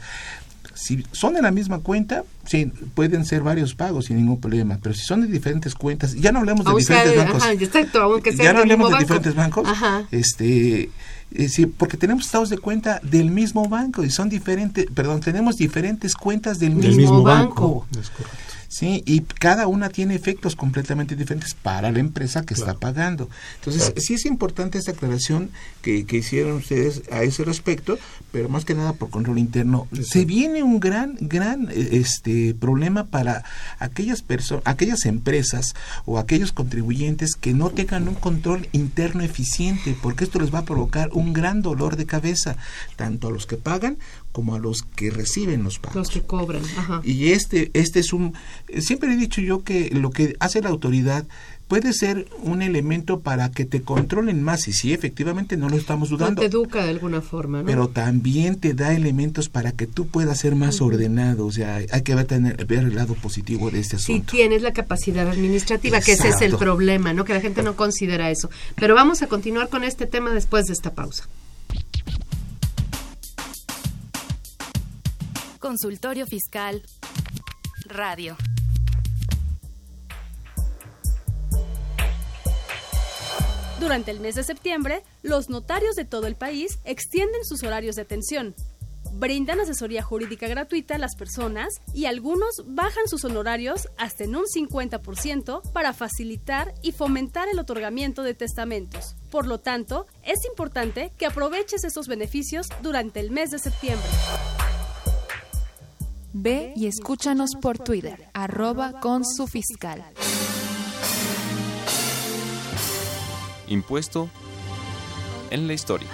si 0.79 1.03
son 1.11 1.33
de 1.33 1.41
la 1.41 1.51
misma 1.51 1.79
cuenta, 1.79 2.23
sí, 2.45 2.71
pueden 2.95 3.25
ser 3.25 3.41
varios 3.41 3.75
pagos 3.75 4.05
sin 4.05 4.17
ningún 4.17 4.39
problema, 4.39 4.79
pero 4.81 4.95
si 4.95 5.01
son 5.03 5.21
de 5.21 5.27
diferentes 5.27 5.75
cuentas, 5.75 6.15
ya 6.15 6.31
no 6.31 6.39
hablemos 6.39 6.65
de 6.65 6.71
sea, 6.83 7.03
diferentes 7.03 7.17
bancos. 7.25 7.43
ajá, 7.43 7.51
exacto, 7.53 8.01
aunque 8.01 8.31
sea 8.33 8.45
ya 8.45 8.53
no 8.53 8.59
hablemos 8.59 8.87
de 8.89 8.93
banco. 8.93 9.03
diferentes 9.03 9.35
bancos. 9.35 9.67
Ajá. 9.67 10.07
Este, 10.11 10.89
eh, 11.31 11.49
sí, 11.49 11.65
porque 11.65 11.97
tenemos 11.97 12.25
estados 12.25 12.49
de 12.49 12.57
cuenta 12.57 12.99
del 13.03 13.29
mismo 13.29 13.67
banco 13.67 14.03
y 14.03 14.09
son 14.09 14.29
diferentes, 14.29 14.85
perdón, 14.95 15.19
tenemos 15.19 15.57
diferentes 15.57 16.15
cuentas 16.15 16.59
del, 16.59 16.75
Del 16.79 16.95
mismo, 16.95 17.01
mismo 17.01 17.23
banco. 17.23 17.85
banco. 17.91 17.99
Es 17.99 18.09
correcto. 18.09 18.37
Sí, 18.69 19.01
y 19.07 19.21
cada 19.21 19.65
una 19.65 19.89
tiene 19.89 20.13
efectos 20.13 20.55
completamente 20.55 21.15
diferentes 21.15 21.55
para 21.55 21.91
la 21.91 21.99
empresa 21.99 22.45
que 22.45 22.53
está 22.53 22.75
pagando. 22.75 23.27
Entonces, 23.55 23.91
sí 23.97 24.13
es 24.13 24.27
importante 24.27 24.77
esta 24.77 24.91
aclaración 24.91 25.49
que, 25.81 26.05
que 26.05 26.17
hicieron 26.17 26.57
ustedes 26.57 27.01
a 27.11 27.23
ese 27.23 27.43
respecto, 27.43 27.97
pero 28.31 28.47
más 28.47 28.65
que 28.65 28.75
nada 28.75 28.93
por 28.93 29.09
control 29.09 29.39
interno. 29.39 29.87
Se 30.03 30.23
viene 30.23 30.61
un 30.61 30.79
gran, 30.79 31.17
gran 31.19 31.69
eh, 31.71 31.89
este 31.93 32.53
problema 32.53 33.07
para 33.07 33.43
aquellas 33.79 34.21
personas, 34.21 34.63
aquellas 34.67 35.07
empresas 35.07 35.73
o 36.05 36.19
aquellos 36.19 36.51
contribuyentes 36.51 37.33
que 37.33 37.55
no 37.55 37.71
tengan 37.71 38.07
un 38.07 38.15
control 38.15 38.69
interno 38.71 39.23
eficiente, 39.23 39.97
porque 39.99 40.25
esto 40.25 40.39
les 40.39 40.53
va 40.53 40.59
a 40.59 40.65
provocar 40.65 41.09
un 41.13 41.33
gran 41.33 41.63
dolor 41.63 41.95
de 41.95 42.05
cabeza, 42.05 42.55
tanto 42.95 43.29
a 43.29 43.31
los 43.31 43.47
que 43.47 43.57
pagan 43.57 43.97
como 44.31 44.55
a 44.55 44.59
los 44.59 44.83
que 44.83 45.09
reciben 45.09 45.63
los 45.63 45.79
pagos. 45.79 45.95
Los 45.95 46.09
que 46.09 46.21
cobran, 46.21 46.63
ajá. 46.77 47.01
Y 47.03 47.29
este, 47.29 47.71
este 47.73 47.99
es 47.99 48.13
un, 48.13 48.33
siempre 48.79 49.13
he 49.13 49.17
dicho 49.17 49.41
yo 49.41 49.63
que 49.63 49.89
lo 49.89 50.11
que 50.11 50.35
hace 50.39 50.61
la 50.61 50.69
autoridad 50.69 51.25
puede 51.69 51.93
ser 51.93 52.27
un 52.41 52.63
elemento 52.63 53.19
para 53.19 53.51
que 53.51 53.63
te 53.63 53.83
controlen 53.83 54.41
más 54.41 54.67
y 54.67 54.73
sí, 54.73 54.91
efectivamente 54.91 55.55
no 55.55 55.69
lo 55.69 55.77
estamos 55.77 56.09
dudando. 56.09 56.41
te 56.41 56.47
educa 56.47 56.83
de 56.83 56.89
alguna 56.89 57.21
forma, 57.21 57.59
¿no? 57.59 57.65
Pero 57.65 57.89
también 57.89 58.59
te 58.59 58.73
da 58.73 58.93
elementos 58.93 59.49
para 59.49 59.71
que 59.71 59.85
tú 59.85 60.07
puedas 60.07 60.39
ser 60.39 60.55
más 60.55 60.81
ordenado, 60.81 61.45
o 61.45 61.51
sea, 61.51 61.75
hay 61.75 62.01
que 62.01 62.15
ver, 62.15 62.25
tener, 62.25 62.65
ver 62.65 62.79
el 62.79 62.95
lado 62.95 63.13
positivo 63.13 63.69
de 63.69 63.79
este 63.79 63.97
asunto. 63.97 64.31
Si 64.31 64.37
tienes 64.37 64.63
la 64.63 64.73
capacidad 64.73 65.29
administrativa, 65.29 66.01
que 66.01 66.13
ese 66.13 66.29
es 66.29 66.41
el 66.41 66.57
problema, 66.57 67.13
¿no? 67.13 67.23
Que 67.23 67.33
la 67.33 67.41
gente 67.41 67.61
no 67.61 67.75
considera 67.75 68.31
eso. 68.31 68.49
Pero 68.75 68.95
vamos 68.95 69.21
a 69.21 69.27
continuar 69.27 69.69
con 69.69 69.83
este 69.83 70.07
tema 70.07 70.33
después 70.33 70.65
de 70.65 70.73
esta 70.73 70.95
pausa. 70.95 71.29
Consultorio 75.59 76.25
Fiscal 76.25 76.81
Radio. 77.85 78.37
Durante 83.79 84.11
el 84.11 84.19
mes 84.21 84.35
de 84.35 84.43
septiembre, 84.43 85.03
los 85.21 85.49
notarios 85.49 85.95
de 85.95 86.05
todo 86.05 86.27
el 86.27 86.35
país 86.35 86.79
extienden 86.85 87.43
sus 87.43 87.63
horarios 87.63 87.97
de 87.97 88.03
atención, 88.03 88.55
brindan 89.11 89.59
asesoría 89.59 90.01
jurídica 90.01 90.47
gratuita 90.47 90.95
a 90.95 90.97
las 90.97 91.15
personas 91.15 91.81
y 91.93 92.05
algunos 92.05 92.63
bajan 92.65 93.07
sus 93.07 93.25
honorarios 93.25 93.89
hasta 93.97 94.23
en 94.23 94.37
un 94.37 94.45
50% 94.45 95.71
para 95.73 95.93
facilitar 95.93 96.73
y 96.81 96.93
fomentar 96.93 97.49
el 97.49 97.59
otorgamiento 97.59 98.23
de 98.23 98.33
testamentos. 98.33 99.15
Por 99.29 99.45
lo 99.45 99.59
tanto, 99.59 100.07
es 100.23 100.39
importante 100.45 101.11
que 101.17 101.25
aproveches 101.25 101.83
esos 101.83 102.07
beneficios 102.07 102.67
durante 102.81 103.19
el 103.19 103.31
mes 103.31 103.51
de 103.51 103.59
septiembre. 103.59 104.09
Ve 106.41 106.71
y 106.73 106.87
escúchanos 106.87 107.49
por 107.61 107.77
Twitter, 107.77 108.29
arroba 108.33 109.01
con 109.01 109.25
su 109.25 109.45
fiscal. 109.45 110.05
Impuesto 113.67 114.29
en 115.49 115.67
la 115.67 115.73
historia. 115.73 116.07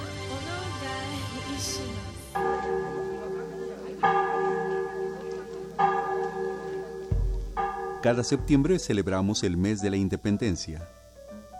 Cada 8.01 8.23
septiembre 8.23 8.79
celebramos 8.79 9.43
el 9.43 9.57
mes 9.57 9.79
de 9.83 9.91
la 9.91 9.97
independencia. 9.97 10.89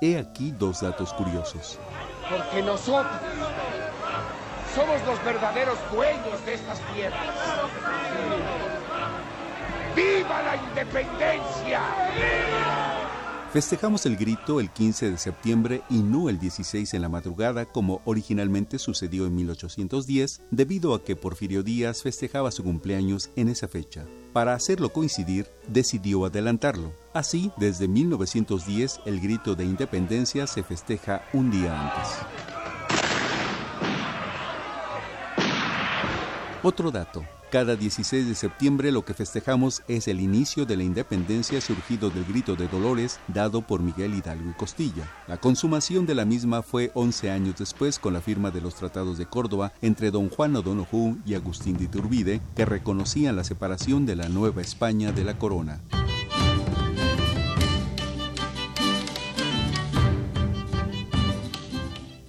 He 0.02 0.18
aquí 0.18 0.50
dos 0.50 0.82
datos 0.82 1.14
curiosos. 1.14 1.78
Porque 2.28 2.64
nosotros 2.64 3.22
somos 4.74 5.06
los 5.06 5.24
verdaderos 5.24 5.78
dueños 5.94 6.46
de 6.48 6.54
estas 6.56 6.80
tierras. 6.94 7.65
¡Viva 9.96 10.42
la 10.44 10.56
independencia! 10.58 11.82
Festejamos 13.54 14.06
el 14.06 14.18
grito 14.18 14.60
el 14.60 14.70
15 14.70 15.12
de 15.12 15.18
septiembre 15.18 15.82
y 15.90 16.00
no 16.00 16.28
el 16.28 16.40
16 16.40 16.94
en 16.94 17.02
la 17.02 17.08
madrugada 17.08 17.66
como 17.66 18.02
originalmente 18.04 18.80
sucedió 18.80 19.26
en 19.26 19.36
1810 19.36 20.42
debido 20.52 20.94
a 20.94 21.02
que 21.02 21.16
Porfirio 21.16 21.64
Díaz 21.64 22.04
festejaba 22.04 22.52
su 22.52 22.64
cumpleaños 22.64 23.30
en 23.38 23.48
esa 23.48 23.70
fecha. 23.70 24.04
Para 24.34 24.54
hacerlo 24.54 24.90
coincidir, 24.92 25.48
decidió 25.70 26.26
adelantarlo. 26.26 26.92
Así, 27.14 27.50
desde 27.56 27.88
1910 27.88 29.00
el 29.06 29.22
grito 29.22 29.56
de 29.56 29.64
independencia 29.64 30.48
se 30.48 30.62
festeja 30.62 31.24
un 31.32 31.50
día 31.50 31.80
antes. 31.80 32.18
Otro 36.62 36.92
dato. 36.92 37.24
Cada 37.56 37.78
16 37.78 38.28
de 38.28 38.36
septiembre 38.36 38.92
lo 38.92 39.06
que 39.06 39.14
festejamos 39.14 39.82
es 39.88 40.10
el 40.10 40.20
inicio 40.20 40.66
de 40.66 40.76
la 40.76 40.84
independencia 40.84 41.62
surgido 41.62 42.10
del 42.10 42.26
grito 42.26 42.58
de 42.58 42.68
Dolores 42.68 43.22
dado 43.30 43.62
por 43.62 43.82
Miguel 43.82 44.14
Hidalgo 44.14 44.50
y 44.50 44.54
Costilla. 44.56 45.10
La 45.30 45.38
consumación 45.38 46.06
de 46.06 46.16
la 46.16 46.26
misma 46.26 46.64
fue 46.64 46.92
11 46.96 47.32
años 47.32 47.56
después 47.58 47.98
con 47.98 48.12
la 48.12 48.20
firma 48.20 48.52
de 48.52 48.60
los 48.60 48.76
tratados 48.76 49.18
de 49.18 49.26
Córdoba 49.26 49.72
entre 49.82 50.12
don 50.12 50.28
Juan 50.28 50.54
O'Donoghue 50.58 51.16
y 51.26 51.36
Agustín 51.36 51.78
de 51.78 51.86
Iturbide 51.86 52.42
que 52.58 52.66
reconocían 52.66 53.38
la 53.38 53.46
separación 53.46 54.06
de 54.06 54.18
la 54.18 54.28
Nueva 54.28 54.62
España 54.62 55.14
de 55.14 55.24
la 55.24 55.40
corona. 55.40 55.80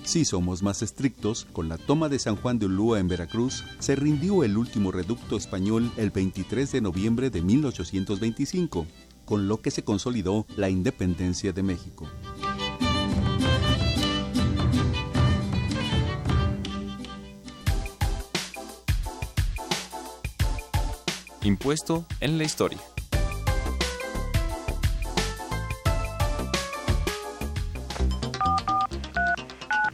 Si 0.07 0.25
somos 0.25 0.63
más 0.63 0.83
estrictos, 0.83 1.49
con 1.53 1.69
la 1.69 1.79
toma 1.79 2.09
de 2.09 2.21
San 2.21 2.37
Juan 2.37 2.61
de 2.61 2.67
Ulúa 2.67 3.01
en 3.01 3.09
Veracruz, 3.09 3.65
se 3.81 3.97
rindió 3.97 4.45
el 4.45 4.57
último 4.57 4.93
reducto 4.93 5.37
español 5.37 5.91
el 5.97 6.13
23 6.13 6.71
de 6.71 6.81
noviembre 6.81 7.29
de 7.29 7.43
1825, 7.43 8.87
con 9.25 9.49
lo 9.49 9.61
que 9.61 9.73
se 9.73 9.83
consolidó 9.83 10.47
la 10.57 10.71
independencia 10.71 11.53
de 11.53 11.65
México. 11.65 12.09
Impuesto 21.43 22.07
en 22.21 22.39
la 22.39 22.45
historia. 22.45 22.79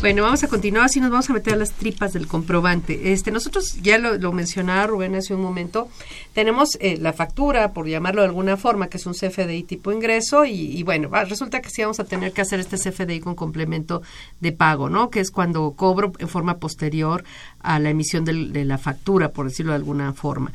Bueno, 0.00 0.22
vamos 0.22 0.42
a 0.42 0.48
continuar, 0.48 0.86
así 0.86 0.98
nos 0.98 1.10
vamos 1.10 1.28
a 1.28 1.34
meter 1.34 1.52
a 1.52 1.56
las 1.56 1.72
tripas 1.72 2.14
del 2.14 2.26
comprobante. 2.26 3.12
Este, 3.12 3.30
nosotros 3.30 3.82
ya 3.82 3.98
lo, 3.98 4.16
lo 4.16 4.32
mencionaba 4.32 4.86
Rubén 4.86 5.14
hace 5.14 5.34
un 5.34 5.42
momento, 5.42 5.90
tenemos 6.32 6.78
eh, 6.80 6.96
la 6.98 7.12
factura, 7.12 7.74
por 7.74 7.86
llamarlo 7.86 8.22
de 8.22 8.28
alguna 8.28 8.56
forma, 8.56 8.88
que 8.88 8.96
es 8.96 9.04
un 9.04 9.12
CFDI 9.12 9.64
tipo 9.64 9.92
ingreso, 9.92 10.46
y, 10.46 10.82
bueno, 10.84 11.10
va, 11.10 11.24
resulta 11.24 11.60
que 11.60 11.68
sí 11.68 11.82
vamos 11.82 12.00
a 12.00 12.04
tener 12.04 12.32
que 12.32 12.40
hacer 12.40 12.60
este 12.60 12.78
CFDI 12.78 13.20
con 13.20 13.34
complemento 13.34 14.00
de 14.40 14.52
pago, 14.52 14.88
¿no? 14.88 15.10
Que 15.10 15.20
es 15.20 15.30
cuando 15.30 15.70
cobro 15.72 16.12
en 16.18 16.28
forma 16.28 16.56
posterior 16.56 17.22
a 17.58 17.78
la 17.78 17.90
emisión 17.90 18.24
de 18.24 18.64
la 18.64 18.78
factura, 18.78 19.32
por 19.32 19.48
decirlo 19.48 19.72
de 19.72 19.76
alguna 19.76 20.14
forma. 20.14 20.50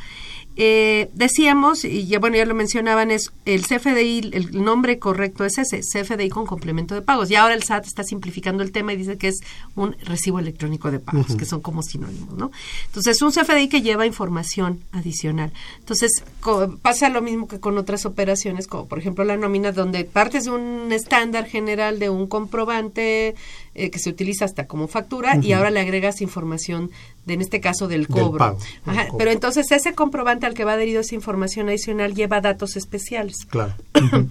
Eh, 0.58 1.10
decíamos, 1.14 1.84
y 1.84 2.08
ya 2.08 2.20
bueno, 2.20 2.38
ya 2.38 2.45
lo 2.45 2.56
mencionaban, 2.56 3.12
es 3.12 3.32
el 3.45 3.64
CFDI, 3.68 4.30
el 4.34 4.64
nombre 4.64 4.99
correcto 4.99 5.43
es 5.43 5.58
ese, 5.58 5.82
CFDI 5.82 6.30
con 6.30 6.45
complemento 6.45 6.95
de 6.95 7.01
pagos. 7.01 7.30
Y 7.30 7.36
ahora 7.36 7.53
el 7.56 7.64
SAT 7.64 7.86
está 7.88 8.03
simplificando 8.03 8.64
el 8.64 8.72
tema 8.72 8.93
y 8.93 8.95
dice 8.97 9.18
que 9.18 9.28
es 9.28 9.39
un 9.76 9.95
recibo 10.06 10.39
electrónico 10.39 10.91
de 10.91 10.99
pagos, 10.99 11.36
que 11.36 11.45
son 11.45 11.62
como 11.62 11.84
sinónimos, 11.84 12.36
¿no? 12.38 12.51
Entonces, 12.88 13.22
un 13.22 13.32
CFDI 13.32 13.68
que 13.68 13.82
lleva 13.82 14.06
información 14.06 14.80
adicional. 14.91 15.51
Entonces, 15.80 16.24
co- 16.39 16.78
pasa 16.82 17.10
lo 17.10 17.22
mismo 17.22 17.47
que 17.47 17.60
con 17.60 17.78
otras 17.78 18.06
operaciones, 18.06 18.68
como 18.68 18.86
por 18.88 18.99
ejemplo 18.99 19.24
la 19.26 19.36
nómina, 19.38 19.72
donde 19.74 20.06
partes 20.06 20.45
de 20.45 20.51
un 20.51 20.91
estándar 20.91 21.45
general 21.47 21.99
de 21.99 22.10
un 22.10 22.28
comprobante 22.28 23.36
eh, 23.76 23.90
que 23.92 24.00
se 24.00 24.10
utiliza 24.10 24.46
hasta 24.46 24.66
como 24.68 24.88
factura 24.88 25.38
y 25.42 25.52
ahora 25.54 25.70
le 25.70 25.80
agregas 25.82 26.22
información, 26.22 26.90
de, 27.26 27.34
en 27.36 27.42
este 27.42 27.60
caso, 27.62 27.88
del 27.88 28.06
Del 28.06 28.08
cobro. 28.08 28.58
del 28.58 28.68
Ajá, 28.86 29.04
cobro. 29.08 29.18
pero 29.20 29.32
entonces 29.32 29.72
ese 29.72 29.94
comprobante 29.94 30.46
al 30.46 30.54
que 30.54 30.64
va 30.64 30.74
adherido 30.74 31.02
esa 31.02 31.16
información 31.16 31.70
adicional 31.70 32.16
lleva 32.16 32.42
datos 32.42 32.76
especiales. 32.78 33.46
Claro. 33.50 33.74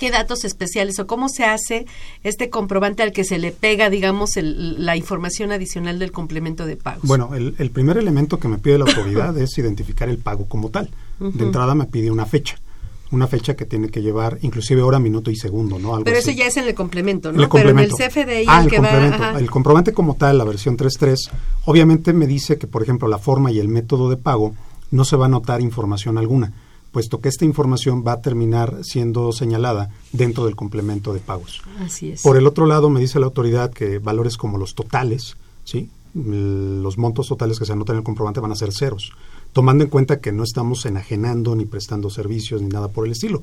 ¿Qué 0.00 0.10
datos 0.10 0.44
especiales 0.44 0.98
o 0.98 1.06
cómo 1.06 1.28
se 1.30 1.44
hace 1.44 1.86
este 2.22 2.50
comprobante 2.50 3.02
al 3.02 3.12
que 3.12 3.24
se 3.24 3.38
le 3.38 3.50
pega, 3.52 3.88
digamos, 3.88 4.36
el- 4.36 4.84
la 4.84 4.96
información 4.96 5.52
adicional 5.52 5.98
del 5.98 6.12
complemento 6.12 6.66
de 6.66 6.76
pagos? 6.76 7.04
Bueno, 7.04 7.34
el, 7.34 7.54
el 7.58 7.70
primer 7.70 7.96
elemento 7.96 8.38
que 8.38 8.48
me 8.48 8.58
pide 8.58 8.78
la 8.78 8.84
autoridad 8.84 9.38
es 9.38 9.56
identificar 9.56 10.08
el 10.08 10.18
pago 10.18 10.46
como 10.46 10.70
tal. 10.70 10.90
De 11.18 11.44
entrada 11.44 11.74
me 11.74 11.86
pide 11.86 12.10
una 12.10 12.26
fecha. 12.26 12.58
Una 13.12 13.26
fecha 13.28 13.54
que 13.54 13.64
tiene 13.64 13.88
que 13.88 14.02
llevar 14.02 14.38
inclusive 14.42 14.82
hora, 14.82 14.98
minuto 14.98 15.30
y 15.30 15.36
segundo, 15.36 15.78
¿no? 15.78 15.92
Algo 15.92 16.04
pero 16.04 16.18
así. 16.18 16.30
eso 16.30 16.38
ya 16.38 16.46
es 16.46 16.56
en 16.56 16.64
el 16.64 16.74
complemento, 16.74 17.32
¿no? 17.32 17.40
El 17.42 17.48
Pero 17.48 17.70
en 17.70 17.78
el 17.78 17.88
complemento. 17.90 18.20
CFDI 18.20 18.44
Ah, 18.48 18.58
el 18.58 18.64
el 18.64 18.70
que 18.70 18.78
va... 18.80 18.88
complemento. 18.88 19.22
ajá. 19.24 19.38
El 19.38 19.50
comprobante 19.50 19.92
como 19.92 20.14
tal, 20.16 20.38
la 20.38 20.44
versión 20.44 20.76
3.3, 20.76 21.16
obviamente 21.66 22.12
me 22.12 22.26
dice 22.26 22.58
que, 22.58 22.66
por 22.66 22.82
ejemplo, 22.82 23.06
la 23.06 23.18
forma 23.18 23.52
y 23.52 23.60
el 23.60 23.68
método 23.68 24.10
de 24.10 24.16
pago 24.16 24.54
no 24.90 25.04
se 25.04 25.16
va 25.16 25.26
a 25.26 25.28
anotar 25.28 25.60
información 25.60 26.18
alguna, 26.18 26.52
puesto 26.90 27.20
que 27.20 27.28
esta 27.28 27.44
información 27.44 28.02
va 28.06 28.12
a 28.12 28.20
terminar 28.22 28.78
siendo 28.82 29.30
señalada 29.32 29.90
dentro 30.12 30.44
del 30.46 30.56
complemento 30.56 31.12
de 31.14 31.20
pagos. 31.20 31.62
Así 31.80 32.10
es. 32.10 32.22
Por 32.22 32.36
el 32.36 32.46
otro 32.46 32.66
lado, 32.66 32.90
me 32.90 32.98
dice 33.00 33.20
la 33.20 33.26
autoridad 33.26 33.70
que 33.72 33.98
valores 34.00 34.36
como 34.36 34.58
los 34.58 34.74
totales, 34.74 35.36
¿sí? 35.64 35.90
los 36.14 36.96
montos 36.96 37.28
totales 37.28 37.58
que 37.58 37.66
se 37.66 37.72
anotan 37.72 37.96
en 37.96 37.98
el 37.98 38.04
comprobante 38.04 38.40
van 38.40 38.50
a 38.52 38.56
ser 38.56 38.72
ceros, 38.72 39.12
tomando 39.56 39.84
en 39.84 39.88
cuenta 39.88 40.20
que 40.20 40.32
no 40.32 40.42
estamos 40.42 40.84
enajenando 40.84 41.56
ni 41.56 41.64
prestando 41.64 42.10
servicios 42.10 42.60
ni 42.60 42.68
nada 42.68 42.88
por 42.88 43.06
el 43.06 43.12
estilo. 43.12 43.40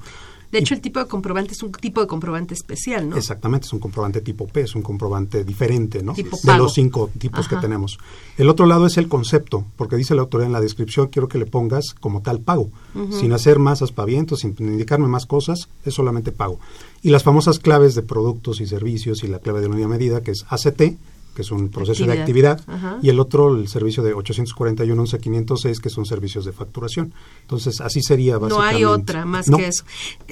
De 0.52 0.60
hecho, 0.60 0.76
el 0.76 0.80
tipo 0.80 1.00
de 1.00 1.08
comprobante 1.08 1.54
es 1.54 1.64
un 1.64 1.72
tipo 1.72 2.02
de 2.02 2.06
comprobante 2.06 2.54
especial, 2.54 3.10
¿no? 3.10 3.18
Exactamente, 3.18 3.66
es 3.66 3.74
un 3.74 3.80
comprobante 3.80 4.22
tipo 4.22 4.46
P, 4.46 4.62
es 4.62 4.76
un 4.76 4.84
comprobante 4.84 5.44
diferente, 5.44 6.04
¿no? 6.04 6.14
Tipo 6.14 6.38
de 6.44 6.56
los 6.56 6.76
cinco 6.76 7.10
tipos 7.18 7.48
que 7.48 7.56
tenemos. 7.56 7.98
El 8.38 8.48
otro 8.48 8.68
lado 8.68 8.86
es 8.86 8.98
el 8.98 9.08
concepto, 9.08 9.66
porque 9.76 9.96
dice 9.96 10.14
la 10.14 10.22
autoridad 10.22 10.46
en 10.46 10.54
la 10.54 10.62
descripción, 10.62 11.08
quiero 11.08 11.28
que 11.28 11.40
le 11.40 11.48
pongas 11.48 11.96
como 12.00 12.22
tal 12.22 12.42
pago, 12.42 12.70
sin 13.10 13.34
hacer 13.34 13.58
más 13.58 13.82
aspavientos, 13.82 14.42
sin 14.42 14.56
indicarme 14.60 15.08
más 15.08 15.26
cosas, 15.26 15.68
es 15.84 15.96
solamente 15.96 16.32
pago. 16.32 16.60
Y 17.02 17.10
las 17.10 17.24
famosas 17.24 17.58
claves 17.58 17.96
de 17.96 18.04
productos 18.04 18.62
y 18.62 18.68
servicios 18.68 19.24
y 19.24 19.28
la 19.30 19.40
clave 19.40 19.62
de 19.62 19.68
unidad 19.70 19.88
medida, 19.88 20.22
que 20.22 20.30
es 20.30 20.46
ACT, 20.48 20.96
que 21.36 21.42
es 21.42 21.52
un 21.52 21.70
proceso 21.70 22.06
de 22.06 22.14
Actividad. 22.20 22.62
Ajá. 22.68 22.98
y 23.02 23.10
el 23.10 23.20
otro, 23.20 23.56
el 23.56 23.68
servicio 23.68 24.04
de 24.04 24.14
841-11506, 24.16 25.80
que 25.80 25.90
son 25.90 26.06
servicios 26.06 26.46
de 26.46 26.52
facturación. 26.52 27.14
Entonces, 27.42 27.82
así 27.82 28.02
sería 28.02 28.34
No 28.36 28.40
básicamente. 28.42 28.76
hay 28.78 28.84
otra 28.86 29.26
más 29.26 29.48
No. 29.48 29.58
que 29.58 29.68
eso. 29.68 29.84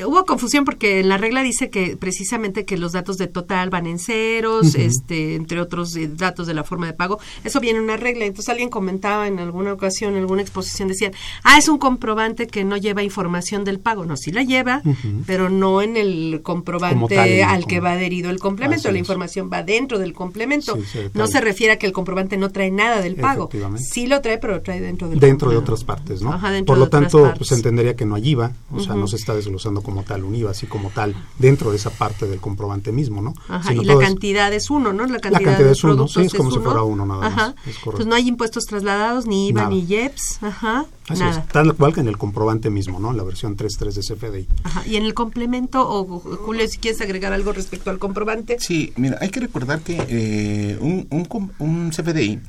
Hubo 0.06 0.26
confusión 0.26 0.66
porque 0.66 1.04
la 1.04 1.18
regla 1.18 1.44
dice 1.44 1.70
que 1.70 1.98
precisamente 1.98 2.66
que 2.66 2.78
los 2.78 2.92
datos 2.94 3.18
de 3.18 3.28
total 3.28 3.70
van 3.70 3.86
en 3.88 4.00
ceros, 4.00 4.76
este, 4.76 5.36
entre 5.36 5.60
otros 5.62 5.96
eh, 5.96 6.08
datos 6.08 6.48
de 6.48 6.54
la 6.54 6.64
forma 6.64 6.86
de 6.88 6.94
pago. 6.94 7.20
Eso 7.44 7.60
viene 7.60 7.80
en 7.80 7.86
una 7.86 7.98
regla. 7.98 8.26
Entonces 8.26 8.50
alguien 8.50 8.70
comentaba 8.70 9.28
en 9.28 9.40
alguna 9.40 9.74
ocasión, 9.74 10.14
en 10.14 10.20
alguna 10.20 10.42
exposición, 10.42 10.88
decían, 10.88 11.14
ah, 11.44 11.58
es 11.58 11.68
un 11.68 11.78
comprobante 11.78 12.48
que 12.48 12.64
no 12.64 12.78
lleva 12.78 13.04
información 13.04 13.64
del 13.64 13.80
pago. 13.80 14.06
No, 14.06 14.18
sí 14.18 14.32
la 14.32 14.44
lleva, 14.44 14.82
pero 15.26 15.50
no 15.50 15.82
en 15.82 15.98
el 15.98 16.42
comprobante 16.44 17.16
tal, 17.16 17.44
al 17.44 17.66
que 17.66 17.80
va 17.80 17.92
adherido 17.94 18.30
el 18.30 18.40
complemento. 18.40 18.82
Así 18.88 18.94
La 18.94 18.94
es. 18.94 19.00
información 19.00 19.50
va 19.52 19.64
dentro 19.64 20.00
del 20.00 20.14
complemento. 20.14 20.76
Sí, 20.91 20.91
no 21.14 21.28
se 21.28 21.42
refiere 21.42 21.74
a 21.74 21.80
que 21.80 21.86
el 21.86 21.92
comprobante 21.94 22.38
no 22.38 22.50
trae 22.52 22.72
nada 22.72 23.02
del 23.02 23.16
pago. 23.16 23.50
Sí 23.78 24.08
lo 24.08 24.22
trae, 24.22 24.38
pero 24.38 24.54
lo 24.56 24.62
trae 24.62 24.80
dentro 24.82 25.10
del 25.10 25.20
dentro 25.20 25.50
de 25.52 25.58
otras 25.58 25.84
partes, 25.84 26.22
¿no? 26.22 26.34
Ajá, 26.34 26.52
dentro 26.52 26.74
Por 26.74 26.78
lo 26.80 26.90
tanto, 26.90 27.34
pues 27.38 27.50
se 27.50 27.56
entendería 27.56 27.96
que 27.96 28.06
no 28.06 28.16
hay 28.16 28.30
IVA, 28.30 28.52
o 28.72 28.80
sea, 28.80 28.96
no 28.96 29.08
se 29.08 29.16
está 29.16 29.34
desglosando 29.36 29.82
como 29.82 30.04
tal 30.04 30.24
un 30.24 30.36
IVA, 30.36 30.52
así 30.52 30.68
como 30.68 30.90
tal, 30.90 31.16
dentro 31.40 31.72
de 31.72 31.78
esa 31.78 31.90
parte 31.90 32.28
del 32.28 32.40
comprobante 32.40 32.92
mismo, 32.92 33.22
¿no? 33.22 33.34
Ajá, 33.48 33.70
Sino 33.70 33.82
y 33.82 33.86
la 33.86 33.94
es- 33.94 34.00
cantidad 34.00 34.54
es 34.54 34.70
uno, 34.70 34.94
¿no? 34.94 35.06
La 35.06 35.20
cantidad, 35.20 35.44
cantidad 35.46 35.68
de 35.68 35.72
es 35.74 35.84
uno, 35.84 36.08
sí, 36.08 36.22
es 36.22 36.34
como 36.34 36.52
si 36.52 36.58
uno. 36.58 36.66
fuera 36.66 36.84
uno 36.84 37.06
nada 37.06 37.22
más, 37.22 37.34
Ajá. 37.34 37.56
es. 37.66 37.76
Entonces 37.78 38.08
no 38.08 38.16
hay 38.16 38.28
impuestos 38.28 38.66
trasladados, 38.66 39.26
ni 39.26 39.50
IVA, 39.50 39.62
Nada. 39.64 39.70
ni 39.74 39.82
IEPS, 39.86 40.40
ajá, 40.44 40.86
Así 41.12 41.22
nada. 41.22 41.40
es, 41.40 41.48
tal 41.48 41.74
cual 41.76 41.94
que 41.94 42.00
en 42.02 42.08
el 42.08 42.18
comprobante 42.18 42.70
mismo, 42.70 43.00
¿no? 43.00 43.12
En 43.12 43.18
la 43.18 43.24
versión 43.24 43.56
3.3 43.58 43.94
de 43.94 44.02
CFDI. 44.02 44.48
Ajá. 44.64 44.84
Y 44.88 44.96
en 44.96 45.04
el 45.04 45.14
complemento, 45.14 45.88
o 45.90 46.20
Julio, 46.20 46.68
si 46.68 46.78
quieres 46.78 47.02
agregar 47.02 47.34
algo 47.34 47.54
respecto 47.54 47.90
al 47.90 48.00
comprobante. 48.00 48.58
Sí, 48.60 48.94
mira, 48.96 49.18
hay 49.22 49.30
que 49.30 49.40
recordar 49.40 49.82
que 49.82 49.98
eh, 50.10 50.78
un, 50.82 51.08
un, 51.10 51.26
com- 51.26 51.50
un 51.60 51.90
CFDI 51.92 52.40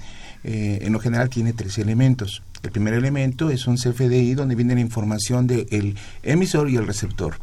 eh, 0.44 0.78
en 0.82 0.92
lo 0.92 0.98
general 1.00 1.28
tiene 1.30 1.52
tres 1.52 1.78
elementos. 1.78 2.42
El 2.62 2.70
primer 2.70 2.94
elemento 2.94 3.50
es 3.50 3.66
un 3.66 3.76
CFDI 3.76 4.34
donde 4.34 4.54
viene 4.54 4.74
la 4.74 4.80
información 4.80 5.46
del 5.48 5.96
emisor 6.22 6.70
y 6.70 6.76
el 6.76 6.86
receptor. 6.86 7.34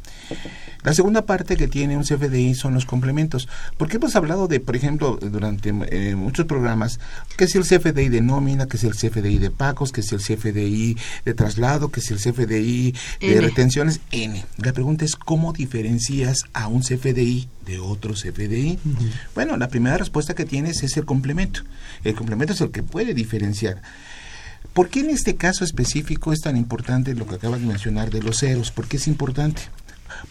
La 0.83 0.93
segunda 0.93 1.25
parte 1.25 1.57
que 1.57 1.67
tiene 1.67 1.97
un 1.97 2.03
CFDI 2.03 2.55
son 2.55 2.73
los 2.73 2.85
complementos. 2.85 3.47
Porque 3.77 3.97
hemos 3.97 4.15
hablado 4.15 4.47
de, 4.47 4.59
por 4.59 4.75
ejemplo, 4.75 5.17
durante 5.21 5.69
eh, 5.69 6.15
muchos 6.15 6.45
programas, 6.45 6.99
que 7.37 7.45
es 7.45 7.55
el 7.55 7.63
CFDI 7.63 8.09
de 8.09 8.21
nómina, 8.21 8.67
que 8.67 8.77
es 8.77 8.83
el 8.83 8.95
CFDI 8.95 9.39
de 9.39 9.51
pagos, 9.51 9.91
que 9.91 10.01
es 10.01 10.11
el 10.11 10.19
CFDI 10.19 10.97
de 11.25 11.33
traslado, 11.33 11.89
que 11.89 11.99
es 11.99 12.11
el 12.11 12.17
CFDI 12.17 12.91
de 13.19 13.31
N. 13.37 13.41
retenciones, 13.41 13.99
N. 14.11 14.45
La 14.57 14.73
pregunta 14.73 15.05
es, 15.05 15.15
¿cómo 15.15 15.53
diferencias 15.53 16.43
a 16.53 16.67
un 16.67 16.81
CFDI 16.81 17.47
de 17.65 17.79
otro 17.79 18.13
CFDI? 18.13 18.79
Bueno, 19.35 19.57
la 19.57 19.67
primera 19.67 19.97
respuesta 19.97 20.33
que 20.33 20.45
tienes 20.45 20.83
es 20.83 20.97
el 20.97 21.05
complemento. 21.05 21.61
El 22.03 22.15
complemento 22.15 22.53
es 22.53 22.61
el 22.61 22.71
que 22.71 22.83
puede 22.83 23.13
diferenciar. 23.13 23.81
¿Por 24.73 24.89
qué 24.89 25.01
en 25.01 25.09
este 25.09 25.35
caso 25.35 25.63
específico 25.63 26.31
es 26.31 26.41
tan 26.41 26.55
importante 26.55 27.15
lo 27.15 27.25
que 27.25 27.35
acabas 27.35 27.59
de 27.59 27.67
mencionar 27.67 28.11
de 28.11 28.21
los 28.21 28.39
ceros? 28.39 28.71
¿Por 28.71 28.87
qué 28.87 28.97
es 28.97 29.07
importante? 29.07 29.63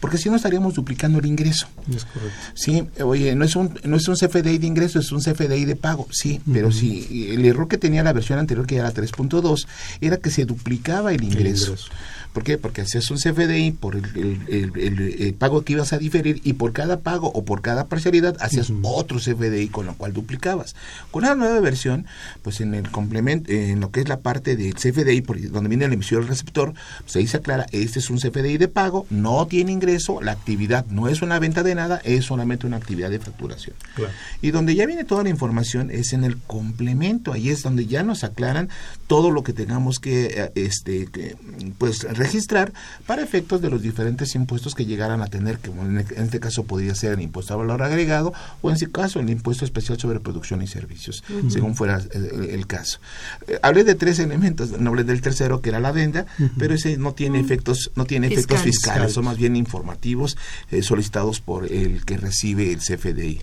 Porque 0.01 0.19
si 0.19 0.29
no 0.31 0.37
estaríamos 0.37 0.75
duplicando 0.75 1.19
el 1.19 1.27
ingreso. 1.27 1.67
Es 1.95 2.05
correcto. 2.05 2.35
Sí, 2.55 2.85
oye, 3.03 3.35
no 3.35 3.45
es 3.45 3.57
un 3.57 3.79
no 3.85 3.97
es 3.97 4.07
un 4.09 4.15
CFDI 4.17 4.59
de 4.59 4.67
ingreso, 4.67 4.99
es 4.99 5.13
un 5.13 5.21
CFDI 5.21 5.65
de 5.65 5.77
pago. 5.77 6.07
Sí, 6.11 6.41
pero 6.53 6.71
si 6.73 7.31
el 7.33 7.45
error 7.45 7.69
que 7.69 7.79
tenía 7.79 8.03
la 8.03 8.13
versión 8.13 8.39
anterior 8.39 8.67
que 8.67 8.77
era 8.77 8.93
3.2 8.93 9.67
era 10.01 10.17
que 10.19 10.31
se 10.31 10.45
duplicaba 10.45 11.13
el 11.13 11.23
ingreso. 11.25 11.73
ingreso. 11.73 11.91
¿Por 12.33 12.45
qué? 12.45 12.59
Porque 12.59 12.83
hacías 12.83 13.11
un 13.11 13.17
CFDI 13.17 13.73
por 13.73 13.97
el, 13.97 14.05
el- 14.15 14.43
el- 14.49 14.79
el- 14.79 15.23
el 15.23 15.35
pago 15.35 15.63
que 15.65 15.73
ibas 15.73 15.93
a 15.95 15.99
diferir 15.99 16.41
y 16.45 16.53
por 16.53 16.73
cada 16.73 17.01
pago 17.01 17.29
o 17.35 17.45
por 17.45 17.63
cada 17.63 17.87
parcialidad 17.89 18.37
hacías 18.41 18.71
otro 18.83 19.19
CFDI 19.19 19.69
con 19.69 19.87
lo 19.87 19.95
cual 19.95 20.13
duplicabas. 20.13 20.77
Con 21.11 21.23
la 21.25 21.35
nueva 21.35 21.59
versión, 21.61 22.05
pues 22.43 22.61
en 22.61 22.75
el 22.75 22.91
complemento, 22.91 23.51
en 23.51 23.81
lo 23.81 23.91
que 23.91 24.01
es 24.01 24.09
la 24.09 24.21
parte 24.21 24.57
del 24.57 24.75
CFDI, 24.75 25.23
por 25.23 25.41
donde 25.51 25.69
viene 25.69 25.87
el 25.87 25.95
emisor 25.95 26.19
y 26.21 26.23
el 26.23 26.29
receptor, 26.29 26.75
pues 27.03 27.17
ahí 27.17 27.27
se 27.27 27.39
aclara, 27.39 27.67
este 27.73 27.99
es 27.99 28.11
un 28.11 28.19
CFDI 28.19 28.59
de 28.59 28.69
pago, 28.69 29.07
no 29.11 29.47
tiene 29.47 29.68
ingreso, 29.71 30.21
la 30.23 30.33
actividad 30.33 30.87
no 30.87 31.09
es 31.09 31.21
una 31.23 31.39
venta 31.39 31.63
de 31.63 31.75
nada, 31.75 32.01
es 32.05 32.25
solamente 32.25 32.67
una 32.67 32.77
actividad 32.77 33.11
de 33.11 33.19
facturación. 33.19 33.77
Claro. 33.95 34.13
Y 34.41 34.51
donde 34.53 34.75
ya 34.75 34.87
viene 34.87 35.05
toda 35.05 35.23
la 35.25 35.29
información 35.29 35.91
es 35.91 36.13
en 36.13 36.25
el 36.25 36.39
complemento, 36.39 37.33
ahí 37.33 37.51
es 37.51 37.63
donde 37.63 37.87
ya 37.87 38.03
nos 38.03 38.25
aclaran 38.25 38.69
todo 39.07 39.31
lo 39.31 39.43
que 39.43 39.53
tengamos 39.53 39.99
que, 39.99 40.27
eh, 40.27 40.53
este, 40.55 41.07
que, 41.07 41.37
pues 41.79 42.05
registrar 42.17 42.73
para 43.07 43.23
efectos 43.23 43.61
de 43.61 43.71
los 43.71 43.83
diferentes 43.83 44.35
impuestos 44.35 44.75
que 44.75 44.87
llegaran 44.87 45.21
a 45.23 45.27
tener, 45.27 45.59
que 45.59 45.71
en 45.71 45.99
en 45.99 46.25
este 46.25 46.41
caso 46.41 46.65
podría 46.65 46.95
ser 46.95 47.13
el 47.13 47.21
impuesto 47.21 47.55
a 47.55 47.57
valor 47.57 47.83
agregado 47.83 48.33
o 48.63 48.71
en 48.71 48.77
ese 48.77 48.91
caso 48.91 49.21
el 49.21 49.29
impuesto 49.31 49.65
especial 49.65 49.99
sobre 49.99 50.21
producción 50.21 50.63
y 50.63 50.67
servicios, 50.67 51.23
según 51.49 51.75
fuera 51.75 51.99
eh, 51.99 52.31
el, 52.33 52.45
el 52.51 52.67
caso. 52.67 53.01
Eh, 53.47 53.59
hablé 53.63 53.85
de 53.85 53.95
tres 53.95 54.19
elementos, 54.21 54.71
no 54.79 54.91
hablé 54.91 55.05
del 55.05 55.21
tercero 55.21 55.61
que 55.61 55.71
era 55.71 55.81
la 55.81 55.89
Ujú. 55.89 56.51
pero 56.59 56.75
ese 56.75 56.97
no 56.97 57.15
tiene 57.15 57.41
efectos, 57.41 57.91
no 57.97 58.05
tiene 58.05 58.27
efectos 58.29 58.61
Fiscales. 58.61 58.77
fiscales, 58.77 59.13
son 59.13 59.25
más 59.25 59.37
bien 59.37 59.57
informativos 59.59 60.39
eh, 60.71 60.83
solicitados 60.83 61.41
por 61.41 61.71
el 61.71 62.05
que 62.05 62.17
recibe 62.17 62.73
el 62.73 62.79
CFDI. 62.79 63.41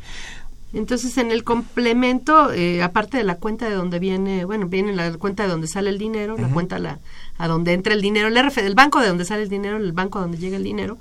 Entonces, 0.74 1.18
en 1.18 1.32
el 1.32 1.45
complemento, 1.45 2.51
eh, 2.51 2.84
aparte 2.84 3.18
de 3.18 3.24
la 3.24 3.36
cuenta 3.36 3.70
de 3.70 3.76
donde 3.76 3.97
viene, 3.97 4.43
bueno, 4.43 4.68
viene 4.68 4.93
la 4.93 5.13
cuenta 5.13 5.43
de 5.43 5.49
donde 5.49 5.68
sale 5.68 5.89
el 5.89 5.97
dinero, 5.97 6.36
la 6.38 6.49
cuenta 6.49 6.80
la, 6.80 6.99
a 7.38 7.47
donde 7.47 7.72
entra 7.72 7.93
el 7.93 8.01
dinero, 8.01 8.28
el 8.28 8.38
RF 8.38 8.57
del 8.57 8.76
banco 8.76 8.99
de 8.99 9.07
donde 9.07 9.24
sale 9.24 9.43
el 9.43 9.49
dinero, 9.49 9.78
el 9.78 9.93
banco 9.93 10.20
a 10.20 10.24
donde 10.24 10.38
llega 10.38 10.57
el 10.57 10.63
dinero, 10.63 10.97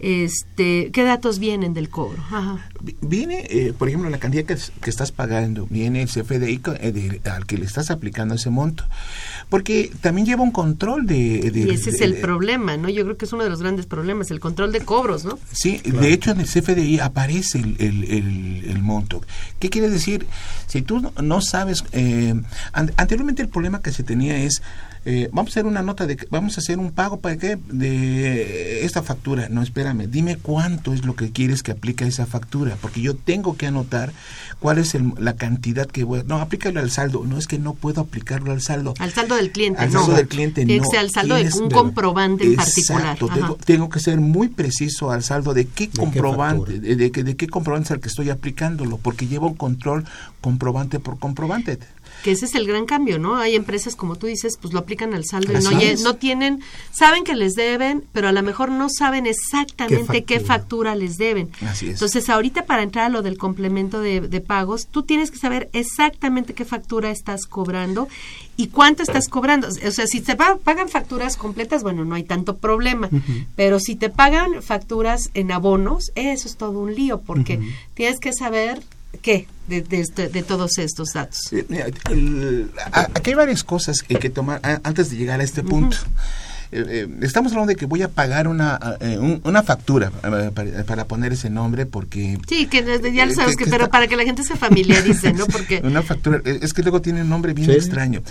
este, 0.00 0.90
¿qué 0.92 1.02
datos 1.04 1.38
vienen 1.38 1.74
del 1.74 1.88
cobro? 1.88 2.22
Ajá. 2.30 2.68
Vi- 2.82 2.96
Viene, 3.02 3.46
eh, 3.50 3.72
por 3.76 3.88
ejemplo, 3.88 4.08
la 4.10 4.18
cantidad 4.18 4.44
que, 4.44 4.54
es- 4.54 4.72
que 4.82 4.90
estás 4.90 5.12
pagando, 5.12 5.66
viene 5.70 6.02
el 6.02 6.08
CFDI 6.08 6.60
eh, 6.80 6.92
de- 6.92 7.30
al 7.30 7.46
que 7.46 7.58
le 7.58 7.64
estás 7.66 7.90
aplicando 7.90 8.34
ese 8.34 8.50
monto. 8.50 8.84
Porque 9.48 9.90
también 10.00 10.26
lleva 10.26 10.42
un 10.42 10.52
control 10.52 11.06
de... 11.06 11.50
de- 11.50 11.60
Y 11.60 11.70
ese 11.70 11.90
es 11.90 12.00
el 12.00 12.14
de- 12.14 12.20
problema, 12.20 12.76
¿no? 12.76 12.88
Yo 12.88 13.04
creo 13.04 13.16
que 13.16 13.24
es 13.24 13.32
uno 13.32 13.44
de 13.44 13.50
los 13.50 13.60
grandes 13.60 13.86
problemas, 13.86 14.30
el 14.30 14.40
control 14.40 14.72
de 14.72 14.80
cobros, 14.80 15.24
¿no? 15.24 15.38
Sí, 15.52 15.80
de 15.84 16.12
hecho 16.12 16.30
en 16.30 16.40
el 16.40 16.46
CFDI 16.46 17.00
aparece 17.00 17.58
el, 17.58 17.76
el- 17.78 18.04
el- 18.04 18.64
el 18.70 18.82
monto. 18.82 19.22
¿Qué 19.58 19.68
quiere 19.70 19.90
decir? 19.90 20.26
Si 20.66 20.82
tú 20.82 21.12
no- 21.20 21.40
sabes, 21.40 21.84
eh, 21.92 22.34
an- 22.72 22.92
anteriormente 22.96 23.42
el 23.42 23.48
problema 23.48 23.80
que 23.82 23.92
se 23.92 24.02
tenía 24.04 24.36
es, 24.36 24.62
eh, 25.04 25.28
vamos 25.32 25.50
a 25.50 25.52
hacer 25.54 25.66
una 25.66 25.82
nota 25.82 26.06
de, 26.06 26.16
que- 26.16 26.26
vamos 26.30 26.56
a 26.56 26.60
hacer 26.60 26.78
un 26.78 26.92
pago 26.92 27.18
para 27.20 27.36
qué 27.36 27.56
de 27.70 28.84
esta 28.84 29.02
factura. 29.02 29.48
No, 29.48 29.62
dime 29.94 30.36
cuánto 30.36 30.92
es 30.92 31.04
lo 31.04 31.14
que 31.16 31.30
quieres 31.30 31.62
que 31.62 31.72
aplique 31.72 32.04
a 32.04 32.08
esa 32.08 32.26
factura, 32.26 32.76
porque 32.80 33.00
yo 33.00 33.14
tengo 33.16 33.56
que 33.56 33.66
anotar 33.66 34.12
cuál 34.58 34.78
es 34.78 34.94
el- 34.94 35.12
la 35.18 35.34
cantidad 35.36 35.86
que 35.86 36.04
voy. 36.04 36.20
a- 36.20 36.22
No, 36.24 36.38
aplícalo 36.40 36.80
al 36.80 36.90
saldo. 36.90 37.24
No 37.26 37.38
es 37.38 37.46
que 37.46 37.58
no 37.58 37.74
puedo 37.74 38.00
aplicarlo 38.00 38.52
al 38.52 38.60
saldo. 38.60 38.94
Al 38.98 39.12
saldo 39.12 39.36
del 39.36 39.52
cliente, 39.52 39.80
Al 39.80 39.92
no. 39.92 40.00
saldo 40.00 40.16
del 40.16 40.28
cliente 40.28 40.64
no. 40.64 40.84
al 40.98 41.10
saldo 41.10 41.34
de 41.36 41.50
un 41.54 41.70
comprobante 41.70 42.44
en 42.44 42.56
particular. 42.56 43.02
Exacto, 43.02 43.28
tengo, 43.32 43.56
tengo 43.64 43.88
que 43.88 44.00
ser 44.00 44.20
muy 44.20 44.48
preciso 44.48 45.10
al 45.10 45.22
saldo 45.22 45.54
de 45.54 45.66
qué 45.66 45.88
comprobante, 45.90 46.78
de, 46.80 46.96
de 46.96 47.10
qué- 47.10 47.24
de 47.24 47.36
qué 47.36 47.46
comprobante 47.48 47.86
es 47.86 47.90
el 47.92 48.00
que 48.00 48.08
estoy 48.08 48.30
aplicándolo, 48.30 48.98
porque 48.98 49.26
lleva 49.26 49.46
un 49.46 49.54
control 49.54 50.04
comprobante 50.40 51.00
por 51.00 51.18
comprobante. 51.18 51.78
Que 52.22 52.32
ese 52.32 52.44
es 52.46 52.54
el 52.54 52.66
gran 52.66 52.86
cambio, 52.86 53.18
¿no? 53.18 53.36
Hay 53.36 53.54
empresas, 53.54 53.96
como 53.96 54.16
tú 54.16 54.26
dices, 54.26 54.58
pues 54.60 54.72
lo 54.74 54.80
aplican 54.80 55.14
al 55.14 55.24
saldo 55.24 55.52
y 55.52 55.62
no, 55.62 55.70
lle- 55.72 55.92
es. 55.92 56.02
no 56.02 56.16
tienen, 56.16 56.60
saben 56.92 57.24
que 57.24 57.34
les 57.34 57.54
deben, 57.54 58.04
pero 58.12 58.28
a 58.28 58.32
lo 58.32 58.42
mejor 58.42 58.70
no 58.70 58.88
saben 58.90 59.26
exactamente 59.26 60.24
qué 60.24 60.40
factura, 60.40 60.94
les 60.94 61.16
deben. 61.16 61.50
Así 61.66 61.86
es. 61.86 61.92
Entonces, 61.94 62.28
ahorita 62.28 62.64
para 62.66 62.82
entrar 62.82 63.06
a 63.06 63.08
lo 63.08 63.22
del 63.22 63.38
complemento 63.38 64.00
de, 64.00 64.20
de 64.20 64.40
pagos, 64.40 64.86
tú 64.86 65.02
tienes 65.02 65.30
que 65.30 65.38
saber 65.38 65.68
exactamente 65.72 66.54
qué 66.54 66.64
factura 66.64 67.10
estás 67.10 67.46
cobrando 67.46 68.08
y 68.56 68.68
cuánto 68.68 69.02
estás 69.02 69.28
cobrando. 69.28 69.68
O 69.68 69.90
sea, 69.90 70.06
si 70.06 70.20
te 70.20 70.36
pa- 70.36 70.56
pagan 70.62 70.88
facturas 70.88 71.36
completas, 71.36 71.82
bueno, 71.82 72.04
no 72.04 72.14
hay 72.14 72.24
tanto 72.24 72.56
problema. 72.58 73.08
Pero 73.56 73.80
si 73.80 73.96
te 73.96 74.10
pagan 74.10 74.62
facturas 74.62 75.30
en 75.34 75.50
abonos, 75.52 76.12
eso 76.14 76.46
es 76.48 76.56
todo 76.56 76.78
un 76.80 76.94
lío, 76.94 77.20
porque 77.22 77.58
tienes 77.94 78.20
que 78.20 78.32
saber 78.32 78.82
qué 79.22 79.46
de, 79.68 79.82
de, 79.82 80.00
este- 80.00 80.28
de 80.28 80.42
todos 80.42 80.78
estos 80.78 81.12
datos. 81.12 81.52
Eh, 81.52 81.64
mira, 81.68 81.86
el- 82.10 82.70
a- 82.92 83.08
aquí 83.14 83.30
hay 83.30 83.36
varias 83.36 83.62
cosas 83.64 84.02
que 84.02 84.14
hay 84.14 84.20
que 84.20 84.30
tomar 84.30 84.60
a- 84.62 84.80
antes 84.84 85.10
de 85.10 85.16
llegar 85.16 85.40
a 85.40 85.44
este 85.44 85.62
punto. 85.62 85.96
Eh, 86.72 87.08
estamos 87.22 87.52
hablando 87.52 87.70
de 87.70 87.76
que 87.76 87.86
voy 87.86 88.02
a 88.02 88.08
pagar 88.08 88.48
una, 88.48 88.78
una 89.44 89.62
factura 89.62 90.10
para, 90.10 91.04
poner 91.04 91.32
ese 91.32 91.50
nombre 91.50 91.86
porque... 91.86 92.38
Sí, 92.48 92.66
que 92.66 92.84
ya 93.12 93.26
lo 93.26 93.34
sabes, 93.34 93.56
que, 93.56 93.66
pero 93.66 93.88
para 93.88 94.06
que 94.06 94.16
la 94.16 94.24
gente 94.24 94.42
se 94.42 94.56
familiarice, 94.56 95.32
¿no? 95.32 95.46
Porque... 95.46 95.80
una 95.84 96.02
factura, 96.02 96.40
es 96.44 96.72
que 96.72 96.82
luego 96.82 97.00
tiene 97.00 97.22
un 97.22 97.28
nombre 97.28 97.54
bien 97.54 97.70
extraño. 97.70 98.22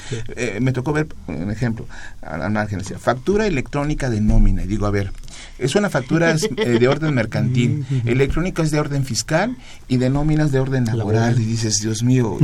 me 0.60 0.72
tocó 0.72 0.94
ver, 0.94 1.08
un 1.28 1.52
ejemplo, 1.52 1.88
a 2.22 2.50
margen, 2.50 2.80
decía, 2.80 3.00
factura 3.00 3.48
electrónica 3.48 4.10
de 4.10 4.22
nómina. 4.22 4.64
Y 4.64 4.68
digo, 4.68 4.86
a 4.86 4.92
ver, 4.92 5.12
es 5.58 5.76
una 5.76 5.90
factura 5.90 6.34
de 6.34 6.88
orden 6.88 7.14
mercantil, 7.14 7.86
electrónica 8.06 8.64
es 8.64 8.72
de 8.72 8.80
orden 8.80 9.06
fiscal 9.06 9.58
y 9.88 9.98
de 9.98 10.10
nóminas 10.10 10.52
de 10.52 10.60
orden 10.60 10.86
laboral. 10.86 11.40
Y 11.40 11.46
dices, 11.46 11.80
Dios 11.82 12.04
mío, 12.04 12.38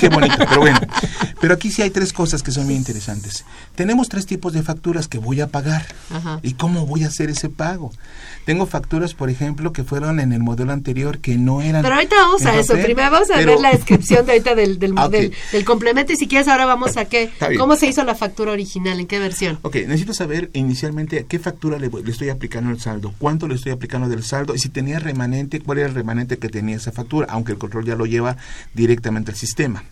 qué, 0.00 0.08
bonito. 0.08 0.36
Pero 0.48 0.60
bueno, 0.60 0.80
pero 1.40 1.54
aquí 1.54 1.70
sí 1.70 1.82
hay 1.82 1.90
tres 1.90 2.12
cosas 2.12 2.42
que 2.42 2.52
son 2.52 2.66
muy 2.66 2.74
interesantes. 2.74 3.44
Tenemos 3.74 4.08
tres 4.08 4.26
tipos 4.26 4.52
de 4.52 4.62
facturas 4.62 5.08
que 5.08 5.15
voy 5.18 5.40
a 5.40 5.48
pagar. 5.48 5.86
¿Y 6.42 6.54
cómo 6.54 6.86
voy 6.86 7.04
a 7.04 7.08
hacer 7.08 7.30
ese 7.30 7.48
pago? 7.48 7.92
Tengo 8.44 8.66
facturas, 8.66 9.14
por 9.14 9.28
ejemplo, 9.28 9.72
que 9.72 9.82
fueron 9.82 10.20
en 10.20 10.32
el 10.32 10.40
modelo 10.40 10.72
anterior 10.72 11.18
que 11.18 11.36
no 11.36 11.62
eran... 11.62 11.82
Pero 11.82 11.96
ahorita 11.96 12.16
vamos 12.16 12.46
a 12.46 12.56
eso. 12.58 12.74
Primero 12.74 13.10
vamos 13.10 13.30
a 13.30 13.36
ver 13.38 13.58
la 13.58 13.70
descripción 13.70 14.24
de 14.24 14.32
ahorita 14.32 14.54
del, 14.54 14.78
del, 14.78 14.94
del, 15.52 15.64
complemento 15.64 16.12
y 16.12 16.16
si 16.16 16.28
quieres 16.28 16.46
ahora 16.48 16.64
vamos 16.64 16.96
a 16.96 17.06
qué... 17.06 17.30
¿Cómo 17.58 17.76
se 17.76 17.88
hizo 17.88 18.04
la 18.04 18.14
factura 18.14 18.52
original? 18.52 19.00
¿En 19.00 19.06
qué 19.06 19.18
versión? 19.18 19.58
Ok, 19.62 19.76
necesito 19.86 20.14
saber 20.14 20.50
inicialmente 20.52 21.18
a 21.18 21.22
qué 21.24 21.38
factura 21.38 21.78
le, 21.78 21.88
le 21.88 22.10
estoy 22.10 22.28
aplicando 22.28 22.70
el 22.70 22.80
saldo, 22.80 23.12
cuánto 23.18 23.48
le 23.48 23.56
estoy 23.56 23.72
aplicando 23.72 24.08
del 24.08 24.22
saldo 24.22 24.54
y 24.54 24.58
si 24.58 24.68
tenía 24.68 24.98
remanente, 24.98 25.60
cuál 25.60 25.78
era 25.78 25.88
el 25.88 25.94
remanente 25.94 26.38
que 26.38 26.48
tenía 26.48 26.76
esa 26.76 26.92
factura, 26.92 27.26
aunque 27.30 27.52
el 27.52 27.58
control 27.58 27.84
ya 27.84 27.96
lo 27.96 28.06
lleva 28.06 28.36
directamente 28.74 29.32
al 29.32 29.36
sistema 29.36 29.82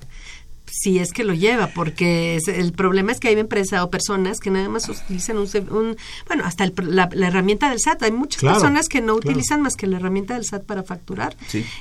si 0.66 0.98
es 0.98 1.12
que 1.12 1.24
lo 1.24 1.34
lleva, 1.34 1.68
porque 1.68 2.38
el 2.46 2.72
problema 2.72 3.12
es 3.12 3.20
que 3.20 3.28
hay 3.28 3.38
empresas 3.38 3.82
o 3.82 3.90
personas 3.90 4.40
que 4.40 4.50
nada 4.50 4.68
más 4.68 4.88
utilizan 4.88 5.38
un, 5.38 5.96
bueno, 6.26 6.44
hasta 6.44 6.70
la, 6.82 7.08
herramienta 7.14 7.70
del 7.70 7.80
SAT. 7.80 8.02
Hay 8.04 8.12
muchas 8.12 8.42
personas 8.42 8.88
que 8.88 9.00
no 9.00 9.14
utilizan 9.14 9.62
más 9.62 9.76
que 9.76 9.86
la 9.86 9.96
herramienta 9.96 10.34
del 10.34 10.44
SAT 10.44 10.64
para 10.64 10.82
facturar. 10.82 11.36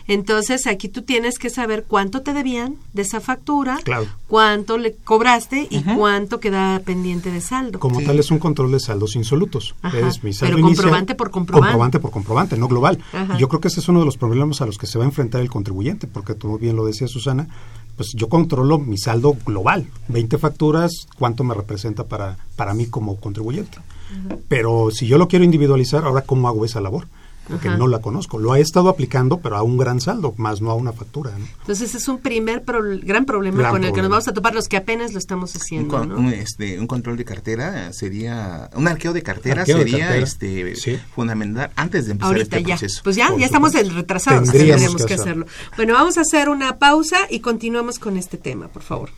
Entonces, 0.07 0.67
aquí 0.67 0.89
tú 0.89 1.01
tienes 1.01 1.39
que 1.39 1.49
saber 1.49 1.86
cuánto 1.88 2.21
te 2.21 2.34
debían 2.34 2.75
de 2.93 3.03
esa 3.03 3.19
factura, 3.19 3.79
cuánto 4.27 4.77
le 4.77 4.93
cobraste 4.93 5.67
y 5.69 5.81
cuánto 5.81 6.39
queda 6.39 6.79
pendiente 6.79 7.31
de 7.31 7.41
saldo. 7.41 7.79
Como 7.79 8.01
tal, 8.01 8.19
es 8.19 8.31
un 8.31 8.39
control 8.39 8.71
de 8.71 8.79
saldos 8.79 9.15
insolutos. 9.15 9.75
Es 9.93 10.23
mi 10.23 10.34
saldo 10.34 10.55
Pero 10.55 10.67
comprobante 10.67 11.15
por 11.15 11.31
comprobante. 11.31 11.71
Comprobante 11.71 11.99
por 11.99 12.11
comprobante, 12.11 12.57
no 12.57 12.67
global. 12.67 12.99
Y 13.36 13.39
yo 13.39 13.47
creo 13.47 13.61
que 13.61 13.69
ese 13.69 13.79
es 13.79 13.88
uno 13.88 13.99
de 13.99 14.05
los 14.05 14.17
problemas 14.17 14.61
a 14.61 14.65
los 14.65 14.77
que 14.77 14.88
se 14.88 14.97
va 14.97 15.05
a 15.05 15.07
enfrentar 15.07 15.41
el 15.41 15.49
contribuyente, 15.49 16.07
porque 16.07 16.36
tú 16.36 16.57
bien 16.57 16.75
lo 16.75 16.86
decía 16.86 17.07
Susana, 17.07 17.47
pues 17.96 18.12
yo 18.14 18.30
controlo 18.30 18.80
mi 18.80 18.98
saldo 18.98 19.36
global, 19.46 19.88
20 20.08 20.38
facturas, 20.38 21.08
cuánto 21.18 21.44
me 21.44 21.54
representa 21.54 22.06
para, 22.06 22.38
para 22.56 22.74
mí 22.74 22.88
como 22.88 23.18
contribuyente. 23.18 23.78
Pero 24.48 24.91
si 24.91 25.08
yo 25.08 25.18
lo 25.18 25.28
quiero 25.28 25.46
individualizar, 25.46 26.06
ahora 26.06 26.22
cómo 26.22 26.48
hago 26.48 26.66
esa 26.66 26.82
labor 26.82 27.08
porque 27.48 27.70
no 27.70 27.88
la 27.88 28.00
conozco. 28.00 28.39
Lo 28.39 28.56
he 28.56 28.62
estado 28.62 28.89
aplicando, 28.89 29.39
pero 29.39 29.58
a 29.58 29.64
un 29.64 29.78
gran 29.78 30.00
saldo, 30.00 30.34
más 30.38 30.62
no 30.62 30.72
a 30.72 30.76
una 30.76 30.94
factura. 30.94 31.32
Entonces 31.62 31.96
es 31.96 32.08
un 32.08 32.20
primer 32.20 32.64
gran 33.04 33.26
problema 33.26 33.70
con 33.70 33.84
el 33.84 33.94
que 33.94 34.02
nos 34.02 34.10
vamos 34.10 34.28
a 34.28 34.34
topar 34.34 34.54
los 34.54 34.68
que 34.68 34.78
apenas 34.78 35.14
lo 35.14 35.20
estamos 35.20 35.56
haciendo. 35.56 36.02
Un, 36.02 36.28
este, 36.30 36.80
un 36.80 36.88
control 36.88 37.18
de 37.18 37.26
cartera 37.26 37.91
sería, 37.94 38.70
un 38.76 38.88
arqueo 38.88 39.14
de 39.14 39.24
cartera 39.24 39.66
sería 39.66 40.16
este 40.16 40.76
fundamental 41.16 41.72
antes 41.76 42.06
de 42.06 42.14
empezar 42.14 42.38
este 42.38 42.62
ya. 42.62 42.76
proceso. 42.76 43.02
Pues 43.04 43.16
ya, 43.16 43.36
ya 43.38 43.46
estamos 43.46 43.74
retrasados, 43.74 44.50
tendríamos 44.52 45.06
que, 45.06 45.14
hacerlo. 45.14 45.46
Bueno, 45.76 45.94
vamos 45.94 46.18
a 46.18 46.22
hacer 46.22 46.50
una 46.50 46.78
pausa 46.78 47.18
y 47.30 47.39
continuamos 47.39 48.00
con 48.00 48.18
este 48.18 48.38
tema, 48.38 48.68
por 48.68 48.84
favor. 48.84 49.10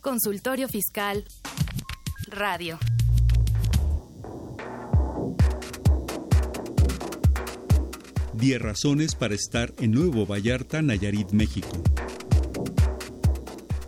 Consultorio 0.00 0.68
Fiscal 0.68 1.24
Radio. 2.30 2.78
10 8.38 8.62
razones 8.62 9.16
para 9.16 9.34
estar 9.34 9.74
en 9.80 9.90
Nuevo 9.90 10.24
Vallarta, 10.24 10.80
Nayarit, 10.80 11.32
México. 11.32 11.82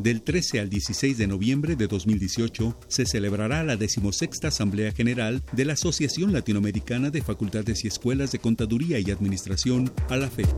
Del 0.00 0.22
13 0.22 0.60
al 0.60 0.68
16 0.68 1.18
de 1.18 1.26
noviembre 1.28 1.76
de 1.76 1.86
2018 1.86 2.76
se 2.88 3.06
celebrará 3.06 3.62
la 3.62 3.76
decimosexta 3.76 4.48
Asamblea 4.48 4.90
General 4.92 5.40
de 5.52 5.64
la 5.64 5.74
Asociación 5.74 6.32
Latinoamericana 6.32 7.10
de 7.10 7.22
Facultades 7.22 7.84
y 7.84 7.88
Escuelas 7.88 8.32
de 8.32 8.40
Contaduría 8.40 8.98
y 8.98 9.10
Administración, 9.12 9.92
ALAFEC. 10.08 10.48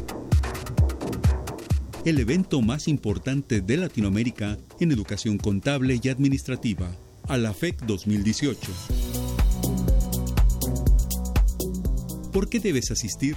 El 2.07 2.18
evento 2.18 2.62
más 2.62 2.88
importante 2.88 3.61
de 3.61 3.76
Latinoamérica 3.76 4.59
en 4.80 4.93
educación 4.93 5.36
contable 5.36 6.01
y 6.03 6.09
administrativa, 6.09 6.97
ALAFEC 7.28 7.82
2018. 7.82 8.72
¿Por 12.32 12.49
qué 12.49 12.59
debes 12.59 12.90
asistir? 12.90 13.36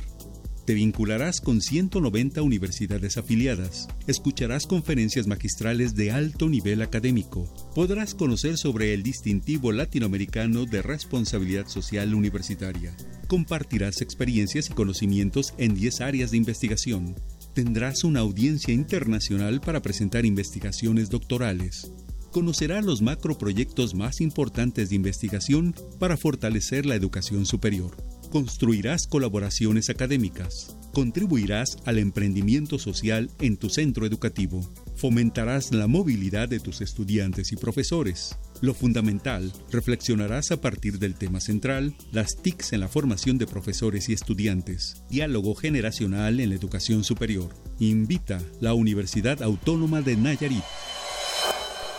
Te 0.66 0.74
vincularás 0.74 1.41
con 1.41 1.61
190 1.61 2.41
universidades 2.41 3.18
afiliadas, 3.18 3.88
escucharás 4.07 4.66
conferencias 4.66 5.28
magistrales 5.28 5.93
de 5.93 6.09
alto 6.09 6.49
nivel 6.49 6.82
académico, 6.82 7.47
podrás 7.76 8.16
conocer 8.16 8.57
sobre 8.57 8.95
el 8.95 9.03
distintivo 9.03 9.72
latinoamericano 9.72 10.66
de 10.66 10.82
responsabilidad 10.82 11.68
social 11.68 12.16
universitaria, 12.16 12.97
compartirás 13.28 14.01
experiencias 14.01 14.72
y 14.72 14.74
conocimientos 14.74 15.53
en 15.59 15.76
10 15.76 16.01
áreas 16.01 16.32
de 16.32 16.38
investigación, 16.38 17.16
tendrás 17.53 18.03
una 18.03 18.22
audiencia 18.22 18.74
internacional 18.74 19.61
para 19.61 19.84
presentar 19.84 20.26
investigaciones 20.26 21.11
doctorales, 21.11 21.91
conocerás 22.32 22.84
los 22.84 23.03
macroproyectos 23.03 23.93
más 23.93 24.20
importantes 24.20 24.89
de 24.89 24.95
investigación 24.95 25.76
para 25.99 26.18
fortalecer 26.18 26.88
la 26.88 26.95
educación 26.95 27.45
superior 27.45 28.14
Construirás 28.32 29.07
colaboraciones 29.07 29.89
académicas, 29.89 30.76
contribuirás 30.93 31.78
al 31.86 31.99
emprendimiento 31.99 32.80
social 32.80 33.30
en 33.39 33.57
tu 33.57 33.69
centro 33.69 34.05
educativo, 34.05 34.69
fomentarás 34.95 35.73
la 35.73 35.88
movilidad 35.88 36.49
de 36.49 36.59
tus 36.59 36.82
estudiantes 36.82 37.51
y 37.51 37.55
profesores. 37.55 38.38
Lo 38.61 38.73
fundamental, 38.73 39.53
reflexionarás 39.71 40.51
a 40.51 40.59
partir 40.59 40.99
del 40.99 41.15
tema 41.15 41.39
central, 41.39 41.95
las 42.11 42.38
TICs 42.41 42.73
en 42.73 42.82
la 42.82 42.88
formación 42.88 43.38
de 43.38 43.47
profesores 43.47 44.09
y 44.09 44.13
estudiantes, 44.13 45.03
diálogo 45.09 45.55
generacional 45.55 46.39
en 46.39 46.49
la 46.49 46.55
educación 46.55 47.03
superior. 47.03 47.53
Invita 47.80 48.41
la 48.59 48.73
Universidad 48.73 49.41
Autónoma 49.43 50.01
de 50.01 50.17
Nayarit. 50.17 50.63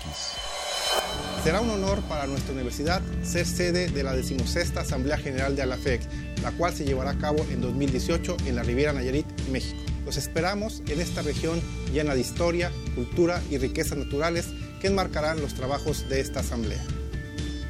Será 1.45 1.61
un 1.61 1.69
honor 1.71 2.01
para 2.09 2.27
nuestra 2.27 2.55
universidad 2.55 3.03
ser 3.23 3.47
sede 3.47 3.89
de 3.89 4.03
la 4.03 4.17
decimosexta 4.17 4.81
Asamblea 4.81 5.19
General 5.19 5.55
de 5.55 5.63
ALAFEC, 5.63 6.01
la 6.43 6.51
cual 6.53 6.75
se 6.75 6.85
llevará 6.85 7.11
a 7.11 7.19
cabo 7.19 7.47
en 7.51 7.61
2018 7.61 8.39
en 8.47 8.57
la 8.57 8.65
Riviera 8.65 8.93
Nayarit, 8.93 9.27
México. 9.53 9.81
Los 10.05 10.17
esperamos 10.17 10.83
en 10.89 11.01
esta 11.01 11.23
región 11.23 11.61
llena 11.93 12.15
de 12.15 12.21
historia, 12.21 12.73
cultura 12.97 13.41
y 13.51 13.59
riquezas 13.59 13.99
naturales 13.99 14.49
que 14.81 14.89
enmarcarán 14.89 15.41
los 15.41 15.55
trabajos 15.55 16.09
de 16.09 16.21
esta 16.21 16.41
Asamblea. 16.41 16.83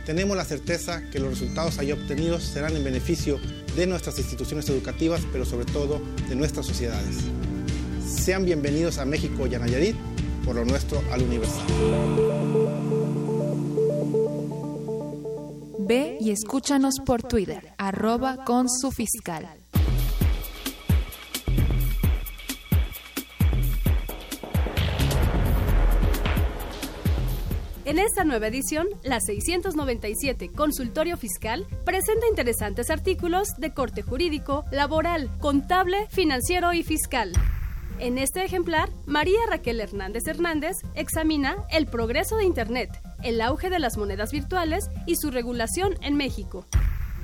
Tenemos 0.04 0.36
la 0.36 0.44
certeza 0.44 1.02
que 1.10 1.18
los 1.18 1.30
resultados 1.30 1.78
ahí 1.78 1.90
obtenidos 1.90 2.44
serán 2.44 2.76
en 2.76 2.84
beneficio 2.84 3.40
de 3.76 3.86
nuestras 3.86 4.18
instituciones 4.18 4.68
educativas, 4.68 5.22
pero 5.32 5.44
sobre 5.44 5.66
todo 5.66 6.00
de 6.28 6.36
nuestras 6.36 6.66
sociedades. 6.66 7.16
Sean 8.06 8.44
bienvenidos 8.44 8.98
a 8.98 9.04
México 9.04 9.46
y 9.46 9.54
a 9.54 9.58
Nayarit, 9.58 9.96
por 10.44 10.54
lo 10.54 10.64
nuestro 10.64 11.02
al 11.12 11.22
universal. 11.22 11.66
Ve 15.80 16.18
y 16.20 16.30
escúchanos 16.30 16.94
por 17.04 17.22
Twitter, 17.22 17.74
arroba 17.78 18.44
con 18.44 18.68
su 18.68 18.90
fiscal. 18.90 19.65
En 27.86 28.00
esta 28.00 28.24
nueva 28.24 28.48
edición, 28.48 28.88
la 29.04 29.20
697 29.20 30.50
Consultorio 30.50 31.16
Fiscal 31.16 31.68
presenta 31.84 32.26
interesantes 32.26 32.90
artículos 32.90 33.50
de 33.58 33.74
corte 33.74 34.02
jurídico, 34.02 34.64
laboral, 34.72 35.30
contable, 35.38 36.08
financiero 36.10 36.72
y 36.72 36.82
fiscal. 36.82 37.30
En 38.00 38.18
este 38.18 38.44
ejemplar, 38.44 38.90
María 39.06 39.38
Raquel 39.48 39.80
Hernández 39.80 40.26
Hernández 40.26 40.78
examina 40.96 41.58
el 41.70 41.86
progreso 41.86 42.36
de 42.36 42.44
Internet, 42.44 42.90
el 43.22 43.40
auge 43.40 43.70
de 43.70 43.78
las 43.78 43.96
monedas 43.96 44.32
virtuales 44.32 44.90
y 45.06 45.14
su 45.14 45.30
regulación 45.30 45.94
en 46.02 46.16
México. 46.16 46.66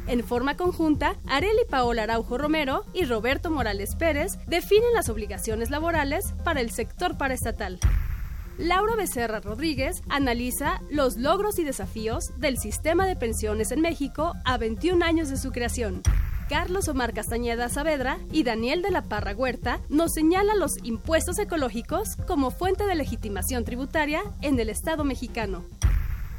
En 0.06 0.22
forma 0.22 0.56
conjunta, 0.56 1.16
Areli 1.26 1.64
Paola 1.68 2.04
Araujo 2.04 2.38
Romero 2.38 2.84
y 2.94 3.04
Roberto 3.04 3.50
Morales 3.50 3.96
Pérez 3.96 4.38
definen 4.46 4.94
las 4.94 5.08
obligaciones 5.08 5.70
laborales 5.70 6.24
para 6.44 6.60
el 6.60 6.70
sector 6.70 7.18
paraestatal. 7.18 7.80
Laura 8.62 8.94
Becerra 8.94 9.40
Rodríguez 9.40 10.04
analiza 10.08 10.80
los 10.88 11.16
logros 11.16 11.58
y 11.58 11.64
desafíos 11.64 12.26
del 12.38 12.58
sistema 12.58 13.08
de 13.08 13.16
pensiones 13.16 13.72
en 13.72 13.80
México 13.80 14.34
a 14.44 14.56
21 14.56 15.04
años 15.04 15.28
de 15.30 15.36
su 15.36 15.50
creación. 15.50 16.02
Carlos 16.48 16.86
Omar 16.86 17.12
Castañeda 17.12 17.68
Saavedra 17.68 18.18
y 18.30 18.44
Daniel 18.44 18.82
de 18.82 18.92
la 18.92 19.02
Parra 19.02 19.32
Huerta 19.34 19.80
nos 19.88 20.12
señalan 20.12 20.60
los 20.60 20.76
impuestos 20.84 21.40
ecológicos 21.40 22.10
como 22.28 22.52
fuente 22.52 22.86
de 22.86 22.94
legitimación 22.94 23.64
tributaria 23.64 24.22
en 24.42 24.60
el 24.60 24.70
Estado 24.70 25.02
mexicano. 25.02 25.64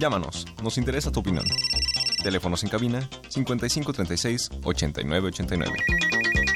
Llámanos, 0.00 0.46
nos 0.62 0.78
interesa 0.78 1.12
tu 1.12 1.20
opinión. 1.20 1.44
Teléfonos 2.22 2.64
en 2.64 2.70
cabina 2.70 3.06
5536 3.28 4.48
8989. 4.64 5.76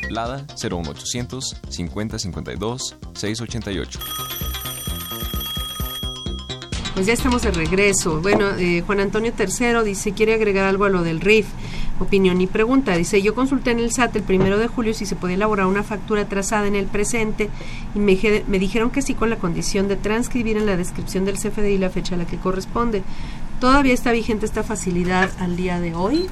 Lada 0.08 0.46
01800 0.56 1.54
5052 1.68 2.96
688. 3.12 3.98
Pues 6.94 7.06
ya 7.06 7.12
estamos 7.12 7.42
de 7.42 7.50
regreso. 7.50 8.22
Bueno, 8.22 8.48
eh, 8.56 8.82
Juan 8.86 9.00
Antonio 9.00 9.34
III 9.38 9.84
dice, 9.84 10.14
quiere 10.14 10.32
agregar 10.32 10.64
algo 10.64 10.86
a 10.86 10.88
lo 10.88 11.02
del 11.02 11.20
RIF. 11.20 11.46
Opinión 12.00 12.40
y 12.40 12.46
pregunta. 12.46 12.96
Dice, 12.96 13.22
yo 13.22 13.34
consulté 13.34 13.70
en 13.70 13.78
el 13.78 13.92
SAT 13.92 14.16
el 14.16 14.22
primero 14.22 14.58
de 14.58 14.66
julio 14.66 14.94
si 14.94 15.06
se 15.06 15.14
podía 15.14 15.36
elaborar 15.36 15.66
una 15.66 15.84
factura 15.84 16.28
trazada 16.28 16.66
en 16.66 16.74
el 16.74 16.86
presente 16.86 17.50
y 17.94 17.98
me, 17.98 18.16
dijeron 18.58 18.90
que 18.90 19.02
sí 19.02 19.14
con 19.14 19.30
la 19.30 19.36
condición 19.36 19.86
de 19.86 19.96
transcribir 19.96 20.56
en 20.56 20.66
la 20.66 20.76
descripción 20.76 21.24
del 21.24 21.38
CFDI 21.38 21.78
la 21.78 21.90
fecha 21.90 22.16
a 22.16 22.18
la 22.18 22.26
que 22.26 22.36
corresponde. 22.36 23.02
¿Todavía 23.60 23.94
está 23.94 24.10
vigente 24.10 24.44
esta 24.44 24.64
facilidad 24.64 25.30
al 25.38 25.56
día 25.56 25.80
de 25.80 25.94
hoy? 25.94 26.26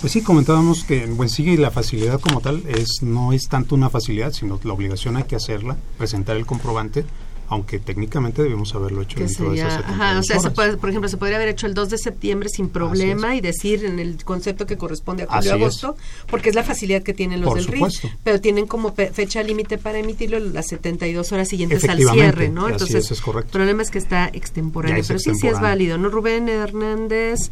Pues 0.00 0.12
sí, 0.12 0.22
comentábamos 0.22 0.84
que 0.84 1.02
en 1.02 1.16
buen 1.16 1.28
sigue 1.28 1.56
la 1.56 1.70
facilidad 1.70 2.20
como 2.20 2.40
tal 2.40 2.62
es 2.68 3.02
no 3.02 3.32
es 3.32 3.48
tanto 3.48 3.74
una 3.74 3.90
facilidad, 3.90 4.32
sino 4.32 4.60
la 4.62 4.72
obligación 4.72 5.16
hay 5.16 5.24
que 5.24 5.34
hacerla, 5.34 5.76
presentar 5.96 6.36
el 6.36 6.46
comprobante 6.46 7.04
aunque 7.48 7.78
técnicamente 7.78 8.42
debemos 8.42 8.74
haberlo 8.74 9.02
hecho 9.02 9.18
dentro 9.18 9.50
de 9.50 9.58
esas 9.58 9.84
ajá, 9.84 10.18
o 10.18 10.22
sea, 10.22 10.38
por 10.50 10.90
ejemplo, 10.90 11.08
se 11.08 11.16
podría 11.16 11.36
haber 11.36 11.48
hecho 11.48 11.66
el 11.66 11.74
2 11.74 11.90
de 11.90 11.98
septiembre 11.98 12.48
sin 12.48 12.68
problema 12.68 13.34
y 13.36 13.40
decir 13.40 13.84
en 13.84 13.98
el 13.98 14.22
concepto 14.24 14.66
que 14.66 14.76
corresponde 14.76 15.22
a 15.22 15.26
julio 15.26 15.54
agosto, 15.54 15.96
porque 16.26 16.50
es 16.50 16.54
la 16.54 16.62
facilidad 16.62 17.02
que 17.02 17.14
tienen 17.14 17.40
los 17.40 17.54
del 17.54 17.66
RIF, 17.66 18.04
pero 18.22 18.40
tienen 18.40 18.66
como 18.66 18.92
fecha 18.92 19.42
límite 19.42 19.78
para 19.78 19.98
emitirlo 19.98 20.38
las 20.38 20.66
72 20.68 21.32
horas 21.32 21.48
siguientes 21.48 21.88
al 21.88 21.98
cierre, 21.98 22.48
¿no? 22.50 22.68
Entonces, 22.68 23.10
es, 23.10 23.20
correcto. 23.20 23.48
el 23.48 23.52
problema 23.52 23.82
es 23.82 23.90
que 23.90 23.98
está 23.98 24.28
extemporáneo, 24.28 25.02
pero 25.06 25.18
sí, 25.18 25.34
sí 25.34 25.46
es 25.46 25.60
válido, 25.60 25.96
¿no? 25.96 26.10
Rubén 26.10 26.48
Hernández 26.48 27.50